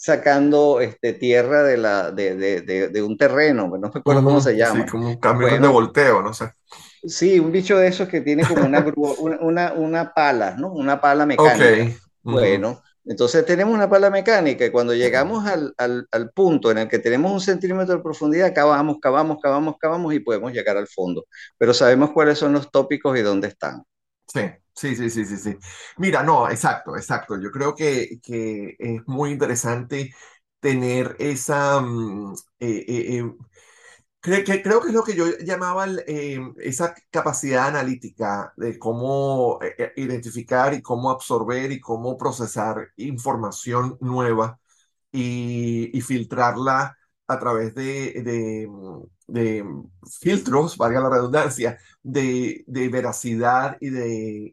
sacando 0.00 0.80
este, 0.80 1.12
tierra 1.12 1.62
de, 1.62 1.76
la, 1.76 2.10
de, 2.10 2.34
de, 2.34 2.88
de 2.88 3.02
un 3.02 3.18
terreno, 3.18 3.68
no 3.68 3.78
me 3.78 4.00
acuerdo 4.00 4.24
cómo 4.24 4.40
se 4.40 4.56
llama. 4.56 4.84
Sí, 4.84 4.90
como 4.90 5.08
un 5.08 5.16
camión 5.16 5.60
de 5.60 5.68
volteo, 5.68 6.22
no 6.22 6.32
sé. 6.32 6.52
Sí, 7.04 7.38
un 7.38 7.52
bicho 7.52 7.76
de 7.76 7.88
esos 7.88 8.08
que 8.08 8.22
tiene 8.22 8.46
como 8.46 8.64
una, 8.64 8.78
una, 9.40 9.72
una, 9.74 10.14
pala, 10.14 10.56
¿no? 10.56 10.72
Una 10.72 11.02
pala 11.02 11.26
mecánica. 11.26 11.94
Bueno, 12.22 12.82
entonces 13.04 13.44
tenemos 13.44 13.74
una 13.74 13.90
pala 13.90 14.08
mecánica 14.08 14.64
y 14.64 14.70
cuando 14.70 14.94
llegamos 14.94 15.46
al, 15.46 15.74
al, 15.76 16.08
al, 16.10 16.30
punto 16.30 16.70
en 16.70 16.78
el 16.78 16.88
que 16.88 16.98
tenemos 16.98 17.30
un 17.30 17.40
centímetro 17.42 17.96
de 17.96 18.02
profundidad, 18.02 18.54
cavamos, 18.54 18.96
cavamos, 19.02 19.36
cavamos, 19.42 19.74
cavamos 19.78 20.14
y 20.14 20.20
podemos 20.20 20.50
llegar 20.50 20.78
al 20.78 20.88
fondo. 20.88 21.26
Pero 21.58 21.74
sabemos 21.74 22.12
cuáles 22.12 22.38
son 22.38 22.54
los 22.54 22.70
tópicos 22.70 23.18
y 23.18 23.20
dónde 23.20 23.48
están. 23.48 23.82
Sí, 24.26 24.40
sí, 24.74 24.94
sí, 24.96 25.10
sí, 25.10 25.24
sí, 25.24 25.36
sí. 25.36 25.56
Mira, 25.98 26.22
no, 26.22 26.48
exacto, 26.50 26.96
exacto. 26.96 27.38
Yo 27.40 27.50
creo 27.50 27.74
que, 27.74 28.18
que 28.22 28.76
es 28.78 29.02
muy 29.06 29.30
interesante 29.32 30.14
tener 30.60 31.16
esa, 31.18 31.80
mm, 31.80 32.34
eh, 32.60 32.84
eh, 32.88 33.32
Creo 34.22 34.44
que, 34.44 34.62
creo 34.62 34.80
que 34.82 34.88
es 34.88 34.94
lo 34.94 35.04
que 35.04 35.16
yo 35.16 35.26
llamaba 35.44 35.86
em, 36.06 36.54
esa 36.58 36.94
capacidad 37.10 37.68
analítica 37.68 38.52
de 38.56 38.78
cómo 38.78 39.58
eh, 39.62 39.92
identificar 39.96 40.74
y 40.74 40.82
cómo 40.82 41.10
absorber 41.10 41.72
y 41.72 41.80
cómo 41.80 42.18
procesar 42.18 42.90
información 42.96 43.96
nueva 44.00 44.60
y, 45.12 46.00
filtrarla 46.02 46.96
a 47.30 47.38
través 47.38 47.74
de, 47.74 48.68
de, 49.28 49.64
filtros, 50.20 50.76
valga 50.76 51.00
la 51.00 51.10
redundancia, 51.10 51.78
de, 52.02 52.64
veracidad 52.66 53.76
y 53.80 53.90
de, 53.90 54.52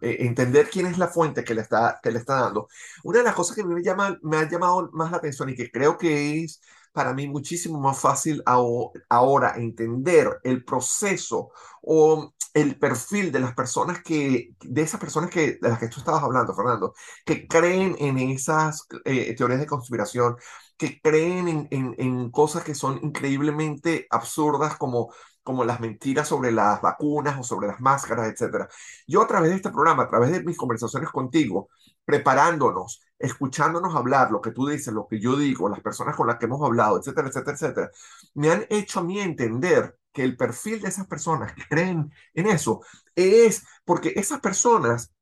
eh, 0.00 0.16
entender 0.20 0.68
quién 0.70 0.86
es 0.86 0.98
la 0.98 1.08
fuente 1.08 1.42
que 1.42 1.54
le, 1.54 1.62
está, 1.62 1.98
que 2.02 2.12
le 2.12 2.18
está 2.20 2.42
dando. 2.42 2.68
Una 3.02 3.18
de 3.18 3.24
las 3.24 3.34
cosas 3.34 3.56
que 3.56 3.64
me, 3.64 3.82
llama, 3.82 4.16
me 4.22 4.36
ha 4.36 4.48
llamado 4.48 4.88
más 4.92 5.10
la 5.10 5.16
atención 5.16 5.48
y 5.48 5.56
que 5.56 5.70
creo 5.70 5.98
que 5.98 6.44
es 6.44 6.60
para 6.94 7.12
mí 7.12 7.26
muchísimo 7.26 7.80
más 7.80 7.98
fácil 8.00 8.40
ahora 8.46 9.54
entender 9.56 10.40
el 10.44 10.64
proceso 10.64 11.50
o 11.82 12.32
el 12.54 12.78
perfil 12.78 13.32
de 13.32 13.40
las 13.40 13.52
personas 13.52 14.00
que, 14.02 14.54
de 14.60 14.82
esas 14.82 15.00
personas 15.00 15.28
que, 15.28 15.58
de 15.60 15.68
las 15.68 15.80
que 15.80 15.88
tú 15.88 15.98
estabas 15.98 16.22
hablando, 16.22 16.54
Fernando, 16.54 16.94
que 17.26 17.48
creen 17.48 17.96
en 17.98 18.16
esas 18.18 18.86
eh, 19.04 19.34
teorías 19.34 19.58
de 19.58 19.66
conspiración, 19.66 20.36
que 20.76 21.00
creen 21.00 21.48
en, 21.48 21.94
en, 21.98 22.30
cosas 22.30 22.62
que 22.62 22.76
son 22.76 23.00
increíblemente 23.02 24.06
absurdas 24.08 24.76
como, 24.76 25.12
como 25.42 25.64
las 25.64 25.80
mentiras 25.80 26.28
sobre 26.28 26.52
las 26.52 26.80
vacunas 26.80 27.38
o 27.40 27.42
sobre 27.42 27.66
las 27.66 27.80
máscaras, 27.80 28.28
etc. 28.28 28.68
Yo 29.08 29.22
a 29.22 29.26
través 29.26 29.50
de 29.50 29.56
este 29.56 29.70
programa, 29.70 30.04
a 30.04 30.08
través 30.08 30.30
de 30.30 30.44
mis 30.44 30.56
conversaciones 30.56 31.10
contigo, 31.10 31.70
preparándonos, 32.04 33.02
escuchándonos 33.18 33.94
hablar, 33.94 34.30
lo 34.30 34.40
que 34.40 34.50
tú 34.50 34.66
dices, 34.66 34.92
lo 34.92 35.06
que 35.06 35.20
yo 35.20 35.36
digo, 35.36 35.68
las 35.68 35.80
personas 35.80 36.16
con 36.16 36.26
las 36.26 36.36
que 36.38 36.46
hemos 36.46 36.62
hablado, 36.62 36.98
etcétera, 36.98 37.28
etcétera, 37.28 37.54
etcétera, 37.54 37.90
me 38.34 38.50
han 38.50 38.66
hecho 38.70 39.00
a 39.00 39.04
mí 39.04 39.20
entender 39.20 39.96
que 40.12 40.22
el 40.22 40.36
perfil 40.36 40.80
de 40.80 40.88
esas 40.88 41.06
personas 41.06 41.52
que 41.54 41.66
creen 41.68 42.12
en 42.34 42.46
eso 42.46 42.82
es 43.14 43.64
porque 43.84 44.12
esas 44.16 44.40
personas, 44.40 45.12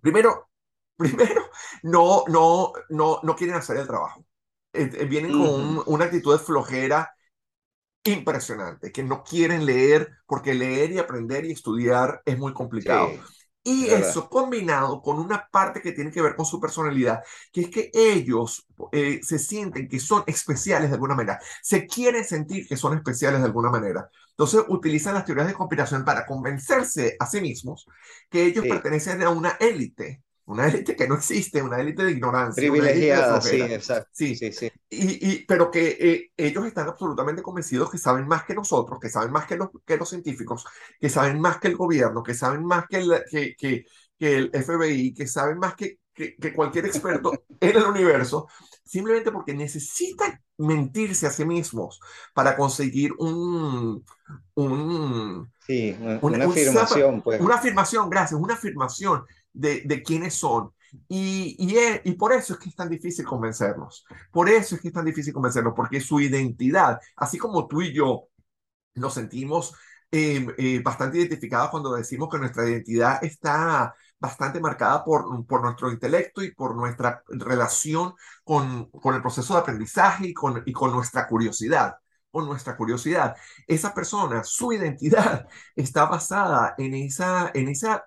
primero, 0.00 0.50
primero, 0.96 1.50
no, 1.82 2.24
no, 2.28 2.72
no, 2.88 3.20
no 3.22 3.36
quieren 3.36 3.56
hacer 3.56 3.76
el 3.76 3.86
trabajo. 3.86 4.24
Eh, 4.72 4.90
eh, 4.92 5.04
vienen 5.04 5.32
con 5.32 5.82
una 5.86 6.06
actitud 6.06 6.32
de 6.32 6.44
flojera 6.44 7.14
impresionante, 8.04 8.92
que 8.92 9.02
no 9.02 9.22
quieren 9.22 9.64
leer 9.64 10.10
porque 10.26 10.54
leer 10.54 10.92
y 10.92 10.98
aprender 10.98 11.44
y 11.44 11.52
estudiar 11.52 12.22
es 12.24 12.38
muy 12.38 12.52
complicado. 12.52 13.10
Y 13.66 13.86
eso 13.86 14.28
combinado 14.28 15.00
con 15.00 15.18
una 15.18 15.48
parte 15.50 15.80
que 15.80 15.92
tiene 15.92 16.10
que 16.10 16.20
ver 16.20 16.36
con 16.36 16.44
su 16.44 16.60
personalidad, 16.60 17.22
que 17.50 17.62
es 17.62 17.70
que 17.70 17.90
ellos 17.94 18.66
eh, 18.92 19.20
se 19.22 19.38
sienten 19.38 19.88
que 19.88 19.98
son 19.98 20.22
especiales 20.26 20.90
de 20.90 20.96
alguna 20.96 21.14
manera, 21.14 21.40
se 21.62 21.86
quieren 21.86 22.24
sentir 22.24 22.68
que 22.68 22.76
son 22.76 22.94
especiales 22.94 23.40
de 23.40 23.46
alguna 23.46 23.70
manera. 23.70 24.10
Entonces 24.30 24.64
utilizan 24.68 25.14
las 25.14 25.24
teorías 25.24 25.46
de 25.46 25.54
conspiración 25.54 26.04
para 26.04 26.26
convencerse 26.26 27.16
a 27.18 27.24
sí 27.26 27.40
mismos 27.40 27.86
que 28.28 28.44
ellos 28.44 28.66
pertenecen 28.66 29.22
a 29.22 29.30
una 29.30 29.56
élite 29.58 30.22
una 30.46 30.68
élite 30.68 30.94
que 30.94 31.08
no 31.08 31.14
existe, 31.14 31.62
una 31.62 31.80
élite 31.80 32.04
de 32.04 32.12
ignorancia. 32.12 32.60
Privilegiada, 32.60 33.40
sí, 33.40 33.60
exacto. 33.62 34.10
Sí, 34.12 34.36
sí, 34.36 34.52
sí. 34.52 34.70
Y, 34.90 35.30
y 35.30 35.44
pero 35.46 35.70
que 35.70 35.96
eh, 35.98 36.32
ellos 36.36 36.66
están 36.66 36.88
absolutamente 36.88 37.42
convencidos 37.42 37.90
que 37.90 37.98
saben 37.98 38.28
más 38.28 38.44
que 38.44 38.54
nosotros, 38.54 38.98
que 39.00 39.08
saben 39.08 39.32
más 39.32 39.46
que 39.46 39.56
los, 39.56 39.70
que 39.86 39.96
los 39.96 40.08
científicos, 40.08 40.66
que 41.00 41.08
saben 41.08 41.40
más 41.40 41.58
que 41.58 41.68
el 41.68 41.76
gobierno, 41.76 42.22
que 42.22 42.34
saben 42.34 42.64
más 42.64 42.86
que 42.88 42.98
el, 42.98 43.24
que, 43.30 43.56
que, 43.56 43.84
que 44.18 44.36
el 44.36 44.50
FBI, 44.50 45.14
que 45.14 45.26
saben 45.26 45.58
más 45.58 45.74
que, 45.74 45.98
que, 46.14 46.52
cualquier 46.54 46.86
experto 46.86 47.32
en 47.60 47.76
el 47.76 47.84
universo, 47.84 48.46
simplemente 48.84 49.32
porque 49.32 49.54
necesitan 49.54 50.40
mentirse 50.58 51.26
a 51.26 51.30
sí 51.30 51.44
mismos 51.44 52.00
para 52.32 52.56
conseguir 52.56 53.12
un... 53.18 54.04
un 54.54 55.52
sí, 55.66 55.96
una, 56.20 56.44
afirmación. 56.44 57.22
pues. 57.22 57.40
Una 57.40 57.56
afirmación, 57.56 58.08
gracias, 58.08 58.40
una 58.40 58.54
afirmación 58.54 59.24
de, 59.54 59.82
de 59.84 60.02
quiénes 60.02 60.34
son. 60.34 60.72
Y, 61.08 61.56
y, 61.58 61.76
y, 62.04 62.12
por 62.14 62.32
eso 62.32 62.54
es 62.54 62.58
que 62.60 62.68
es 62.68 62.76
tan 62.76 62.88
difícil 62.88 63.24
convencerlos. 63.24 64.06
Por 64.30 64.48
eso 64.48 64.74
es 64.76 64.80
que 64.80 64.88
es 64.88 64.94
tan 64.94 65.04
difícil 65.06 65.32
convencerlos, 65.32 65.74
porque 65.74 66.00
su 66.00 66.20
identidad, 66.20 67.00
así 67.16 67.38
como 67.38 67.66
tú 67.66 67.82
y 67.82 67.92
yo 67.92 68.28
nos 68.94 69.14
sentimos 69.14 69.74
eh, 70.12 70.80
bastante 70.84 71.18
identificados 71.18 71.70
cuando 71.70 71.94
decimos 71.94 72.28
que 72.30 72.38
nuestra 72.38 72.68
identidad 72.68 73.24
está 73.24 73.94
bastante 74.18 74.60
marcada 74.60 75.04
por, 75.04 75.44
por 75.46 75.62
nuestro 75.62 75.90
intelecto 75.90 76.42
y 76.42 76.52
por 76.54 76.76
nuestra 76.76 77.22
relación 77.28 78.14
con, 78.44 78.86
con 78.90 79.14
el 79.16 79.22
proceso 79.22 79.54
de 79.54 79.60
aprendizaje 79.60 80.28
y 80.28 80.34
con, 80.34 80.62
y 80.64 80.72
con 80.72 80.92
nuestra 80.92 81.26
curiosidad 81.26 81.96
con 82.30 82.46
nuestra 82.46 82.76
curiosidad. 82.76 83.36
Esa 83.66 83.94
persona, 83.94 84.42
su 84.42 84.72
identidad 84.72 85.46
está 85.76 86.06
basada 86.06 86.74
en 86.78 86.94
esa, 86.94 87.52
en 87.54 87.68
esa 87.68 88.06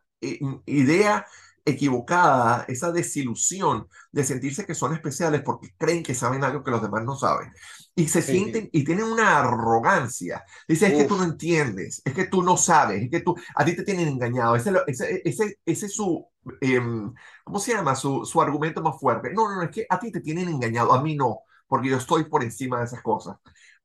idea 0.65 1.25
equivocada, 1.65 2.63
esa 2.69 2.91
desilusión 2.93 3.87
de 4.11 4.23
sentirse 4.23 4.65
que 4.65 4.73
son 4.73 4.93
especiales 4.93 5.41
porque 5.41 5.73
creen 5.77 6.01
que 6.01 6.15
saben 6.15 6.43
algo 6.43 6.63
que 6.63 6.71
los 6.71 6.81
demás 6.81 7.03
no 7.03 7.15
saben. 7.15 7.51
Y 7.93 8.07
se 8.07 8.21
sienten 8.21 8.69
y 8.71 8.85
tienen 8.85 9.05
una 9.05 9.39
arrogancia. 9.39 10.43
Dice, 10.67 10.87
es 10.87 10.93
que 10.93 11.03
tú 11.03 11.17
no 11.17 11.25
entiendes, 11.25 12.01
es 12.05 12.13
que 12.13 12.25
tú 12.25 12.41
no 12.41 12.55
sabes, 12.55 13.03
es 13.03 13.09
que 13.09 13.19
tú, 13.19 13.35
a 13.55 13.65
ti 13.65 13.75
te 13.75 13.83
tienen 13.83 14.07
engañado. 14.07 14.55
Ese, 14.55 14.71
ese, 14.87 15.21
ese, 15.25 15.59
ese 15.65 15.85
es 15.87 15.93
su, 15.93 16.25
em, 16.61 17.13
¿cómo 17.43 17.59
se 17.59 17.73
llama? 17.73 17.95
Su, 17.95 18.23
su 18.25 18.41
argumento 18.41 18.81
más 18.81 18.97
fuerte. 18.99 19.33
No, 19.33 19.49
no, 19.49 19.55
no, 19.57 19.63
es 19.63 19.71
que 19.71 19.85
a 19.89 19.99
ti 19.99 20.11
te 20.11 20.21
tienen 20.21 20.47
engañado, 20.47 20.93
a 20.93 21.01
mí 21.03 21.15
no, 21.15 21.39
porque 21.67 21.89
yo 21.89 21.97
estoy 21.97 22.25
por 22.25 22.43
encima 22.43 22.79
de 22.79 22.85
esas 22.85 23.01
cosas. 23.01 23.37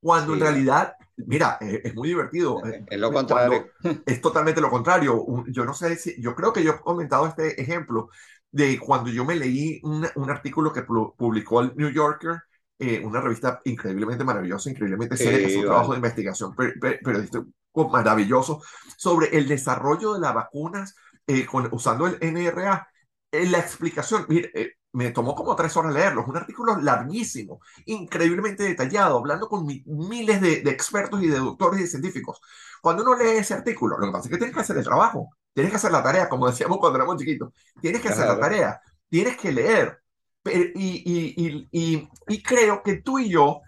Cuando 0.03 0.35
en 0.35 0.41
realidad, 0.41 0.97
mira, 1.17 1.59
es, 1.61 1.95
muy 1.95 2.09
divertido. 2.09 2.61
Es, 2.65 2.83
eh, 2.91 2.99
lo 2.99 3.13
contrario. 3.13 3.71
es 4.05 4.21
totalmente 4.21 4.61
lo 4.61 4.69
contrario. 4.69 5.25
Yo 5.47 5.65
no 5.65 5.75
sé 5.75 5.95
si, 5.95 6.21
yo 6.21 6.35
creo 6.35 6.53
que 6.53 6.65
yo 6.65 6.73
he 6.73 6.81
comentado 6.81 7.27
este 7.27 7.61
ejemplo 7.63 8.09
de 8.51 8.81
cuando 8.81 9.11
yo 9.11 9.25
me 9.25 9.37
leí 9.37 9.81
un, 9.85 10.05
un 10.17 10.31
artículo 10.31 10.73
que 10.73 10.83
publicó 10.83 11.61
el 11.61 11.73
New 11.77 11.91
Yorker, 11.91 12.43
eh, 12.81 13.01
una 13.05 13.21
revista 13.21 13.61
increíblemente 13.65 14.25
maravillosa, 14.25 14.69
increíblemente 14.69 15.17
seria, 15.17 15.47
es 15.47 15.57
un 15.57 15.67
trabajo 15.67 15.93
de 15.93 15.99
investigación 15.99 16.53
periodístico 16.57 17.47
maravilloso 17.93 18.61
sobre 18.97 19.29
el 19.39 19.47
desarrollo 19.47 20.15
de 20.15 20.21
las 20.21 20.35
vacunas 20.35 20.97
eh, 21.29 21.47
con, 21.47 21.69
usando 21.71 22.09
el 22.09 22.19
NRA. 22.21 22.89
La 23.33 23.59
explicación, 23.59 24.27
mire, 24.29 24.77
me 24.93 25.11
tomó 25.11 25.35
como 25.35 25.57
tres 25.57 25.77
horas 25.77 25.95
leerlo. 25.95 26.23
Es 26.23 26.29
un 26.29 26.37
artículo 26.37 26.79
larguísimo, 26.79 27.61
increíblemente 27.87 28.63
detallado, 28.63 29.19
hablando 29.19 29.49
con 29.49 29.67
miles 29.67 30.41
de, 30.41 30.59
expertos 30.71 31.23
y 31.23 31.29
de 31.29 31.39
doctores 31.39 31.81
y 31.81 31.87
científicos. 31.87 32.41
Cuando 32.81 33.03
uno 33.03 33.17
lee 33.17 33.39
ese 33.39 33.55
artículo, 33.55 33.99
lo 33.99 34.07
que 34.07 34.13
pasa 34.13 34.25
es 34.27 34.31
que 34.31 34.37
tienes 34.37 34.55
que 34.55 34.61
hacer 34.61 34.77
el 34.77 34.85
trabajo, 34.85 35.31
tienes 35.55 35.71
que 35.73 35.77
hacer 35.77 35.93
la 35.93 36.03
tarea, 36.03 36.29
como 36.29 36.47
decíamos 36.51 36.79
cuando 36.79 36.99
éramos 36.99 37.17
chiquitos. 37.17 37.53
Tienes 37.81 38.03
que 38.03 38.09
hacer 38.09 38.27
la 38.27 38.39
tarea, 38.39 38.81
tienes 39.09 39.37
que 39.37 39.53
leer. 39.53 39.99
y, 40.45 41.69
y, 41.73 42.09
y, 42.29 42.43
creo 42.43 42.83
que 42.83 43.01
tú 43.01 43.19
y 43.19 43.31
yo, 43.31 43.61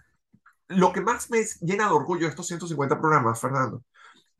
lo 0.67 0.91
que 0.91 1.01
más 1.01 1.29
me 1.31 1.43
llena 1.61 1.87
de 1.87 1.93
orgullo 1.93 2.23
de 2.23 2.29
estos 2.29 2.47
150 2.47 2.99
programas, 2.99 3.39
Fernando, 3.39 3.83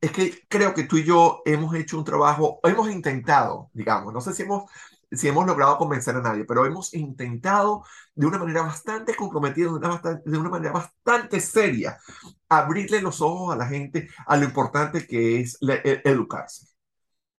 es 0.01 0.11
que 0.11 0.45
creo 0.49 0.73
que 0.73 0.83
tú 0.83 0.97
y 0.97 1.03
yo 1.03 1.41
hemos 1.45 1.73
hecho 1.75 1.97
un 1.97 2.03
trabajo, 2.03 2.59
hemos 2.63 2.91
intentado, 2.91 3.69
digamos, 3.73 4.13
no 4.13 4.21
sé 4.21 4.33
si 4.33 4.43
hemos 4.43 4.65
si 5.11 5.27
hemos 5.27 5.45
logrado 5.45 5.77
convencer 5.77 6.15
a 6.15 6.21
nadie, 6.21 6.45
pero 6.45 6.65
hemos 6.65 6.93
intentado 6.93 7.83
de 8.13 8.25
una 8.25 8.37
manera 8.37 8.61
bastante 8.63 9.15
comprometida, 9.15 9.67
de 9.67 9.73
una, 9.75 10.01
de 10.25 10.37
una 10.37 10.49
manera 10.49 10.73
bastante 10.73 11.39
seria, 11.39 11.97
abrirle 12.49 13.01
los 13.01 13.21
ojos 13.21 13.53
a 13.53 13.57
la 13.57 13.67
gente 13.67 14.09
a 14.25 14.37
lo 14.37 14.45
importante 14.45 15.07
que 15.07 15.41
es 15.41 15.57
e, 15.61 16.01
educarse. 16.05 16.67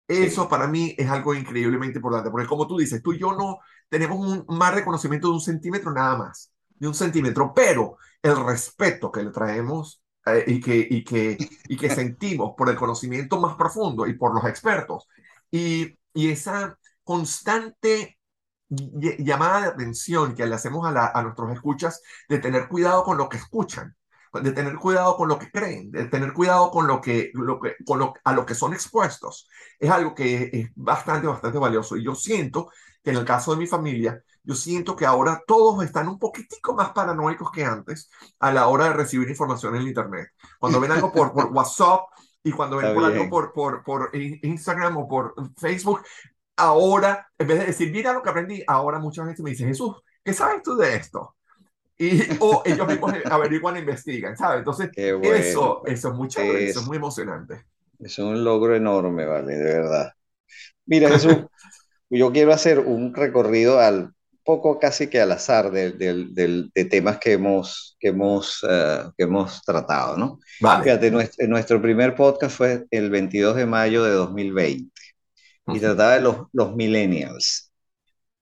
Eso 0.07 0.47
para 0.47 0.67
mí 0.67 0.93
es 0.97 1.09
algo 1.09 1.33
increíblemente 1.33 1.97
importante, 1.97 2.29
porque 2.29 2.47
como 2.47 2.67
tú 2.67 2.77
dices, 2.77 3.01
tú 3.01 3.13
y 3.13 3.19
yo 3.19 3.33
no 3.33 3.59
tenemos 3.89 4.19
un 4.19 4.57
más 4.57 4.73
reconocimiento 4.73 5.27
de 5.29 5.33
un 5.33 5.41
centímetro 5.41 5.91
nada 5.91 6.15
más, 6.17 6.51
de 6.75 6.87
un 6.87 6.93
centímetro, 6.93 7.53
pero 7.55 7.97
el 8.21 8.35
respeto 8.45 9.11
que 9.11 9.23
le 9.23 9.31
traemos 9.31 10.03
eh, 10.27 10.43
y, 10.47 10.59
que, 10.61 10.87
y, 10.89 11.03
que, 11.03 11.37
y 11.67 11.77
que 11.77 11.89
sentimos 11.95 12.53
por 12.55 12.69
el 12.69 12.75
conocimiento 12.75 13.39
más 13.39 13.55
profundo 13.55 14.05
y 14.05 14.13
por 14.13 14.33
los 14.35 14.45
expertos, 14.45 15.07
y, 15.49 15.97
y 16.13 16.29
esa 16.29 16.77
constante 17.05 18.17
llamada 18.67 19.61
de 19.61 19.67
atención 19.67 20.35
que 20.35 20.45
le 20.45 20.55
hacemos 20.55 20.85
a, 20.85 21.17
a, 21.17 21.23
nuestros 21.23 21.51
escuchas 21.53 22.01
de 22.27 22.39
tener 22.39 22.67
cuidado 22.67 23.03
con 23.03 23.17
lo 23.17 23.29
que 23.29 23.37
escuchan, 23.37 23.95
de 24.33 24.51
tener 24.51 24.75
cuidado 24.75 25.15
con 25.15 25.29
lo 25.29 25.39
que 25.39 25.51
creen, 25.51 25.91
de 25.91 26.05
tener 26.05 26.33
cuidado 26.33 26.71
con 26.71 26.87
lo 26.87 26.99
que, 26.99 27.31
lo 27.33 27.59
que, 27.59 27.75
con 27.85 27.99
lo, 27.99 28.13
a 28.23 28.33
lo 28.33 28.45
que 28.45 28.55
son 28.55 28.73
expuestos, 28.73 29.47
es 29.79 29.89
algo 29.89 30.13
que 30.15 30.49
es 30.51 30.69
bastante, 30.75 31.27
bastante 31.27 31.57
valioso. 31.57 31.95
Y 31.95 32.03
yo 32.03 32.15
siento 32.15 32.69
que 33.03 33.11
en 33.11 33.17
el 33.17 33.25
caso 33.25 33.51
de 33.51 33.57
mi 33.57 33.67
familia, 33.67 34.21
yo 34.43 34.55
siento 34.55 34.95
que 34.95 35.05
ahora 35.05 35.43
todos 35.45 35.83
están 35.83 36.07
un 36.07 36.19
poquitico 36.19 36.73
más 36.73 36.89
paranoicos 36.89 37.51
que 37.51 37.63
antes 37.63 38.09
a 38.39 38.51
la 38.51 38.67
hora 38.67 38.85
de 38.85 38.93
recibir 38.93 39.29
información 39.29 39.75
en 39.75 39.83
Internet. 39.83 40.29
Cuando 40.59 40.79
ven 40.79 40.91
algo 40.91 41.11
por, 41.11 41.31
por 41.33 41.45
WhatsApp 41.53 42.01
y 42.43 42.51
cuando 42.51 42.77
ven 42.77 42.87
algo 42.97 43.29
por, 43.29 43.53
por, 43.53 43.83
por 43.83 44.11
Instagram 44.13 44.97
o 44.97 45.07
por 45.07 45.33
Facebook, 45.57 46.01
ahora, 46.55 47.27
en 47.37 47.47
vez 47.47 47.59
de 47.59 47.65
decir, 47.67 47.91
mira 47.91 48.13
lo 48.13 48.21
que 48.21 48.29
aprendí, 48.29 48.63
ahora 48.67 48.99
muchas 48.99 49.25
veces 49.25 49.41
me 49.41 49.51
dicen, 49.51 49.67
Jesús, 49.67 49.95
¿qué 50.23 50.33
sabes 50.33 50.61
tú 50.63 50.75
de 50.75 50.95
esto? 50.95 51.35
Y, 51.97 52.21
o 52.39 52.61
ellos 52.65 52.87
mismos 52.87 53.13
averiguan 53.25 53.77
e 53.77 53.79
investigan, 53.79 54.35
¿sabes? 54.35 54.59
Entonces, 54.59 54.89
eso, 54.95 55.83
eso 55.85 56.09
es 56.09 56.13
muy 56.13 56.27
chévere, 56.27 56.69
eso 56.69 56.81
es 56.81 56.87
muy 56.87 56.97
emocionante. 56.97 57.65
Es 57.99 58.19
un 58.19 58.43
logro 58.43 58.75
enorme, 58.75 59.25
¿vale? 59.25 59.55
De 59.55 59.63
verdad. 59.63 60.11
Mira, 60.85 61.09
Jesús, 61.09 61.37
yo 62.09 62.31
quiero 62.33 62.53
hacer 62.53 62.79
un 62.79 63.13
recorrido 63.13 63.79
al 63.79 64.13
poco 64.43 64.77
casi 64.77 65.07
que 65.07 65.19
al 65.21 65.31
azar 65.31 65.71
de, 65.71 65.91
de, 65.93 66.85
temas 66.85 67.17
que 67.17 67.33
hemos, 67.33 67.97
que 67.99 68.09
hemos, 68.09 68.63
eh, 68.69 69.03
que 69.17 69.23
hemos 69.23 69.61
tratado, 69.63 70.17
¿no? 70.17 70.39
Vale. 70.61 70.83
Fíjate, 70.83 71.09
nuestro, 71.09 71.47
nuestro 71.47 71.81
primer 71.81 72.13
podcast 72.13 72.55
fue 72.55 72.85
el 72.91 73.09
22 73.09 73.55
de 73.55 73.65
mayo 73.65 74.03
de 74.03 74.11
2020 74.11 74.91
y 75.67 75.79
trataba 75.79 76.15
de 76.15 76.21
los, 76.21 76.37
los 76.53 76.75
millennials. 76.75 77.71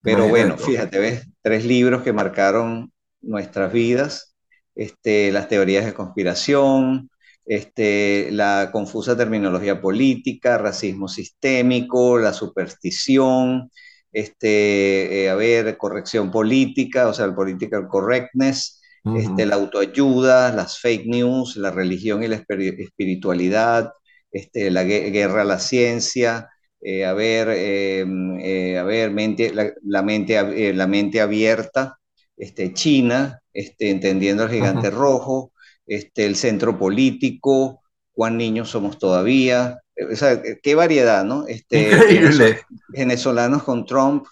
Pero 0.02 0.28
bueno, 0.28 0.58
fíjate, 0.58 0.98
ves, 0.98 1.26
tres 1.40 1.64
libros 1.64 2.02
que 2.02 2.12
marcaron 2.12 2.92
nuestras 3.22 3.72
vidas, 3.72 4.36
este, 4.74 5.32
las 5.32 5.48
teorías 5.48 5.86
de 5.86 5.94
conspiración, 5.94 7.08
este, 7.46 8.28
la 8.30 8.70
confusa 8.72 9.16
terminología 9.16 9.80
política, 9.80 10.58
racismo 10.58 11.08
sistémico, 11.08 12.18
la 12.18 12.34
superstición, 12.34 13.70
este, 14.12 15.24
eh, 15.24 15.30
a 15.30 15.34
ver, 15.34 15.76
corrección 15.76 16.30
política, 16.30 17.08
o 17.08 17.14
sea, 17.14 17.24
el 17.24 17.34
political 17.34 17.88
correctness, 17.88 18.80
este, 19.16 19.44
la 19.44 19.56
autoayuda, 19.56 20.50
las 20.54 20.78
fake 20.80 21.06
news, 21.06 21.56
la 21.56 21.70
religión 21.70 22.22
y 22.22 22.28
la 22.28 22.36
espiritualidad, 22.36 23.90
este, 24.30 24.70
la 24.70 24.84
guerra 24.84 25.42
a 25.42 25.44
la 25.44 25.58
ciencia, 25.58 26.48
eh, 26.86 27.06
a 27.06 27.14
ver, 27.14 27.48
em, 27.48 28.38
eh, 28.40 28.76
a 28.76 28.82
ver 28.82 29.10
mente, 29.10 29.54
la, 29.54 30.02
mente, 30.02 30.36
eh, 30.36 30.74
la 30.74 30.86
mente 30.86 31.22
abierta, 31.22 31.98
este, 32.36 32.74
China, 32.74 33.40
este, 33.54 33.88
entendiendo 33.88 34.42
el 34.42 34.50
gigante 34.50 34.90
rojo, 34.90 35.52
este, 35.86 36.26
el 36.26 36.36
centro 36.36 36.78
político, 36.78 37.80
cuán 38.12 38.36
niños 38.36 38.68
somos 38.68 38.98
todavía, 38.98 39.80
o 40.12 40.14
sea, 40.14 40.42
qué 40.62 40.74
variedad, 40.74 41.24
¿no? 41.24 41.46
Este, 41.46 41.90
Increíble. 41.90 42.60
Venezolanos 42.88 43.62
con 43.62 43.86
Trump, 43.86 44.26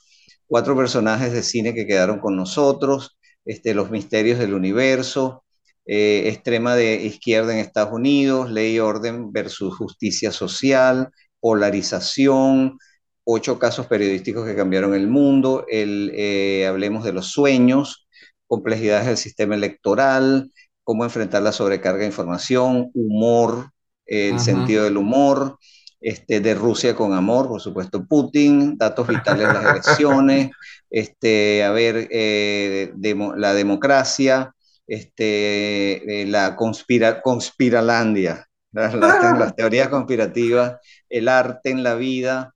cuatro 0.47 0.77
personajes 0.77 1.33
de 1.33 1.43
cine 1.43 1.73
que 1.73 1.87
quedaron 1.87 2.19
con 2.19 2.37
nosotros, 2.37 3.19
este, 3.47 3.73
los 3.73 3.91
misterios 3.91 4.39
del 4.39 4.53
universo, 4.53 5.43
extrema 5.87 6.77
de 6.77 6.97
izquierda 6.97 7.55
en 7.55 7.61
Estados 7.61 7.95
Unidos, 7.95 8.51
ley 8.51 8.75
y 8.75 8.79
orden 8.79 9.33
versus 9.33 9.75
justicia 9.75 10.31
social, 10.31 11.11
polarización, 11.43 12.79
ocho 13.25 13.59
casos 13.59 13.87
periodísticos 13.87 14.47
que 14.47 14.55
cambiaron 14.55 14.95
el 14.95 15.09
mundo, 15.09 15.67
el, 15.69 16.13
eh, 16.15 16.67
hablemos 16.69 17.03
de 17.03 17.13
los 17.13 17.27
sueños, 17.27 18.07
complejidades 18.47 19.07
del 19.07 19.17
sistema 19.17 19.57
electoral, 19.57 20.53
cómo 20.85 21.03
enfrentar 21.05 21.43
la 21.43 21.51
sobrecarga 21.51 22.01
de 22.01 22.07
información, 22.07 22.91
humor, 22.95 23.71
el 24.07 24.39
sentido 24.39 24.85
del 24.85 24.97
humor, 24.97 25.59
este, 26.01 26.41
de 26.41 26.55
Rusia 26.55 26.95
con 26.95 27.13
amor, 27.13 27.49
por 27.49 27.61
supuesto 27.61 28.05
Putin, 28.07 28.79
datos 28.79 29.09
vitales 29.09 29.49
de 29.49 29.55
las 29.55 29.65
elecciones, 29.65 30.51
este, 30.91 31.65
a 31.65 31.73
ver, 31.73 32.09
eh, 32.11 32.93
la 33.37 33.55
democracia, 33.55 34.55
este, 34.87 36.23
eh, 36.23 36.27
la 36.27 36.55
conspira, 36.55 37.21
conspiralandia, 37.21 38.47
las, 38.73 39.55
teorías 39.57 39.89
conspirativas, 39.89 40.79
el 41.09 41.29
arte 41.29 41.71
en 41.71 41.83
la 41.83 41.95
vida, 41.95 42.55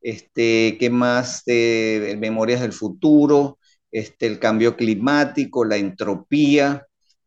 este, 0.00 0.76
¿qué 0.78 0.90
más? 0.90 1.44
de 1.44 2.16
Memorias 2.18 2.60
del 2.60 2.72
futuro, 2.72 3.58
este, 3.90 4.26
el 4.26 4.38
cambio 4.38 4.76
climático, 4.76 5.64
la 5.64 5.76
entropía, 5.76 6.86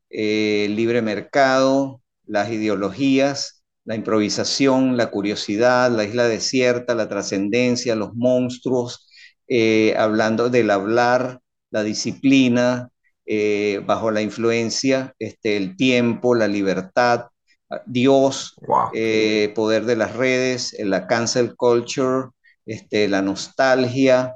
eh, 0.09 0.65
el 0.65 0.75
libre 0.75 1.01
mercado, 1.01 2.01
las 2.25 2.51
ideologías, 2.51 3.63
la 3.85 3.95
improvisación, 3.95 4.97
la 4.97 5.09
curiosidad, 5.09 5.91
la 5.91 6.03
isla 6.03 6.27
desierta, 6.27 6.95
la 6.95 7.09
trascendencia, 7.09 7.95
los 7.95 8.13
monstruos, 8.13 9.07
eh, 9.47 9.95
hablando 9.97 10.49
del 10.49 10.69
hablar, 10.71 11.41
la 11.71 11.83
disciplina, 11.83 12.89
eh, 13.25 13.81
bajo 13.85 14.11
la 14.11 14.21
influencia, 14.21 15.15
este, 15.19 15.57
el 15.57 15.75
tiempo, 15.75 16.35
la 16.35 16.47
libertad, 16.47 17.27
Dios, 17.85 18.55
eh, 18.93 19.51
poder 19.55 19.85
de 19.85 19.95
las 19.95 20.15
redes, 20.15 20.75
la 20.79 21.07
cancel 21.07 21.55
culture, 21.55 22.29
este, 22.65 23.07
la 23.07 23.21
nostalgia, 23.21 24.35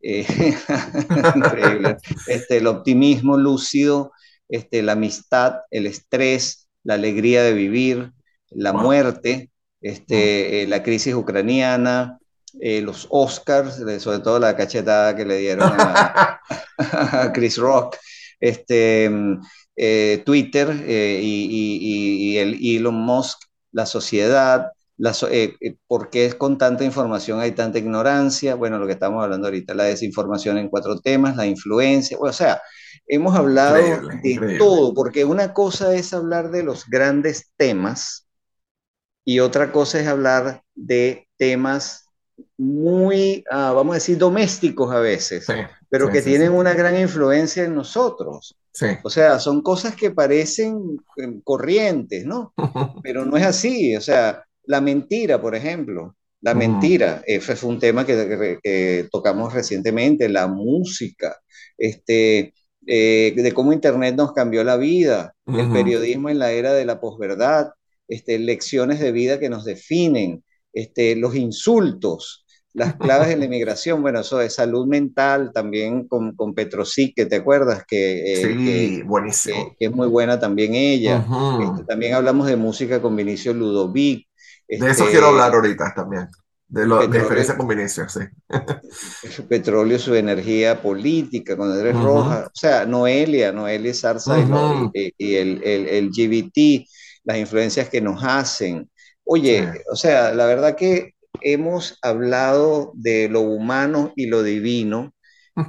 eh, 0.00 0.26
increíble, 1.36 1.96
este, 2.26 2.58
el 2.58 2.66
optimismo 2.66 3.36
lúcido, 3.36 4.12
este, 4.48 4.82
la 4.82 4.92
amistad, 4.92 5.60
el 5.70 5.86
estrés, 5.86 6.68
la 6.82 6.94
alegría 6.94 7.42
de 7.42 7.52
vivir, 7.52 8.12
la 8.50 8.72
muerte, 8.72 9.50
este, 9.80 10.62
eh, 10.62 10.66
la 10.66 10.82
crisis 10.82 11.14
ucraniana, 11.14 12.18
los 12.54 13.06
Oscars, 13.08 13.76
sobre 14.02 14.18
todo 14.18 14.38
la 14.38 14.54
cachetada 14.54 15.16
que 15.16 15.24
le 15.24 15.38
dieron 15.38 15.72
a, 15.74 16.38
a 16.76 17.32
Chris 17.32 17.56
Rock, 17.56 17.96
este, 18.38 19.10
eh, 19.76 20.22
Twitter 20.24 20.70
eh, 20.86 21.20
y, 21.22 22.36
el 22.36 22.58
Elon 22.62 22.94
Musk, 22.94 23.38
la 23.72 23.86
sociedad, 23.86 24.72
la, 24.96 25.14
eh, 25.30 25.76
por 25.86 26.10
qué 26.10 26.32
con 26.34 26.58
tanta 26.58 26.84
información 26.84 27.40
hay 27.40 27.52
tanta 27.52 27.78
ignorancia, 27.78 28.54
bueno, 28.54 28.78
lo 28.78 28.86
que 28.86 28.92
estamos 28.92 29.22
hablando 29.22 29.46
ahorita, 29.46 29.74
la 29.74 29.84
desinformación 29.84 30.58
en 30.58 30.68
cuatro 30.68 31.00
temas, 31.00 31.36
la 31.36 31.46
influencia, 31.46 32.16
o 32.20 32.32
sea, 32.32 32.60
hemos 33.06 33.34
hablado 33.34 33.76
de 34.22 34.56
todo, 34.58 34.94
porque 34.94 35.24
una 35.24 35.52
cosa 35.52 35.94
es 35.94 36.12
hablar 36.12 36.50
de 36.50 36.62
los 36.62 36.86
grandes 36.86 37.50
temas 37.56 38.26
y 39.24 39.40
otra 39.40 39.72
cosa 39.72 40.00
es 40.00 40.06
hablar 40.06 40.62
de 40.74 41.28
temas 41.36 42.01
muy, 42.56 43.44
ah, 43.50 43.72
vamos 43.74 43.92
a 43.92 43.94
decir, 43.94 44.18
domésticos 44.18 44.92
a 44.92 45.00
veces, 45.00 45.46
pero 45.88 46.10
que 46.10 46.22
tienen 46.22 46.52
una 46.52 46.74
gran 46.74 46.98
influencia 46.98 47.64
en 47.64 47.74
nosotros. 47.74 48.56
O 49.02 49.10
sea, 49.10 49.38
son 49.38 49.62
cosas 49.62 49.94
que 49.94 50.10
parecen 50.10 50.98
eh, 51.16 51.40
corrientes, 51.44 52.24
¿no? 52.24 52.54
Pero 53.02 53.26
no 53.26 53.36
es 53.36 53.44
así. 53.44 53.94
O 53.96 54.00
sea, 54.00 54.44
la 54.64 54.80
mentira, 54.80 55.40
por 55.40 55.54
ejemplo. 55.54 56.16
La 56.40 56.54
mentira, 56.54 57.22
ese 57.24 57.54
fue 57.54 57.70
un 57.70 57.78
tema 57.78 58.04
que, 58.04 59.08
tocamos 59.12 59.52
recientemente, 59.52 60.28
la 60.28 60.48
música, 60.48 61.36
este, 61.78 62.52
eh, 62.84 63.32
de 63.36 63.52
cómo 63.52 63.72
Internet 63.72 64.16
nos 64.16 64.32
cambió 64.32 64.64
la 64.64 64.76
vida, 64.76 65.36
el 65.46 65.70
periodismo 65.70 66.30
en 66.30 66.40
la 66.40 66.50
era 66.50 66.72
de 66.72 66.84
la 66.84 67.00
posverdad, 67.00 67.70
este, 68.08 68.40
lecciones 68.40 68.98
de 68.98 69.12
vida 69.12 69.38
que 69.38 69.50
nos 69.50 69.64
definen, 69.64 70.42
este, 70.72 71.16
los 71.16 71.34
insultos, 71.34 72.42
las 72.74 72.94
claves 72.96 73.28
de 73.28 73.36
la 73.36 73.44
inmigración, 73.44 74.00
bueno, 74.00 74.20
eso 74.20 74.38
de 74.38 74.48
salud 74.48 74.86
mental 74.86 75.50
también 75.52 76.08
con, 76.08 76.34
con 76.34 76.54
Petrosic, 76.54 77.14
que 77.14 77.26
te 77.26 77.36
acuerdas 77.36 77.84
que, 77.86 78.32
eh, 78.32 78.36
sí, 78.36 79.02
buenísimo. 79.02 79.76
Que, 79.78 79.86
es 79.86 79.92
muy 79.92 80.08
buena 80.08 80.40
también 80.40 80.74
ella. 80.74 81.24
Este, 81.60 81.84
también 81.84 82.14
hablamos 82.14 82.46
de 82.46 82.56
música 82.56 83.02
con 83.02 83.14
Vinicio 83.14 83.52
Ludovic. 83.52 84.26
de 84.68 84.76
eso 84.76 84.88
este, 84.88 85.10
quiero 85.10 85.26
hablar 85.28 85.54
ahorita 85.54 85.92
también. 85.94 86.28
De 86.66 86.86
la 86.86 87.06
diferencia 87.06 87.54
con 87.58 87.68
Vinicio, 87.68 88.08
sí. 88.08 88.20
Petróleo, 89.48 89.98
su 89.98 90.14
energía 90.14 90.80
política, 90.80 91.54
con 91.54 91.70
Andrés 91.70 91.94
Rojas, 91.94 92.46
o 92.46 92.50
sea, 92.54 92.86
Noelia, 92.86 93.52
Noelia 93.52 93.92
Sarza 93.92 94.38
y, 94.94 95.12
y, 95.18 95.34
el, 95.34 95.62
el, 95.62 95.88
el, 95.88 96.08
GBT, 96.08 96.86
las 97.24 97.36
influencias 97.36 97.90
que 97.90 98.00
nos 98.00 98.24
hacen. 98.24 98.88
Oye, 99.24 99.84
o 99.90 99.96
sea, 99.96 100.32
la 100.34 100.46
verdad 100.46 100.76
que 100.76 101.14
hemos 101.40 101.98
hablado 102.02 102.92
de 102.94 103.28
lo 103.28 103.40
humano 103.40 104.12
y 104.16 104.26
lo 104.26 104.42
divino 104.42 105.14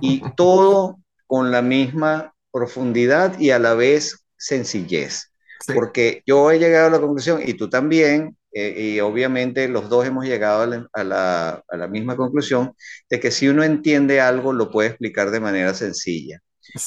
y 0.02 0.22
todo 0.36 1.00
con 1.28 1.52
la 1.52 1.62
misma 1.62 2.34
profundidad 2.52 3.40
y 3.40 3.52
a 3.52 3.60
la 3.60 3.74
vez 3.74 4.26
sencillez. 4.38 5.32
Porque 5.74 6.24
yo 6.26 6.52
he 6.52 6.60
llegado 6.60 6.88
a 6.88 6.92
la 6.92 7.00
conclusión, 7.00 7.42
y 7.44 7.54
tú 7.54 7.70
también, 7.70 8.38
eh, 8.52 8.96
y 8.96 9.00
obviamente 9.00 9.70
los 9.70 9.88
dos 9.90 10.06
hemos 10.06 10.26
llegado 10.26 10.62
a 10.92 11.04
la, 11.04 11.88
misma 11.90 12.18
conclusión, 12.18 12.76
de 13.10 13.20
que 13.20 13.32
si 13.32 13.48
uno 13.48 13.64
entiende 13.64 14.20
algo, 14.20 14.52
lo 14.52 14.70
puede 14.70 14.90
explicar 14.90 15.32
de 15.32 15.40
manera 15.40 15.74
sencilla. 15.74 16.42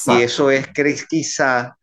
Y 0.05 0.21
eso 0.21 0.51
es 0.51 0.67
quizá 1.09 1.75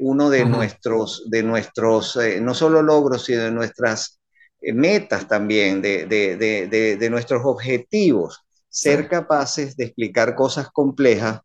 uno 0.00 0.30
de 0.30 0.44
nuestros, 0.44 1.24
de 1.30 1.42
nuestros 1.42 2.16
eh, 2.16 2.40
no 2.40 2.54
solo 2.54 2.82
logros, 2.82 3.24
sino 3.24 3.44
de 3.44 3.50
nuestras 3.50 4.20
eh, 4.60 4.72
metas 4.72 5.26
también, 5.26 5.80
de, 5.80 6.06
de, 6.06 6.96
de, 6.96 7.10
nuestros 7.10 7.42
objetivos, 7.44 8.40
ser 8.68 9.08
capaces 9.08 9.76
de 9.76 9.84
explicar 9.86 10.34
cosas 10.34 10.70
complejas 10.70 11.40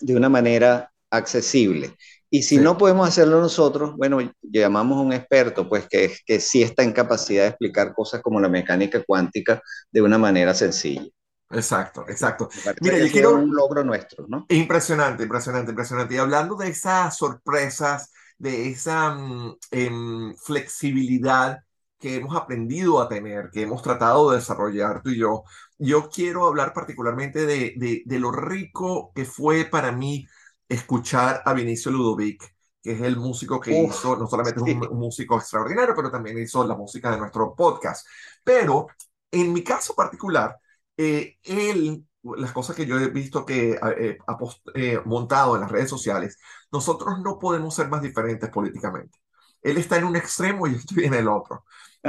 de 0.00 0.16
una 0.16 0.28
manera 0.28 0.90
accesible. 1.10 1.96
Y 2.30 2.42
si 2.42 2.58
no 2.58 2.76
podemos 2.76 3.08
hacerlo 3.08 3.40
nosotros, 3.40 3.96
bueno, 3.96 4.18
llamamos 4.42 4.98
a 4.98 5.02
un 5.02 5.12
experto, 5.12 5.68
pues 5.68 5.86
que, 5.88 6.12
que 6.26 6.40
sí 6.40 6.62
está 6.62 6.82
en 6.82 6.92
capacidad 6.92 7.44
de 7.44 7.48
explicar 7.50 7.94
cosas 7.94 8.22
como 8.22 8.40
la 8.40 8.48
mecánica 8.48 9.02
cuántica 9.04 9.62
de 9.90 10.02
una 10.02 10.18
manera 10.18 10.52
sencilla. 10.52 11.08
Exacto, 11.54 12.04
exacto. 12.08 12.48
Mira, 12.80 12.98
yo 12.98 13.10
quiero 13.10 13.34
un 13.34 13.54
logro 13.54 13.84
nuestro, 13.84 14.26
¿no? 14.28 14.46
Impresionante, 14.48 15.22
impresionante, 15.22 15.70
impresionante. 15.70 16.14
Y 16.14 16.18
hablando 16.18 16.56
de 16.56 16.68
esas 16.68 17.16
sorpresas, 17.16 18.12
de 18.38 18.70
esa 18.70 19.14
mm, 19.14 19.56
em, 19.70 20.34
flexibilidad 20.36 21.60
que 21.98 22.16
hemos 22.16 22.36
aprendido 22.36 23.00
a 23.00 23.08
tener, 23.08 23.50
que 23.50 23.62
hemos 23.62 23.82
tratado 23.82 24.30
de 24.30 24.36
desarrollar 24.36 25.02
tú 25.02 25.10
y 25.10 25.18
yo. 25.18 25.44
Yo 25.78 26.10
quiero 26.10 26.46
hablar 26.46 26.72
particularmente 26.74 27.46
de, 27.46 28.02
de, 28.04 28.18
lo 28.18 28.30
rico 28.30 29.10
que 29.14 29.24
fue 29.24 29.64
para 29.64 29.90
mí 29.90 30.26
escuchar 30.68 31.42
a 31.44 31.54
Vinicio 31.54 31.90
Ludovic, 31.90 32.42
que 32.82 32.92
es 32.92 33.00
el 33.00 33.16
músico 33.16 33.58
que 33.58 33.72
hizo, 33.82 34.16
no 34.16 34.26
solamente 34.26 34.60
es 34.60 34.76
un, 34.76 34.98
músico 34.98 35.38
extraordinario, 35.38 35.94
pero 35.96 36.10
también 36.10 36.38
hizo 36.38 36.66
la 36.66 36.76
música 36.76 37.10
de 37.10 37.18
nuestro 37.18 37.54
podcast. 37.54 38.06
Pero 38.42 38.88
en 39.30 39.52
mi 39.52 39.62
caso 39.62 39.94
particular, 39.94 40.58
eh, 40.96 41.38
él, 41.42 42.04
las 42.22 42.52
cosas 42.52 42.76
que 42.76 42.86
yo 42.86 42.98
he 42.98 43.08
visto 43.08 43.44
que 43.44 43.72
eh, 43.72 44.18
ha 44.26 44.38
eh, 44.74 45.00
montado 45.04 45.54
en 45.54 45.62
las 45.62 45.70
redes 45.70 45.90
sociales, 45.90 46.38
nosotros 46.72 47.20
no 47.20 47.38
podemos 47.38 47.74
ser 47.74 47.88
más 47.88 48.02
diferentes 48.02 48.48
políticamente. 48.50 49.18
Él 49.62 49.78
está 49.78 49.96
en 49.96 50.04
un 50.04 50.16
extremo 50.16 50.66
y 50.66 50.72
yo 50.72 50.78
estoy 50.78 51.04
en 51.04 51.14
el 51.14 51.28
otro. 51.28 51.64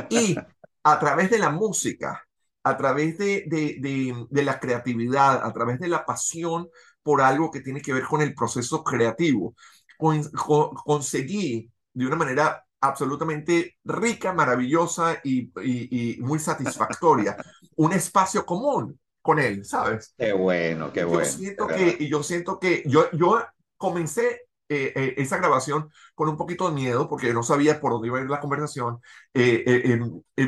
Y 0.09 0.35
a 0.83 0.99
través 0.99 1.29
de 1.29 1.39
la 1.39 1.49
música, 1.49 2.21
a 2.63 2.77
través 2.77 3.17
de, 3.17 3.45
de, 3.47 4.25
de, 4.29 4.43
la 4.43 4.59
creatividad, 4.59 5.45
a 5.45 5.53
través 5.53 5.79
de 5.79 5.87
la 5.87 6.05
pasión 6.05 6.67
por 7.01 7.21
algo 7.21 7.51
que 7.51 7.61
tiene 7.61 7.81
que 7.81 7.93
ver 7.93 8.03
con 8.03 8.21
el 8.21 8.33
proceso 8.33 8.83
creativo, 8.83 9.55
conseguí 9.97 11.71
de 11.93 12.07
una 12.07 12.15
manera 12.17 12.64
absolutamente 12.87 13.77
rica, 13.83 14.33
maravillosa 14.33 15.19
y, 15.23 15.51
y, 15.61 16.17
muy 16.21 16.39
satisfactoria 16.39 17.35
un 17.75 17.93
espacio 17.93 18.45
común 18.45 18.99
con 19.21 19.39
él, 19.39 19.65
¿sabes? 19.65 20.13
Qué 20.17 20.33
bueno, 20.33 20.93
qué 20.93 21.03
bueno. 21.03 21.23
Yo 21.23 21.29
siento 21.29 21.67
que, 21.67 21.97
y 21.99 22.07
yo 22.07 22.23
siento 22.23 22.59
que 22.59 22.83
yo, 22.85 23.09
yo 23.11 23.43
comencé 23.77 24.45
eh, 24.67 24.93
eh, 24.95 25.13
esa 25.17 25.37
grabación 25.37 25.89
con 26.15 26.27
un 26.29 26.37
poquito 26.37 26.67
de 26.67 26.75
miedo 26.75 27.07
porque 27.07 27.33
no 27.33 27.43
sabía 27.43 27.79
por 27.79 27.91
dónde 27.91 28.07
iba 28.07 28.19
a 28.19 28.21
ir 28.21 28.29
la 28.29 28.39
conversación. 28.39 28.99
Eh, 29.33 29.99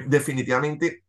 definitivamente 0.08 1.04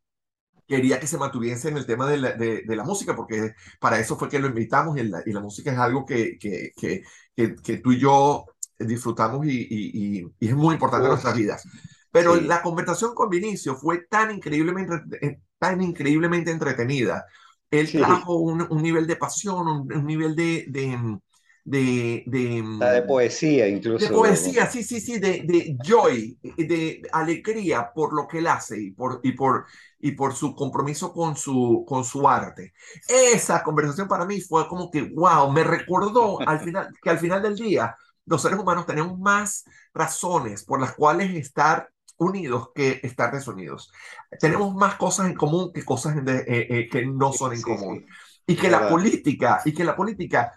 quería 0.66 1.00
que 1.00 1.06
se 1.06 1.16
mantuviese 1.16 1.68
en 1.70 1.78
el 1.78 1.86
tema 1.86 2.06
de 2.06 2.18
la, 2.18 2.32
de, 2.32 2.62
la, 2.66 2.84
música 2.84 3.16
porque 3.16 3.54
para 3.80 3.98
eso 3.98 4.18
fue 4.18 4.28
que 4.28 4.38
lo 4.38 4.48
invitamos 4.48 4.98
y 4.98 5.04
la, 5.04 5.22
y 5.24 5.32
la 5.32 5.40
música 5.40 5.72
es 5.72 5.78
algo 5.78 6.04
que, 6.04 6.38
que, 6.38 6.72
que, 6.76 7.02
que, 7.34 7.78
tú 7.78 7.92
y 7.92 7.98
yo 7.98 8.44
disfrutamos 8.78 9.46
y, 9.46 9.66
y, 9.70 10.26
y 10.38 10.48
es 10.48 10.54
muy 10.54 10.74
importante 10.74 11.06
en 11.06 11.10
nuestras 11.12 11.36
vidas. 11.36 11.64
Pero 12.10 12.36
la 12.40 12.62
conversación 12.62 13.14
con 13.14 13.28
Vinicio 13.28 13.76
fue 13.76 14.06
tan 14.08 14.30
increíblemente, 14.30 15.40
tan 15.58 15.82
increíblemente 15.82 16.50
entretenida. 16.50 17.26
Él 17.70 17.90
trajo 17.92 18.36
un, 18.36 18.66
un, 18.70 18.82
nivel 18.82 19.06
de 19.06 19.16
pasión, 19.16 19.68
un, 19.68 19.92
un 19.92 20.06
nivel 20.06 20.34
de, 20.34 20.64
de, 20.68 21.18
de, 21.64 22.24
de, 22.26 22.62
de 22.62 23.02
poesía 23.02 23.68
incluso. 23.68 24.06
De 24.06 24.10
poesía, 24.10 24.66
sí, 24.66 24.82
sí, 24.82 25.00
sí, 25.00 25.18
de, 25.18 25.42
de 25.44 25.76
joy, 25.84 26.38
de 26.56 27.02
alegría 27.12 27.92
por 27.94 28.14
lo 28.14 28.26
que 28.26 28.38
él 28.38 28.46
hace 28.46 28.80
y 28.80 28.90
por, 28.92 29.20
y 29.22 29.32
por, 29.32 29.66
y 30.00 30.12
por 30.12 30.34
su 30.34 30.54
compromiso 30.54 31.12
con 31.12 31.36
su, 31.36 31.84
con 31.86 32.04
su 32.04 32.26
arte. 32.26 32.72
Esa 33.06 33.62
conversación 33.62 34.08
para 34.08 34.24
mí 34.24 34.40
fue 34.40 34.66
como 34.66 34.90
que, 34.90 35.02
wow, 35.02 35.50
me 35.52 35.62
recordó 35.62 36.38
al 36.48 36.60
final, 36.60 36.88
que 37.02 37.10
al 37.10 37.18
final 37.18 37.42
del 37.42 37.54
día 37.56 37.94
los 38.28 38.42
seres 38.42 38.58
humanos 38.58 38.86
tenemos 38.86 39.18
más 39.18 39.64
razones 39.94 40.64
por 40.64 40.80
las 40.80 40.92
cuales 40.92 41.34
estar 41.34 41.90
unidos 42.18 42.70
que 42.74 43.00
estar 43.02 43.32
desunidos. 43.32 43.92
Tenemos 44.40 44.74
más 44.74 44.96
cosas 44.96 45.26
en 45.26 45.34
común 45.34 45.72
que 45.72 45.84
cosas 45.84 46.16
eh, 46.26 46.44
eh, 46.46 46.88
que 46.90 47.06
no 47.06 47.32
son 47.32 47.54
en 47.54 47.62
común. 47.62 48.06
Y 48.46 48.56
que 48.56 48.70
la 48.70 48.88
política, 48.88 49.60
y 49.64 49.72
que 49.72 49.84
la 49.84 49.94
política 49.94 50.52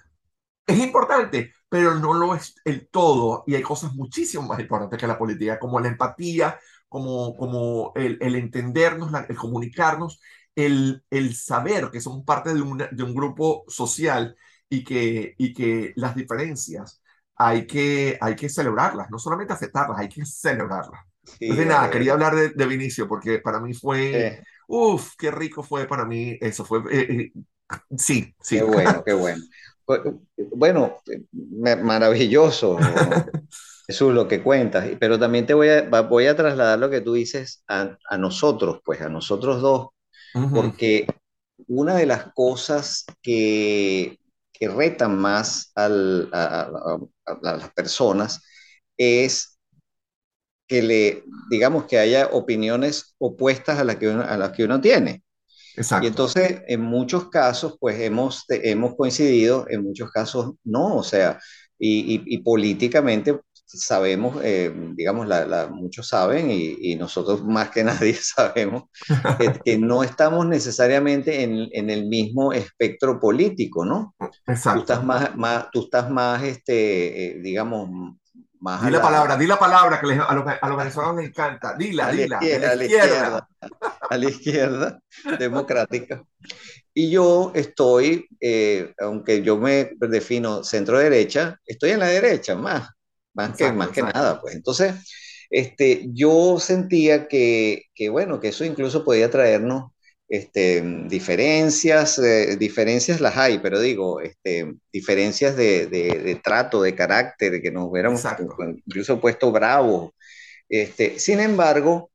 es 0.65 0.79
importante, 0.79 1.53
pero 1.69 1.95
no 1.95 2.13
lo 2.13 2.35
es 2.35 2.55
el 2.65 2.87
todo. 2.89 3.43
Y 3.47 3.55
hay 3.55 3.61
cosas 3.61 3.93
muchísimo 3.93 4.47
más 4.47 4.59
importantes 4.59 4.99
que 4.99 5.07
la 5.07 5.17
política, 5.17 5.59
como 5.59 5.79
la 5.79 5.89
empatía, 5.89 6.59
como, 6.87 7.35
como 7.35 7.91
el, 7.95 8.17
el 8.21 8.35
entendernos, 8.35 9.11
el 9.29 9.35
comunicarnos, 9.35 10.19
el, 10.55 11.03
el 11.09 11.35
saber 11.35 11.89
que 11.91 12.01
somos 12.01 12.23
parte 12.25 12.53
de, 12.53 12.61
una, 12.61 12.87
de 12.87 13.03
un 13.03 13.13
grupo 13.13 13.63
social 13.67 14.35
y 14.69 14.83
que, 14.83 15.35
y 15.37 15.53
que 15.53 15.93
las 15.95 16.15
diferencias 16.15 17.00
hay 17.35 17.65
que, 17.65 18.17
hay 18.21 18.35
que 18.35 18.49
celebrarlas, 18.49 19.09
no 19.09 19.19
solamente 19.19 19.53
aceptarlas, 19.53 19.99
hay 19.99 20.09
que 20.09 20.25
celebrarlas. 20.25 21.01
de 21.39 21.65
nada, 21.65 21.89
quería 21.89 22.13
hablar 22.13 22.35
de, 22.35 22.49
de, 22.49 22.65
Vinicio 22.65 23.07
porque 23.07 23.39
para 23.39 23.59
mí 23.59 23.73
fue, 23.73 24.43
uff, 24.67 25.13
qué 25.17 25.31
rico 25.31 25.63
fue 25.63 25.85
para 25.85 26.05
mí, 26.05 26.37
eso 26.39 26.65
fue, 26.65 26.79
eh, 26.91 27.07
eh, 27.09 27.31
sí, 27.97 28.33
sí. 28.41 28.57
Qué 28.57 28.63
bueno, 28.63 29.03
qué 29.03 29.13
bueno. 29.13 29.43
Bueno, 30.55 30.97
maravilloso. 31.83 32.77
Eso 33.87 34.09
es 34.09 34.15
lo 34.15 34.25
que 34.25 34.41
cuentas, 34.41 34.87
pero 35.01 35.19
también 35.19 35.45
te 35.45 35.53
voy 35.53 35.67
a, 35.67 35.81
voy 35.81 36.27
a 36.27 36.35
trasladar 36.35 36.79
lo 36.79 36.89
que 36.89 37.01
tú 37.01 37.13
dices 37.13 37.61
a, 37.67 37.97
a 38.09 38.17
nosotros, 38.17 38.79
pues 38.85 39.01
a 39.01 39.09
nosotros 39.09 39.61
dos, 39.61 39.89
porque 40.53 41.07
una 41.67 41.95
de 41.95 42.05
las 42.05 42.31
cosas 42.33 43.03
que, 43.21 44.17
que 44.61 44.67
retan 44.67 45.17
más 45.17 45.71
al, 45.73 46.29
a, 46.31 46.69
a, 47.25 47.39
las 47.41 47.73
personas 47.73 48.43
es 48.95 49.57
que 50.67 50.83
le, 50.83 51.23
digamos, 51.49 51.85
que 51.85 51.97
haya 51.97 52.27
opiniones 52.27 53.15
opuestas 53.17 53.79
a, 53.79 53.83
la 53.83 53.97
que 53.97 54.07
a 54.11 54.37
las 54.37 54.51
que 54.51 54.63
uno 54.63 54.79
tiene. 54.79 55.23
Exacto. 55.75 56.05
Y 56.05 56.09
entonces, 56.09 56.61
en 56.67 56.81
muchos 56.81 57.27
casos, 57.29 57.75
pues 57.79 57.99
hemos, 58.01 58.45
hemos 58.49 58.95
coincidido, 58.95 59.65
en 59.67 59.83
muchos 59.83 60.11
casos 60.11 60.53
no, 60.63 60.97
o 60.97 61.03
sea, 61.03 61.39
y, 61.79 62.13
y, 62.13 62.35
y 62.35 62.37
políticamente 62.43 63.39
sabemos, 63.79 64.37
eh, 64.43 64.73
digamos, 64.95 65.27
la, 65.27 65.45
la, 65.45 65.67
muchos 65.67 66.07
saben 66.07 66.51
y, 66.51 66.77
y, 66.79 66.95
nosotros 66.95 67.43
más 67.45 67.69
que 67.69 67.83
nadie 67.83 68.13
sabemos 68.21 68.83
que, 69.37 69.53
que 69.65 69.77
no 69.77 70.03
estamos 70.03 70.45
necesariamente 70.45 71.43
en, 71.43 71.69
en, 71.71 71.89
el 71.89 72.07
mismo 72.07 72.53
espectro 72.53 73.19
político, 73.19 73.85
¿no? 73.85 74.15
Exacto. 74.47 74.79
Tú 74.79 74.79
estás 74.81 75.03
más, 75.05 75.35
más, 75.35 75.71
tú 75.71 75.83
estás 75.83 76.09
más 76.09 76.43
este, 76.43 77.25
eh, 77.25 77.39
digamos, 77.41 77.89
más... 78.59 78.83
Di 78.83 78.91
la, 78.91 78.97
la, 78.97 79.03
palabra, 79.03 79.37
di 79.37 79.47
la 79.47 79.59
palabra 79.59 79.99
que 79.99 80.07
les, 80.07 80.19
a, 80.19 80.33
los, 80.33 80.45
a 80.61 80.69
los 80.69 80.77
venezolanos 80.77 81.15
les 81.17 81.29
encanta, 81.29 81.75
dila, 81.75 82.11
dila. 82.11 82.37
A 82.37 82.75
la 82.75 82.83
izquierda, 82.83 83.47
a 84.09 84.17
la 84.17 84.29
izquierda 84.29 84.99
democrática. 85.39 86.23
Y 86.93 87.09
yo 87.09 87.51
estoy, 87.55 88.27
eh, 88.39 88.93
aunque 88.99 89.41
yo 89.41 89.57
me 89.57 89.91
defino 89.97 90.63
centro 90.63 90.99
derecha, 90.99 91.57
estoy 91.65 91.91
en 91.91 91.99
la 91.99 92.07
derecha 92.07 92.55
más 92.55 92.89
más 93.33 93.57
que, 93.57 93.71
más 93.71 93.89
que 93.89 94.01
nada, 94.03 94.39
pues. 94.41 94.55
Entonces, 94.55 94.93
este, 95.49 96.07
yo 96.13 96.59
sentía 96.59 97.27
que, 97.27 97.83
que, 97.95 98.09
bueno, 98.09 98.39
que 98.39 98.49
eso 98.49 98.65
incluso 98.65 99.03
podía 99.05 99.29
traernos 99.29 99.91
este, 100.29 100.81
diferencias, 101.07 102.17
eh, 102.19 102.55
diferencias 102.57 103.19
las 103.21 103.37
hay, 103.37 103.59
pero 103.59 103.79
digo, 103.79 104.21
este, 104.21 104.73
diferencias 104.91 105.55
de, 105.57 105.87
de, 105.87 106.19
de 106.19 106.35
trato, 106.35 106.81
de 106.81 106.95
carácter, 106.95 107.61
que 107.61 107.71
nos 107.71 107.89
hubiéramos 107.89 108.23
incluso 108.85 109.19
puesto 109.19 109.51
bravos. 109.51 110.11
Este, 110.69 111.19
sin 111.19 111.39
embargo, 111.41 112.11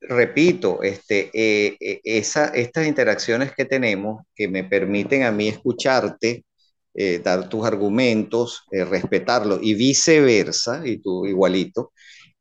repito, 0.00 0.82
este, 0.82 1.30
eh, 1.34 1.76
eh, 1.80 2.00
esa, 2.04 2.46
estas 2.48 2.86
interacciones 2.86 3.52
que 3.54 3.64
tenemos 3.64 4.24
que 4.34 4.48
me 4.48 4.64
permiten 4.64 5.22
a 5.24 5.32
mí 5.32 5.48
escucharte, 5.48 6.44
eh, 6.96 7.20
dar 7.22 7.48
tus 7.48 7.66
argumentos, 7.66 8.62
eh, 8.70 8.84
respetarlo 8.84 9.58
y 9.62 9.74
viceversa, 9.74 10.82
y 10.84 10.98
tú 10.98 11.26
igualito, 11.26 11.92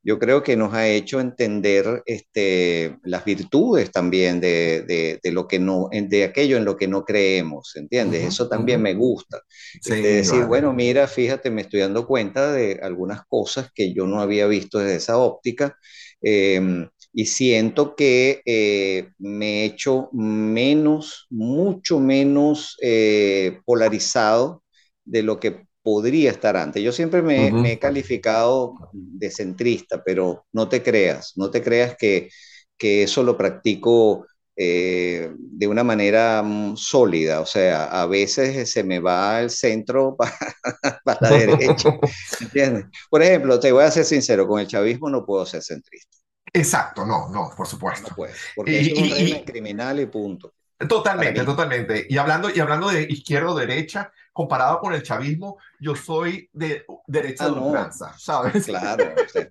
yo 0.05 0.19
creo 0.19 0.43
que 0.43 0.55
nos 0.55 0.71
ha 0.75 0.87
hecho 0.87 1.19
entender 1.19 2.03
este, 2.05 2.99
las 3.03 3.25
virtudes 3.25 3.91
también 3.91 4.39
de, 4.39 4.83
de, 4.83 5.19
de, 5.21 5.31
lo 5.31 5.47
que 5.47 5.57
no, 5.57 5.89
de 5.91 6.23
aquello 6.23 6.57
en 6.57 6.63
lo 6.63 6.77
que 6.77 6.87
no 6.87 7.03
creemos, 7.03 7.75
¿entiendes? 7.75 8.21
Uh 8.21 8.25
-huh, 8.25 8.27
Eso 8.27 8.47
también 8.47 8.81
uh 8.81 8.81
-huh. 8.81 8.83
me 8.83 8.93
gusta. 8.93 9.41
Sí, 9.81 9.95
de 9.95 10.13
decir, 10.17 10.35
vale. 10.35 10.47
bueno, 10.47 10.73
mira, 10.73 11.07
fíjate, 11.07 11.49
me 11.49 11.61
estoy 11.63 11.79
dando 11.79 12.05
cuenta 12.05 12.53
de 12.53 12.79
algunas 12.83 13.25
cosas 13.27 13.71
que 13.73 13.93
yo 13.93 14.05
no 14.05 14.21
había 14.21 14.45
visto 14.45 14.77
desde 14.77 14.97
esa 14.97 15.17
óptica. 15.17 15.75
Eh, 16.21 16.87
y 17.13 17.25
siento 17.27 17.95
que 17.95 18.41
eh, 18.45 19.09
me 19.19 19.61
he 19.61 19.65
hecho 19.65 20.09
menos, 20.11 21.27
mucho 21.29 21.99
menos 21.99 22.77
eh, 22.81 23.59
polarizado 23.65 24.63
de 25.05 25.23
lo 25.23 25.39
que 25.39 25.65
podría 25.81 26.31
estar 26.31 26.57
antes. 26.57 26.83
Yo 26.83 26.91
siempre 26.91 27.21
me, 27.21 27.51
uh 27.53 27.55
-huh. 27.55 27.61
me, 27.61 27.71
he 27.73 27.79
calificado 27.79 28.73
de 28.91 29.31
centrista, 29.31 30.03
pero 30.03 30.45
no 30.51 30.67
te 30.67 30.83
creas, 30.83 31.33
no 31.37 31.49
te 31.51 31.61
creas 31.61 31.95
que, 31.97 32.29
que 32.77 33.03
eso 33.03 33.23
lo 33.23 33.37
practico 33.37 34.25
eh, 34.57 35.31
de 35.37 35.67
una 35.67 35.83
manera 35.83 36.41
mm, 36.41 36.77
sólida, 36.77 37.41
o 37.41 37.45
sea, 37.45 37.85
a 37.85 38.05
veces 38.05 38.71
se 38.71 38.83
me 38.83 38.99
va 38.99 39.41
el 39.41 39.49
centro 39.49 40.15
para, 40.17 41.01
para 41.03 41.17
la 41.21 41.31
derecha, 41.31 41.99
¿entiendes? 42.41 42.85
Por 43.09 43.21
ejemplo, 43.21 43.59
te 43.59 43.71
voy 43.71 43.83
a 43.83 43.91
ser 43.91 44.05
sincero, 44.05 44.47
con 44.47 44.59
el 44.61 44.67
chavismo 44.67 45.09
no 45.09 45.25
puedo 45.25 45.45
ser 45.45 45.61
centrista. 45.61 46.17
Exacto, 46.53 47.05
no, 47.05 47.27
no, 47.29 47.51
por 47.55 47.67
supuesto. 47.67 48.09
No 48.09 48.15
puede, 48.15 48.33
porque 48.55 48.81
y, 48.81 48.91
es 48.91 48.97
un 48.97 49.09
régimen 49.09 49.41
y, 49.41 49.45
criminal 49.45 49.99
y 49.99 50.05
punto. 50.05 50.53
Totalmente, 50.87 51.43
totalmente. 51.43 52.05
Y 52.09 52.17
hablando, 52.17 52.49
y 52.49 52.59
hablando 52.59 52.89
de 52.89 53.03
izquierda 53.03 53.51
o 53.51 53.55
derecha, 53.55 54.11
comparado 54.35 54.81
con 54.81 54.93
el 54.93 55.01
chavismo, 55.01 55.57
yo 55.79 55.95
soy 55.95 56.49
de 56.51 56.85
derecha 57.07 57.45
ah, 57.45 57.51
de 57.51 57.53
ultranza, 57.53 58.11
no. 58.11 58.19
¿sabes? 58.19 58.65
Claro. 58.65 59.13
O 59.15 59.29
sea, 59.29 59.47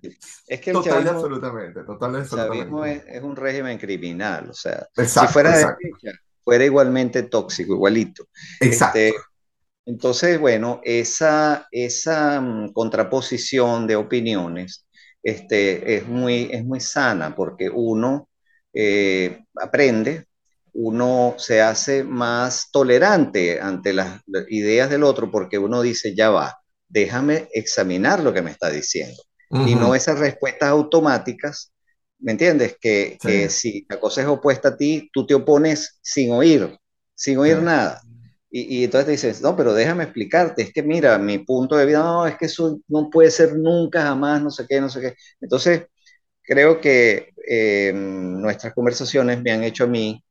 es 0.47 0.61
que 0.61 0.69
el 0.69 0.75
total 0.75 0.91
chavismo, 0.91 1.11
absolutamente, 1.11 1.83
total 1.83 2.15
el 2.17 2.29
chavismo 2.29 2.85
es, 2.85 3.03
es, 3.07 3.23
un 3.23 3.35
régimen 3.35 3.79
criminal, 3.79 4.51
o 4.51 4.53
sea, 4.53 4.87
exacto, 4.95 5.27
si 5.27 5.33
fuera 5.33 5.49
exacto. 5.55 5.77
de 5.81 5.89
derecha, 5.89 6.21
fuera 6.43 6.65
igualmente 6.65 7.23
tóxico, 7.23 7.73
igualito. 7.73 8.27
Exacto. 8.59 8.99
Este, 8.99 9.15
entonces, 9.87 10.39
bueno, 10.39 10.81
esa, 10.83 11.67
esa 11.71 12.39
um, 12.39 12.71
contraposición 12.71 13.87
de 13.87 13.95
opiniones 13.95 14.85
este, 15.23 15.95
es, 15.95 16.07
muy, 16.07 16.47
es 16.51 16.63
muy 16.63 16.79
sana 16.79 17.35
porque 17.35 17.71
uno 17.71 18.29
eh, 18.71 19.45
aprende, 19.59 20.27
uno 20.75 21.35
se 21.37 21.61
hace 21.61 22.03
más 22.03 22.69
tolerante 22.71 23.61
ante 23.61 23.93
las, 23.93 24.21
ideas 24.49 24.89
del 24.89 25.03
otro 25.03 25.31
porque 25.31 25.57
uno 25.57 25.81
dice, 25.81 26.13
ya 26.13 26.29
va, 26.29 26.57
déjame 26.89 27.47
examinar 27.53 28.21
lo 28.21 28.33
que 28.33 28.41
me 28.41 28.51
está 28.51 28.69
diciendo. 28.69 29.21
Uh 29.49 29.59
-huh. 29.59 29.69
Y 29.69 29.75
no 29.75 29.95
esas 29.95 30.19
respuestas 30.19 30.69
automáticas, 30.69 31.71
¿me 32.19 32.33
entiendes? 32.33 32.75
Que, 32.79 33.17
sí. 33.21 33.27
que, 33.27 33.49
si 33.49 33.85
la 33.89 33.99
cosa 34.01 34.21
es 34.21 34.27
opuesta 34.27 34.69
a 34.69 34.77
ti, 34.77 35.09
tú 35.13 35.25
te 35.25 35.33
opones 35.33 35.99
sin 36.01 36.31
oír, 36.31 36.77
sin 37.15 37.37
oír 37.37 37.61
nada. 37.61 38.01
Y, 38.51 38.79
y, 38.79 38.83
entonces 38.83 39.05
te 39.05 39.11
dices, 39.11 39.41
no, 39.41 39.55
pero 39.55 39.73
déjame 39.73 40.03
explicarte, 40.03 40.61
es 40.61 40.73
que 40.73 40.83
mira, 40.83 41.17
mi 41.17 41.39
punto 41.39 41.77
de 41.77 41.85
vida, 41.85 41.99
no, 41.99 42.27
es 42.27 42.37
que 42.37 42.45
eso 42.45 42.79
no 42.89 43.09
puede 43.09 43.31
ser 43.31 43.55
nunca, 43.55 44.01
jamás, 44.01 44.41
no 44.41 44.51
sé 44.51 44.65
qué, 44.67 44.81
no 44.81 44.89
sé 44.89 45.01
qué. 45.01 45.13
Entonces, 45.39 45.83
creo 46.41 46.81
que 46.81 47.29
eh, 47.47 47.93
nuestras 47.95 48.73
conversaciones 48.73 49.41
me 49.41 49.51
han 49.51 49.63
hecho 49.63 49.85
a 49.85 49.87
mí 49.87 50.24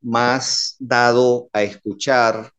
más 0.00 0.76
dado 0.78 1.48
a 1.52 1.62
escuchar, 1.62 2.50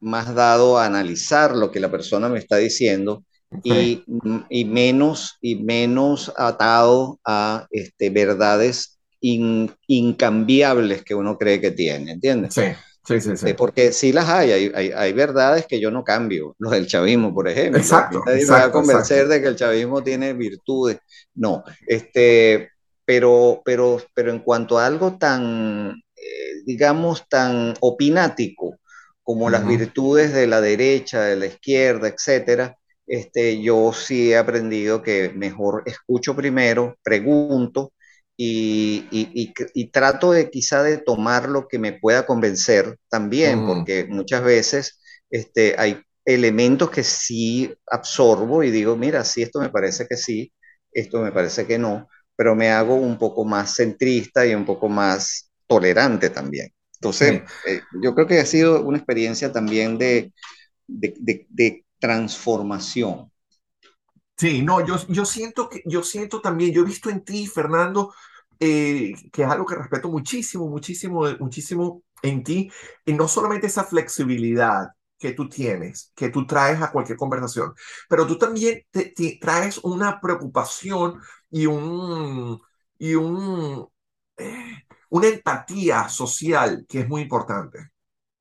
más 0.00 0.34
dado 0.34 0.78
a 0.78 0.86
analizar 0.86 1.54
lo 1.54 1.70
que 1.70 1.80
la 1.80 1.90
persona 1.90 2.28
me 2.28 2.38
está 2.38 2.56
diciendo 2.56 3.24
okay. 3.50 4.04
y, 4.50 4.60
y, 4.60 4.64
menos, 4.64 5.36
y 5.40 5.56
menos 5.56 6.32
atado 6.36 7.20
a 7.24 7.66
este, 7.70 8.10
verdades 8.10 8.98
in, 9.20 9.70
incambiables 9.86 11.02
que 11.04 11.14
uno 11.14 11.38
cree 11.38 11.60
que 11.60 11.70
tiene, 11.70 12.12
¿entiendes? 12.12 12.54
Sí. 12.54 12.62
Sí, 13.04 13.20
sí, 13.20 13.36
sí. 13.36 13.54
Porque 13.54 13.92
sí 13.92 14.12
las 14.12 14.28
hay, 14.28 14.52
hay, 14.52 14.72
hay, 14.74 14.92
hay, 14.92 15.12
verdades 15.12 15.66
que 15.66 15.80
yo 15.80 15.90
no 15.90 16.04
cambio, 16.04 16.54
los 16.60 16.70
del 16.70 16.86
chavismo, 16.86 17.34
por 17.34 17.48
ejemplo. 17.48 17.80
Exacto. 17.80 18.22
Nadie 18.24 18.44
me 18.44 18.52
va 18.52 18.64
a 18.64 18.70
convencer 18.70 19.22
exacto. 19.22 19.34
de 19.34 19.42
que 19.42 19.48
el 19.48 19.56
chavismo 19.56 20.02
tiene 20.04 20.32
virtudes. 20.34 20.98
No, 21.34 21.64
este, 21.88 22.70
pero, 23.04 23.60
pero, 23.64 24.00
pero 24.14 24.30
en 24.30 24.38
cuanto 24.38 24.78
a 24.78 24.86
algo 24.86 25.18
tan, 25.18 26.00
eh, 26.11 26.11
digamos, 26.64 27.28
tan 27.28 27.74
opinático 27.80 28.78
como 29.22 29.46
uh 29.46 29.48
-huh. 29.48 29.52
las 29.52 29.66
virtudes 29.66 30.32
de 30.32 30.46
la 30.46 30.60
derecha, 30.60 31.22
de 31.22 31.36
la 31.36 31.46
izquierda, 31.46 32.08
etcétera, 32.08 32.76
este, 33.06 33.60
yo 33.62 33.92
sí 33.92 34.32
he 34.32 34.36
aprendido 34.36 35.02
que 35.02 35.30
mejor 35.34 35.82
escucho 35.86 36.34
primero, 36.36 36.96
pregunto, 37.02 37.92
y, 38.36 39.06
y, 39.10 39.52
y, 39.74 39.90
trato 39.90 40.32
de 40.32 40.50
quizá 40.50 40.82
de 40.82 40.98
tomar 40.98 41.48
lo 41.48 41.68
que 41.68 41.78
me 41.78 41.92
pueda 41.92 42.26
convencer 42.26 42.96
también, 43.08 43.66
porque 43.66 44.06
muchas 44.08 44.42
veces 44.42 45.00
este, 45.30 45.74
hay 45.78 46.00
elementos 46.24 46.90
que 46.90 47.04
sí 47.04 47.72
absorbo 47.86 48.62
y 48.62 48.70
digo, 48.70 48.96
mira, 48.96 49.24
sí, 49.24 49.42
esto 49.42 49.60
me 49.60 49.68
parece 49.68 50.06
que 50.08 50.16
sí, 50.16 50.52
esto 50.92 51.20
me 51.20 51.32
parece 51.32 51.66
que 51.66 51.78
no, 51.78 52.08
pero 52.34 52.54
me 52.54 52.70
hago 52.70 52.94
un 52.94 53.18
poco 53.18 53.44
más 53.44 53.74
centrista 53.74 54.46
y 54.46 54.54
un 54.54 54.64
poco 54.64 54.88
más 54.88 55.51
tolerante 55.72 56.30
también. 56.30 56.68
Entonces, 56.94 57.42
sí. 57.64 57.70
eh, 57.70 57.80
yo 58.02 58.14
creo 58.14 58.26
que 58.26 58.38
ha 58.40 58.46
sido 58.46 58.82
una 58.82 58.98
experiencia 58.98 59.52
también 59.52 59.98
de, 59.98 60.32
de, 60.86 61.14
de, 61.18 61.46
de 61.48 61.84
transformación. 61.98 63.30
Sí, 64.36 64.62
no, 64.62 64.84
yo, 64.84 64.96
yo, 65.08 65.24
siento 65.24 65.68
que, 65.68 65.82
yo 65.86 66.02
siento 66.02 66.40
también, 66.40 66.72
yo 66.72 66.82
he 66.82 66.84
visto 66.84 67.10
en 67.10 67.24
ti, 67.24 67.46
Fernando, 67.46 68.12
eh, 68.58 69.12
que 69.32 69.42
es 69.42 69.48
algo 69.48 69.66
que 69.66 69.76
respeto 69.76 70.08
muchísimo, 70.08 70.68
muchísimo, 70.68 71.24
muchísimo 71.38 72.02
en 72.22 72.42
ti, 72.42 72.70
y 73.04 73.12
no 73.12 73.28
solamente 73.28 73.68
esa 73.68 73.84
flexibilidad 73.84 74.88
que 75.18 75.32
tú 75.32 75.48
tienes, 75.48 76.12
que 76.16 76.30
tú 76.30 76.46
traes 76.46 76.82
a 76.82 76.90
cualquier 76.90 77.16
conversación, 77.18 77.72
pero 78.08 78.26
tú 78.26 78.36
también 78.38 78.82
te, 78.90 79.14
traes 79.40 79.78
una 79.78 80.20
preocupación 80.20 81.20
y 81.50 81.66
un, 81.66 82.60
y 82.98 83.14
un, 83.14 83.86
eh, 84.38 84.84
una 85.12 85.28
empatía 85.28 86.08
social 86.08 86.86
que 86.88 87.00
es 87.00 87.08
muy 87.08 87.22
importante. 87.22 87.90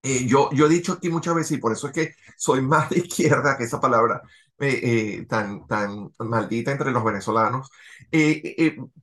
Eh, 0.04 0.26
yo, 0.28 0.50
yo 0.54 0.68
he 0.68 0.70
dicho 0.70 0.94
aquí 0.94 1.10
muchas 1.10 1.36
veces, 1.36 1.54
y 1.58 1.62
por 1.62 1.74
eso 1.74 1.88
es 1.88 1.94
que 1.94 2.16
soy 2.38 2.62
más 2.62 2.90
de 2.90 3.00
izquierda 3.00 3.58
que 3.58 3.66
esa 3.66 3.82
palabra 3.82 4.22
eh, 4.60 5.26
tan, 5.30 5.68
tan 5.68 6.12
maldita 6.20 6.72
entre 6.72 6.92
los 6.92 7.04
venezolanos, 7.04 7.70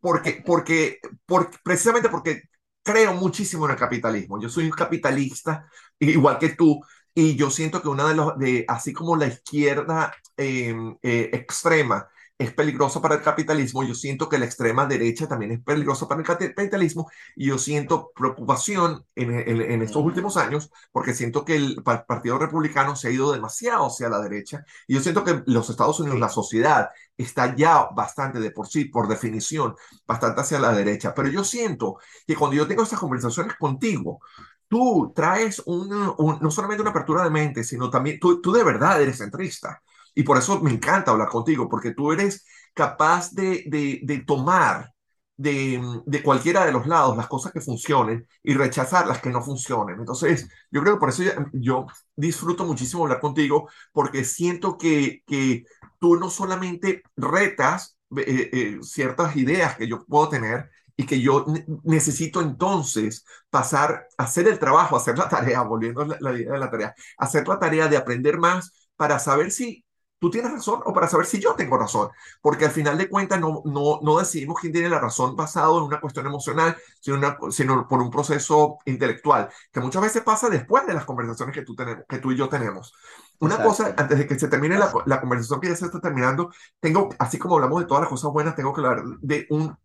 porque, 0.00 0.42
porque, 0.46 1.00
porque, 1.26 1.58
precisamente 1.64 2.08
porque 2.08 2.42
creo 2.82 3.14
muchísimo 3.14 3.66
en 3.66 3.72
el 3.72 3.76
capitalismo. 3.78 4.40
Yo 4.40 4.48
soy 4.48 4.64
un 4.64 4.70
capitalista, 4.70 5.68
igual 5.98 6.38
que 6.38 6.50
tú, 6.50 6.80
y 7.14 7.36
yo 7.36 7.50
siento 7.50 7.82
que 7.82 7.88
una 7.88 8.08
de 8.08 8.14
los, 8.14 8.38
de, 8.38 8.64
así 8.68 8.92
como 8.92 9.16
la 9.16 9.26
izquierda 9.26 10.14
em, 10.36 10.96
eh, 11.02 11.30
extrema 11.32 12.08
es 12.38 12.54
peligrosa 12.54 13.02
para 13.02 13.16
el 13.16 13.22
capitalismo, 13.22 13.82
yo 13.82 13.94
siento 13.94 14.28
que 14.28 14.38
la 14.38 14.44
extrema 14.44 14.86
derecha 14.86 15.26
también 15.26 15.52
es 15.52 15.60
peligrosa 15.60 16.06
para 16.06 16.20
el 16.20 16.26
capitalismo 16.26 17.10
y 17.34 17.48
yo 17.48 17.58
siento 17.58 18.12
preocupación 18.14 19.04
en, 19.16 19.32
en, 19.32 19.82
estos 19.82 20.04
últimos 20.04 20.36
años 20.36 20.70
porque 20.92 21.14
siento 21.14 21.44
que 21.44 21.56
el 21.56 21.82
Partido 21.82 22.38
Republicano 22.38 22.94
se 22.94 23.08
ha 23.08 23.10
ido 23.10 23.32
demasiado 23.32 23.86
hacia 23.86 24.08
la 24.08 24.20
derecha 24.20 24.64
y 24.86 24.94
yo 24.94 25.00
siento 25.00 25.24
que 25.24 25.42
los 25.46 25.68
Estados 25.68 25.98
Unidos, 25.98 26.20
la 26.20 26.28
sociedad, 26.28 26.90
está 27.16 27.56
ya 27.56 27.88
bastante 27.94 28.38
de 28.38 28.52
por 28.52 28.68
sí, 28.68 28.84
por 28.84 29.08
definición, 29.08 29.74
bastante 30.06 30.40
hacia 30.40 30.60
la 30.60 30.72
derecha. 30.72 31.12
Pero 31.14 31.28
yo 31.28 31.42
siento 31.42 31.98
que 32.26 32.36
cuando 32.36 32.56
yo 32.56 32.68
tengo 32.68 32.84
estas 32.84 33.00
conversaciones 33.00 33.56
contigo, 33.56 34.20
tú 34.68 35.12
traes 35.14 35.60
una, 35.66 36.14
no 36.40 36.50
solamente 36.50 36.82
una 36.82 36.90
apertura 36.90 37.24
de 37.24 37.30
mente, 37.30 37.64
sino 37.64 37.90
también 37.90 38.20
tú, 38.20 38.40
tú 38.40 38.52
de 38.52 38.62
verdad 38.62 39.02
eres 39.02 39.18
centrista. 39.18 39.82
Y 40.14 40.22
por 40.22 40.38
eso 40.38 40.60
me 40.60 40.70
encanta 40.72 41.10
hablar 41.10 41.28
contigo, 41.28 41.68
porque 41.68 41.92
tú 41.94 42.12
eres 42.12 42.44
capaz 42.74 43.32
de, 43.32 43.64
de, 43.66 44.00
de 44.02 44.18
tomar 44.20 44.92
de, 45.36 45.80
de, 46.04 46.22
cualquiera 46.22 46.66
de 46.66 46.72
los 46.72 46.86
lados 46.86 47.16
las 47.16 47.28
cosas 47.28 47.52
que 47.52 47.60
funcionen 47.60 48.26
y 48.42 48.54
rechazar 48.54 49.06
las 49.06 49.20
que 49.20 49.30
no 49.30 49.42
funcionen. 49.42 50.00
Entonces, 50.00 50.48
yo 50.70 50.82
creo 50.82 50.94
que 50.94 51.00
por 51.00 51.10
eso 51.10 51.22
yo, 51.52 51.86
disfruto 52.16 52.64
muchísimo 52.64 53.04
hablar 53.04 53.20
contigo, 53.20 53.68
porque 53.92 54.24
siento 54.24 54.76
que, 54.76 55.22
que 55.26 55.64
tú 56.00 56.16
no 56.16 56.28
solamente 56.28 57.02
retas 57.16 57.96
eh, 58.16 58.50
eh, 58.52 58.78
ciertas 58.82 59.36
ideas 59.36 59.76
que 59.76 59.86
yo 59.88 60.04
puedo 60.04 60.28
tener, 60.28 60.70
y 61.00 61.06
que 61.06 61.20
yo 61.20 61.46
necesito 61.84 62.40
entonces 62.42 63.24
pasar 63.50 64.08
a 64.18 64.24
hacer 64.24 64.48
el 64.48 64.58
trabajo, 64.58 64.96
hacer 64.96 65.16
la 65.16 65.28
tarea, 65.28 65.62
volviendo 65.62 66.02
a 66.02 66.06
la 66.18 66.32
idea 66.32 66.52
de 66.52 66.58
la 66.58 66.70
tarea, 66.70 66.94
hacer 67.16 67.46
la 67.46 67.58
tarea 67.58 67.86
de 67.88 67.96
aprender 67.96 68.36
más 68.38 68.88
para 68.96 69.18
saber 69.20 69.52
si 69.52 69.84
tú 70.18 70.30
tienes 70.30 70.52
razón 70.52 70.80
o 70.84 70.92
para 70.92 71.08
saber 71.08 71.26
si 71.26 71.40
yo 71.40 71.54
tengo 71.54 71.78
razón, 71.78 72.10
porque 72.40 72.64
al 72.64 72.70
final 72.70 72.98
de 72.98 73.08
cuentas 73.08 73.40
no, 73.40 73.62
no, 73.64 74.00
no 74.02 74.18
decidimos 74.18 74.60
quién 74.60 74.72
tiene 74.72 74.88
la 74.88 75.00
razón 75.00 75.36
basado 75.36 75.78
en 75.78 75.84
una 75.84 76.00
cuestión 76.00 76.26
emocional, 76.26 76.76
sino, 77.00 77.36
sino 77.50 77.88
por 77.88 78.00
un 78.00 78.10
proceso 78.10 78.78
intelectual, 78.84 79.48
que 79.72 79.80
muchas 79.80 80.02
veces 80.02 80.22
pasa 80.22 80.48
después 80.48 80.86
de 80.86 80.94
las 80.94 81.04
conversaciones 81.04 81.54
que 81.54 81.62
tú, 81.62 81.74
tenemos, 81.74 82.04
que 82.08 82.18
tú 82.18 82.32
y 82.32 82.36
yo 82.36 82.48
tenemos. 82.48 82.92
Una 83.40 83.62
cosa, 83.62 83.94
antes 83.96 84.18
de 84.18 84.26
que 84.26 84.38
se 84.38 84.48
termine 84.48 84.78
la, 84.78 84.92
la, 85.06 85.20
conversación 85.20 85.60
que 85.60 85.68
ya 85.68 85.76
se 85.76 85.86
está 85.86 86.00
terminando, 86.00 86.50
tengo, 86.80 87.08
así 87.18 87.38
como 87.38 87.54
hablamos 87.54 87.80
de 87.80 87.86
todas 87.86 88.00
las 88.02 88.10
cosas 88.10 88.32
buenas, 88.32 88.56
tengo 88.56 88.72
que 88.72 88.80
hablar 88.80 89.04
de 89.20 89.46
un 89.50 89.76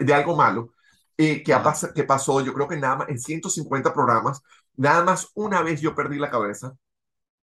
de 0.00 0.14
algo 0.14 0.36
malo 0.36 0.72
eh, 1.16 1.42
que, 1.42 1.54
ha 1.54 1.62
que 1.94 2.04
pasó, 2.04 2.40
yo 2.40 2.52
creo 2.54 2.68
que 2.68 2.76
nada 2.76 2.96
más 2.96 3.08
en 3.08 3.18
150 3.18 3.92
programas, 3.92 4.42
nada 4.76 5.04
más 5.04 5.30
una 5.34 5.62
vez 5.62 5.80
yo 5.80 5.94
perdí 5.94 6.18
la 6.18 6.30
cabeza 6.30 6.74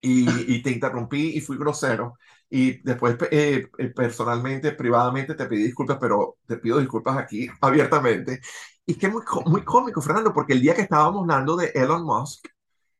y, 0.01 0.55
y 0.55 0.61
te 0.61 0.71
interrumpí 0.71 1.37
y 1.37 1.41
fui 1.41 1.57
grosero. 1.57 2.17
Y 2.49 2.81
después, 2.81 3.15
eh, 3.31 3.67
eh, 3.77 3.87
personalmente, 3.89 4.71
privadamente, 4.71 5.35
te 5.35 5.45
pedí 5.45 5.63
disculpas, 5.63 5.97
pero 5.99 6.37
te 6.47 6.57
pido 6.57 6.79
disculpas 6.79 7.17
aquí 7.17 7.47
abiertamente. 7.61 8.41
Y 8.85 8.95
que 8.95 9.07
muy, 9.07 9.23
muy 9.45 9.63
cómico, 9.63 10.01
Fernando, 10.01 10.33
porque 10.33 10.53
el 10.53 10.61
día 10.61 10.75
que 10.75 10.81
estábamos 10.81 11.21
hablando 11.21 11.55
de 11.55 11.67
Elon 11.75 12.03
Musk, 12.03 12.47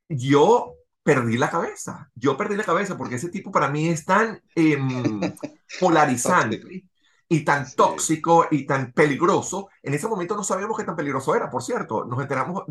yo 0.08 0.76
perdí 1.04 1.38
la 1.38 1.50
cabeza. 1.50 2.12
Yo 2.16 2.38
perdí 2.38 2.56
la 2.56 2.64
cabeza 2.64 2.98
porque 2.98 3.16
ese 3.16 3.30
tipo 3.30 3.52
para 3.52 3.70
mí 3.70 3.90
es 3.90 4.06
tan 4.06 4.42
em, 4.56 4.88
polarizante 5.80 6.62
y 7.28 7.44
tan 7.46 7.66
tóxico 7.76 8.48
y 8.52 8.66
tan 8.66 8.92
peligroso. 8.94 9.70
En 9.84 9.94
ese 9.94 10.08
momento 10.08 10.36
no 10.36 10.44
sabíamos 10.44 10.78
qué 10.78 10.84
tan 10.84 10.96
peligroso 10.96 11.36
era, 11.36 11.50
por 11.50 11.64
cierto. 11.64 12.06
Nos 12.06 12.20
enteramos, 12.22 12.64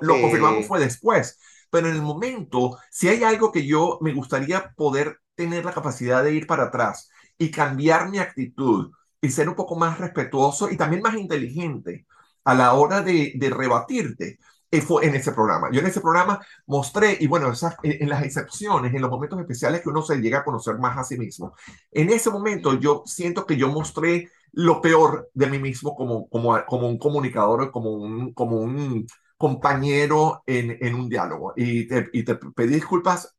lo 0.00 0.20
confirmamos 0.20 0.66
fue 0.66 0.80
después. 0.80 1.38
Pero 1.72 1.88
en 1.88 1.96
el 1.96 2.02
momento, 2.02 2.78
si 2.90 3.08
hay 3.08 3.24
algo 3.24 3.50
que 3.50 3.66
yo 3.66 3.98
me 4.02 4.14
gustaría 4.14 4.72
poder 4.76 5.18
tener 5.34 5.64
la 5.64 5.72
capacidad 5.72 6.22
de 6.22 6.34
ir 6.34 6.46
para 6.46 6.64
atrás 6.64 7.10
y 7.38 7.50
cambiar 7.50 8.10
mi 8.10 8.18
actitud 8.18 8.92
y 9.20 9.30
ser 9.30 9.48
un 9.48 9.56
poco 9.56 9.76
más 9.76 9.98
respetuoso 9.98 10.70
y 10.70 10.76
también 10.76 11.02
más 11.02 11.16
inteligente 11.16 12.06
a 12.44 12.54
la 12.54 12.74
hora 12.74 13.02
de, 13.02 13.32
de 13.36 13.50
rebatirte, 13.50 14.38
fue 14.80 15.06
en 15.06 15.14
ese 15.14 15.32
programa. 15.32 15.68
Yo 15.70 15.80
en 15.80 15.86
ese 15.86 16.00
programa 16.00 16.40
mostré, 16.66 17.18
y 17.20 17.26
bueno, 17.26 17.52
esas, 17.52 17.76
en 17.82 18.08
las 18.08 18.22
excepciones, 18.22 18.94
en 18.94 19.02
los 19.02 19.10
momentos 19.10 19.38
especiales 19.40 19.82
que 19.82 19.90
uno 19.90 20.02
se 20.02 20.16
llega 20.16 20.38
a 20.38 20.44
conocer 20.44 20.78
más 20.78 20.96
a 20.96 21.04
sí 21.04 21.18
mismo, 21.18 21.54
en 21.90 22.10
ese 22.10 22.30
momento 22.30 22.78
yo 22.80 23.02
siento 23.04 23.44
que 23.46 23.56
yo 23.56 23.68
mostré 23.68 24.30
lo 24.52 24.80
peor 24.80 25.30
de 25.34 25.46
mí 25.46 25.58
mismo 25.58 25.94
como, 25.94 26.28
como, 26.28 26.64
como 26.66 26.88
un 26.88 26.98
comunicador, 26.98 27.70
como 27.70 27.90
un, 27.92 28.32
como 28.32 28.56
un 28.60 29.06
compañero 29.42 30.44
en, 30.46 30.78
en 30.80 30.94
un 30.94 31.08
diálogo. 31.08 31.52
Y 31.56 31.88
te, 31.88 32.08
y 32.12 32.22
te 32.22 32.36
pedí 32.36 32.74
disculpas 32.74 33.36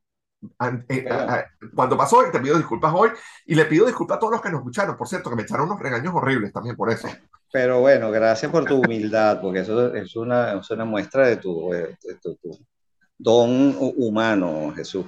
cuando 1.73 1.95
pasó 1.95 2.27
y 2.27 2.29
te 2.29 2.41
pido 2.41 2.57
disculpas 2.57 2.93
hoy 2.93 3.11
y 3.45 3.55
le 3.55 3.63
pido 3.63 3.85
disculpas 3.85 4.17
a 4.17 4.19
todos 4.19 4.33
los 4.33 4.41
que 4.41 4.49
nos 4.49 4.59
escucharon, 4.59 4.97
por 4.97 5.07
cierto, 5.07 5.29
que 5.29 5.37
me 5.37 5.43
echaron 5.43 5.67
unos 5.67 5.79
regaños 5.79 6.13
horribles 6.13 6.51
también 6.51 6.75
por 6.75 6.91
eso. 6.91 7.07
Pero 7.53 7.79
bueno, 7.79 8.11
gracias 8.11 8.51
por 8.51 8.65
tu 8.65 8.81
humildad, 8.81 9.39
porque 9.39 9.59
eso 9.59 9.95
es 9.95 10.13
una, 10.17 10.59
es 10.59 10.69
una 10.69 10.83
muestra 10.83 11.25
de 11.25 11.37
tu, 11.37 11.69
tu, 12.21 12.37
don 13.17 13.77
humano, 13.79 14.73
Jesús. 14.75 15.05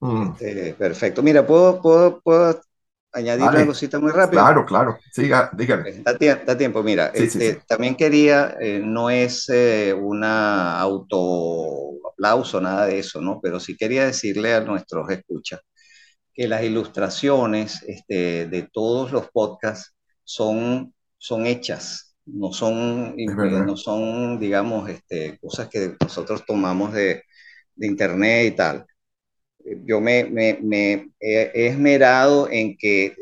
Mm. 0.00 0.32
Este, 0.32 0.74
perfecto. 0.74 1.22
Mira, 1.22 1.46
¿puedo, 1.46 1.80
puedo, 1.80 2.20
puedo 2.20 2.60
añadir 3.14 3.44
una 3.44 3.66
cosita 3.66 3.98
muy 3.98 4.12
rápido? 4.12 4.42
Claro, 4.42 4.66
claro. 4.66 4.98
Siga, 5.12 5.50
dígame. 5.52 6.02
Da, 6.02 6.56
tiempo, 6.56 6.82
mira. 6.82 7.10
este, 7.14 7.60
También 7.66 7.94
quería, 7.94 8.56
eh, 8.60 8.80
no 8.84 9.10
es 9.10 9.48
eh, 9.48 9.94
una 9.94 10.78
auto 10.80 12.08
aplauso, 12.12 12.60
nada 12.60 12.86
de 12.86 12.98
eso, 12.98 13.20
¿no? 13.20 13.40
Pero 13.42 13.60
sí 13.60 13.76
quería 13.76 14.06
decirle 14.06 14.54
a 14.54 14.60
nuestros 14.60 15.08
escuchas 15.10 15.60
que 16.32 16.48
las 16.48 16.62
ilustraciones 16.64 17.82
este, 17.86 18.46
de 18.48 18.68
todos 18.72 19.12
los 19.12 19.30
podcasts 19.30 19.94
son 20.24 20.92
son 21.24 21.46
hechas, 21.46 22.14
no 22.26 22.52
son, 22.52 23.16
no 23.16 23.76
son 23.78 24.38
digamos, 24.38 24.90
este, 24.90 25.38
cosas 25.38 25.68
que 25.70 25.96
nosotros 25.98 26.44
tomamos 26.46 26.92
de, 26.92 27.22
de 27.74 27.86
internet 27.86 28.52
y 28.52 28.56
tal. 28.56 28.86
Yo 29.84 30.00
me, 30.00 30.24
me, 30.24 30.58
me, 30.62 31.10
he 31.20 31.66
esmerado 31.68 32.48
en 32.50 32.76
que 32.76 33.14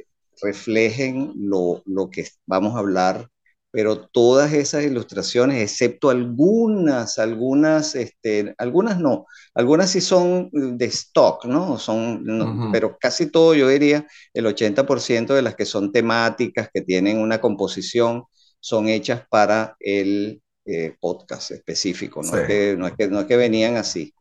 reflejen 0.43 1.32
lo, 1.36 1.82
lo 1.86 2.11
que 2.11 2.26
vamos 2.47 2.74
a 2.74 2.80
hablar 2.80 3.28
pero 3.72 4.07
todas 4.07 4.53
esas 4.53 4.84
ilustraciones, 4.84 5.62
excepto 5.62 6.11
algunas, 6.11 7.18
algunas, 7.18 7.95
este, 7.95 8.55
algunas 8.59 9.01
no, 9.01 9.26
algunas 9.55 9.90
sí 9.90 10.03
son 10.03 10.51
de 10.53 10.84
stock, 10.84 11.47
¿no? 11.47 11.78
Son, 11.78 12.70
Pero 12.70 12.99
casi 13.01 13.26
todo, 13.26 13.55
yo 13.55 13.68
diría, 13.68 14.07
el 14.34 14.45
80% 14.45 15.34
de 15.34 15.40
las 15.40 15.57
que 15.57 15.64
son 15.64 15.90
temáticas, 15.90 16.68
que 16.72 16.82
tienen 16.82 17.18
una 17.18 17.40
composición, 17.40 18.24
son 18.61 18.88
hechas 18.88 19.22
para 19.30 19.74
el 19.80 20.43
eh, 20.66 20.95
podcast 21.01 21.53
específico, 21.53 22.22
no, 22.22 22.36
es 22.36 22.47
que, 22.47 22.76
no, 22.76 22.86
es 22.86 22.93
que, 22.93 23.09
no 23.09 23.20
es 23.20 23.26
que 23.26 23.36
venían 23.38 23.76
así 23.76 24.12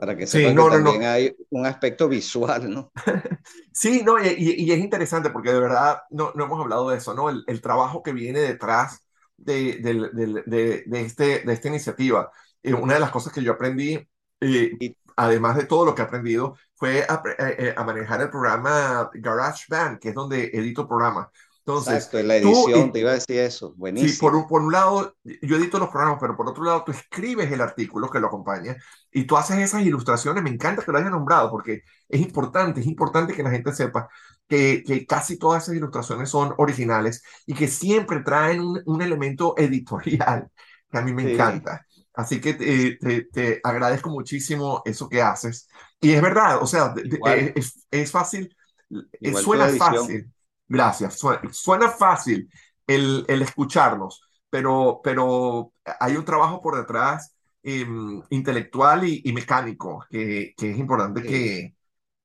para 0.00 0.16
que 0.16 0.26
sepan 0.26 0.56
que 0.56 0.70
también 0.70 1.04
hay 1.04 1.36
un 1.50 1.66
aspecto 1.66 2.08
visual, 2.08 2.70
¿no? 2.70 2.90
sí, 3.72 4.02
no, 4.04 4.18
y, 4.18 4.34
y, 4.38 4.72
es 4.72 4.78
interesante 4.78 5.28
porque 5.28 5.52
de 5.52 5.60
verdad 5.60 5.98
no, 6.10 6.32
no 6.34 6.44
hemos 6.44 6.58
hablado 6.58 6.88
de 6.88 6.96
eso, 6.96 7.14
¿no? 7.14 7.28
El, 7.28 7.44
el 7.46 7.60
trabajo 7.60 8.02
que 8.02 8.12
viene 8.12 8.40
detrás 8.40 9.04
de, 9.36 9.78
de, 9.78 10.42
de, 10.46 10.82
de, 10.86 11.00
este, 11.00 11.40
de 11.40 11.52
esta 11.52 11.68
iniciativa. 11.68 12.30
Eh, 12.62 12.72
una 12.72 12.94
de 12.94 13.00
las 13.00 13.10
cosas 13.10 13.32
que 13.32 13.42
yo 13.42 13.52
aprendí, 13.52 13.98
eh, 14.40 14.94
además 15.16 15.56
de 15.56 15.64
todo 15.64 15.84
lo 15.84 15.94
que 15.94 16.02
he 16.02 16.04
aprendido, 16.06 16.56
fue 16.74 17.04
a, 17.08 17.22
eh, 17.38 17.74
a, 17.76 17.84
manejar 17.84 18.22
el 18.22 18.30
programa 18.30 19.10
GarageBand, 19.12 19.98
que 19.98 20.10
es 20.10 20.14
donde 20.14 20.50
edito 20.52 20.88
programas. 20.88 21.28
Entonces, 21.66 21.94
Exacto, 21.94 22.22
la 22.22 22.36
edición, 22.36 22.90
te 22.90 23.00
iba 23.00 23.10
a 23.10 23.14
decir 23.14 23.38
eso, 23.38 23.74
buenísimo. 23.76 24.12
Sí, 24.12 24.18
por 24.18 24.34
un, 24.34 24.48
por 24.48 24.62
un 24.62 24.72
lado, 24.72 25.14
yo 25.42 25.56
edito 25.56 25.78
los 25.78 25.90
programas, 25.90 26.18
pero 26.20 26.36
por 26.36 26.48
otro 26.48 26.64
lado, 26.64 26.82
tú 26.84 26.92
escribes 26.92 27.52
el 27.52 27.60
artículo 27.60 28.08
que 28.08 28.18
lo 28.18 28.28
acompaña 28.28 28.76
y 29.12 29.24
tú 29.24 29.36
haces 29.36 29.58
esas 29.58 29.82
ilustraciones. 29.82 30.42
Me 30.42 30.50
encanta 30.50 30.82
que 30.82 30.90
lo 30.90 30.98
hayas 30.98 31.10
nombrado 31.10 31.50
porque 31.50 31.82
es 32.08 32.20
importante, 32.20 32.80
es 32.80 32.86
importante 32.86 33.34
que 33.34 33.42
la 33.42 33.50
gente 33.50 33.72
sepa 33.72 34.08
que, 34.48 34.82
que 34.84 35.06
casi 35.06 35.38
todas 35.38 35.62
esas 35.62 35.76
ilustraciones 35.76 36.30
son 36.30 36.54
originales 36.56 37.22
y 37.46 37.54
que 37.54 37.68
siempre 37.68 38.20
traen 38.20 38.60
un, 38.60 38.82
un 38.86 39.02
elemento 39.02 39.54
editorial 39.56 40.50
que 40.90 40.98
a 40.98 41.02
mí 41.02 41.12
me 41.12 41.32
encanta. 41.32 41.86
Así 42.14 42.40
que 42.40 42.54
te, 42.54 43.24
te, 43.32 43.60
agradezco 43.62 44.10
muchísimo 44.10 44.82
eso 44.84 45.08
que 45.08 45.22
haces. 45.22 45.68
Y 46.00 46.12
es 46.12 46.20
verdad, 46.20 46.62
o 46.62 46.66
sea, 46.66 46.94
es, 47.54 47.86
es, 47.90 48.10
fácil, 48.10 48.54
suena 49.42 49.68
fácil. 49.68 50.30
Gracias, 50.70 51.18
suena, 51.50 51.88
fácil 51.90 52.48
el, 52.86 53.24
el, 53.26 53.42
escucharnos, 53.42 54.22
pero, 54.48 55.00
pero 55.02 55.72
hay 55.98 56.16
un 56.16 56.24
trabajo 56.24 56.62
por 56.62 56.76
detrás 56.76 57.34
em, 57.64 58.22
intelectual 58.30 59.04
y, 59.04 59.20
y, 59.24 59.32
mecánico 59.32 60.06
que, 60.08 60.54
que 60.56 60.70
es 60.70 60.78
importante 60.78 61.22
que, 61.24 61.74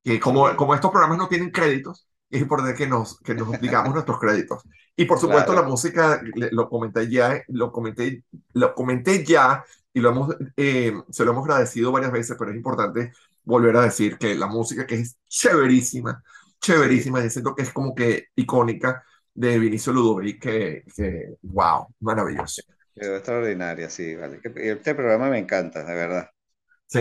que 0.03 0.19
como, 0.19 0.55
como 0.55 0.75
estos 0.75 0.91
programas 0.91 1.17
no 1.17 1.27
tienen 1.27 1.49
créditos, 1.49 2.07
es 2.29 2.39
importante 2.39 2.77
que 2.77 2.87
nos, 2.87 3.19
que 3.21 3.33
nos 3.33 3.59
digamos 3.59 3.93
nuestros 3.95 4.19
créditos. 4.19 4.61
Y 4.95 5.05
por 5.05 5.19
supuesto 5.19 5.53
la 5.53 5.63
música, 5.63 6.21
lo 6.51 6.69
comenté 6.69 7.09
ya, 7.09 7.41
lo 7.47 7.71
comenté, 7.71 8.23
lo 8.53 8.75
comenté 8.75 9.25
ya 9.25 9.63
y 9.91 10.01
lo 10.01 10.09
hemos, 10.09 10.35
eh, 10.55 10.93
se 11.09 11.25
lo 11.25 11.31
hemos 11.31 11.45
agradecido 11.45 11.91
varias 11.91 12.11
veces, 12.11 12.35
pero 12.37 12.51
es 12.51 12.57
importante 12.57 13.11
volver 13.43 13.75
a 13.77 13.81
decir 13.81 14.19
que 14.19 14.35
la 14.35 14.45
música 14.45 14.85
que 14.85 14.95
es 14.95 15.17
chéverísima, 15.27 16.23
chéverísima, 16.65 17.23
y 17.23 17.29
siento 17.29 17.55
que 17.55 17.63
es 17.63 17.71
como 17.71 17.93
que 17.93 18.27
icónica 18.35 19.03
de 19.33 19.59
Vinicio 19.59 19.93
Ludovic, 19.93 20.41
que, 20.41 20.83
que 20.95 21.35
wow, 21.41 21.87
maravilloso. 21.99 22.63
Quedó 22.93 23.17
extraordinaria, 23.17 23.89
sí, 23.89 24.15
vale. 24.15 24.39
Este 24.55 24.95
programa 24.95 25.29
me 25.29 25.37
encanta, 25.37 25.83
de 25.83 25.93
verdad. 25.93 26.29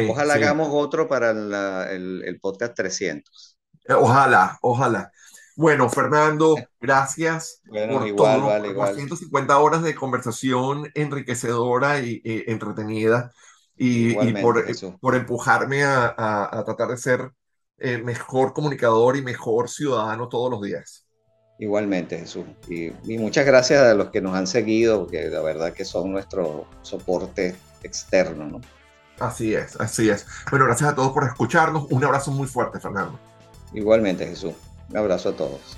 Ojalá 0.08 0.34
hagamos 0.34 0.68
otro 0.72 1.08
para 1.08 1.30
el, 1.30 2.22
el 2.24 2.40
podcast 2.40 2.74
300. 2.74 3.58
Ojalá, 3.88 4.58
ojalá. 4.60 5.12
Bueno, 5.56 5.88
Fernando, 5.88 6.56
gracias 6.80 7.62
por 7.64 8.08
igual, 8.08 8.62
todo, 8.74 8.94
150 8.94 9.58
horas 9.58 9.82
de 9.84 9.94
conversación 9.94 10.90
enriquecedora 10.94 12.00
y, 12.00 12.20
entretenida 12.24 13.30
y, 13.76 14.14
por, 14.42 14.64
por, 15.00 15.14
empujarme 15.14 15.84
a, 15.84 16.62
tratar 16.66 16.88
de 16.88 16.96
ser 16.96 17.30
eh, 17.79 17.99
mejor 17.99 18.53
comunicador 18.53 19.16
y 19.16 19.22
mejor 19.22 19.68
ciudadano 19.68 20.29
todos 20.29 20.51
los 20.51 20.62
días. 20.62 21.07
Igualmente, 21.59 22.18
Jesús. 22.18 22.45
Y, 22.68 22.93
muchas 23.18 23.47
gracias 23.47 23.83
a 23.83 23.95
los 23.95 24.11
que 24.11 24.20
nos 24.20 24.35
han 24.35 24.47
seguido, 24.47 25.01
porque 25.01 25.29
la 25.29 25.41
verdad 25.41 25.72
que 25.72 25.85
son 25.85 26.11
nuestro 26.11 26.66
soporte 26.83 27.55
externo, 27.83 28.47
¿no? 28.47 28.61
Así 29.20 29.55
es, 29.55 29.81
así 29.81 30.11
es. 30.11 30.27
Bueno, 30.51 30.66
gracias 30.66 30.91
a 30.91 30.95
todos 30.95 31.12
por 31.12 31.25
escucharnos. 31.25 31.87
Un 31.91 32.03
abrazo 32.03 32.33
muy 32.33 32.49
fuerte, 32.49 32.81
Fernando. 32.81 33.18
Igualmente, 33.72 34.27
Jesús. 34.27 34.55
Un 34.91 34.97
abrazo 34.97 35.31
a 35.31 35.37
todos. 35.37 35.77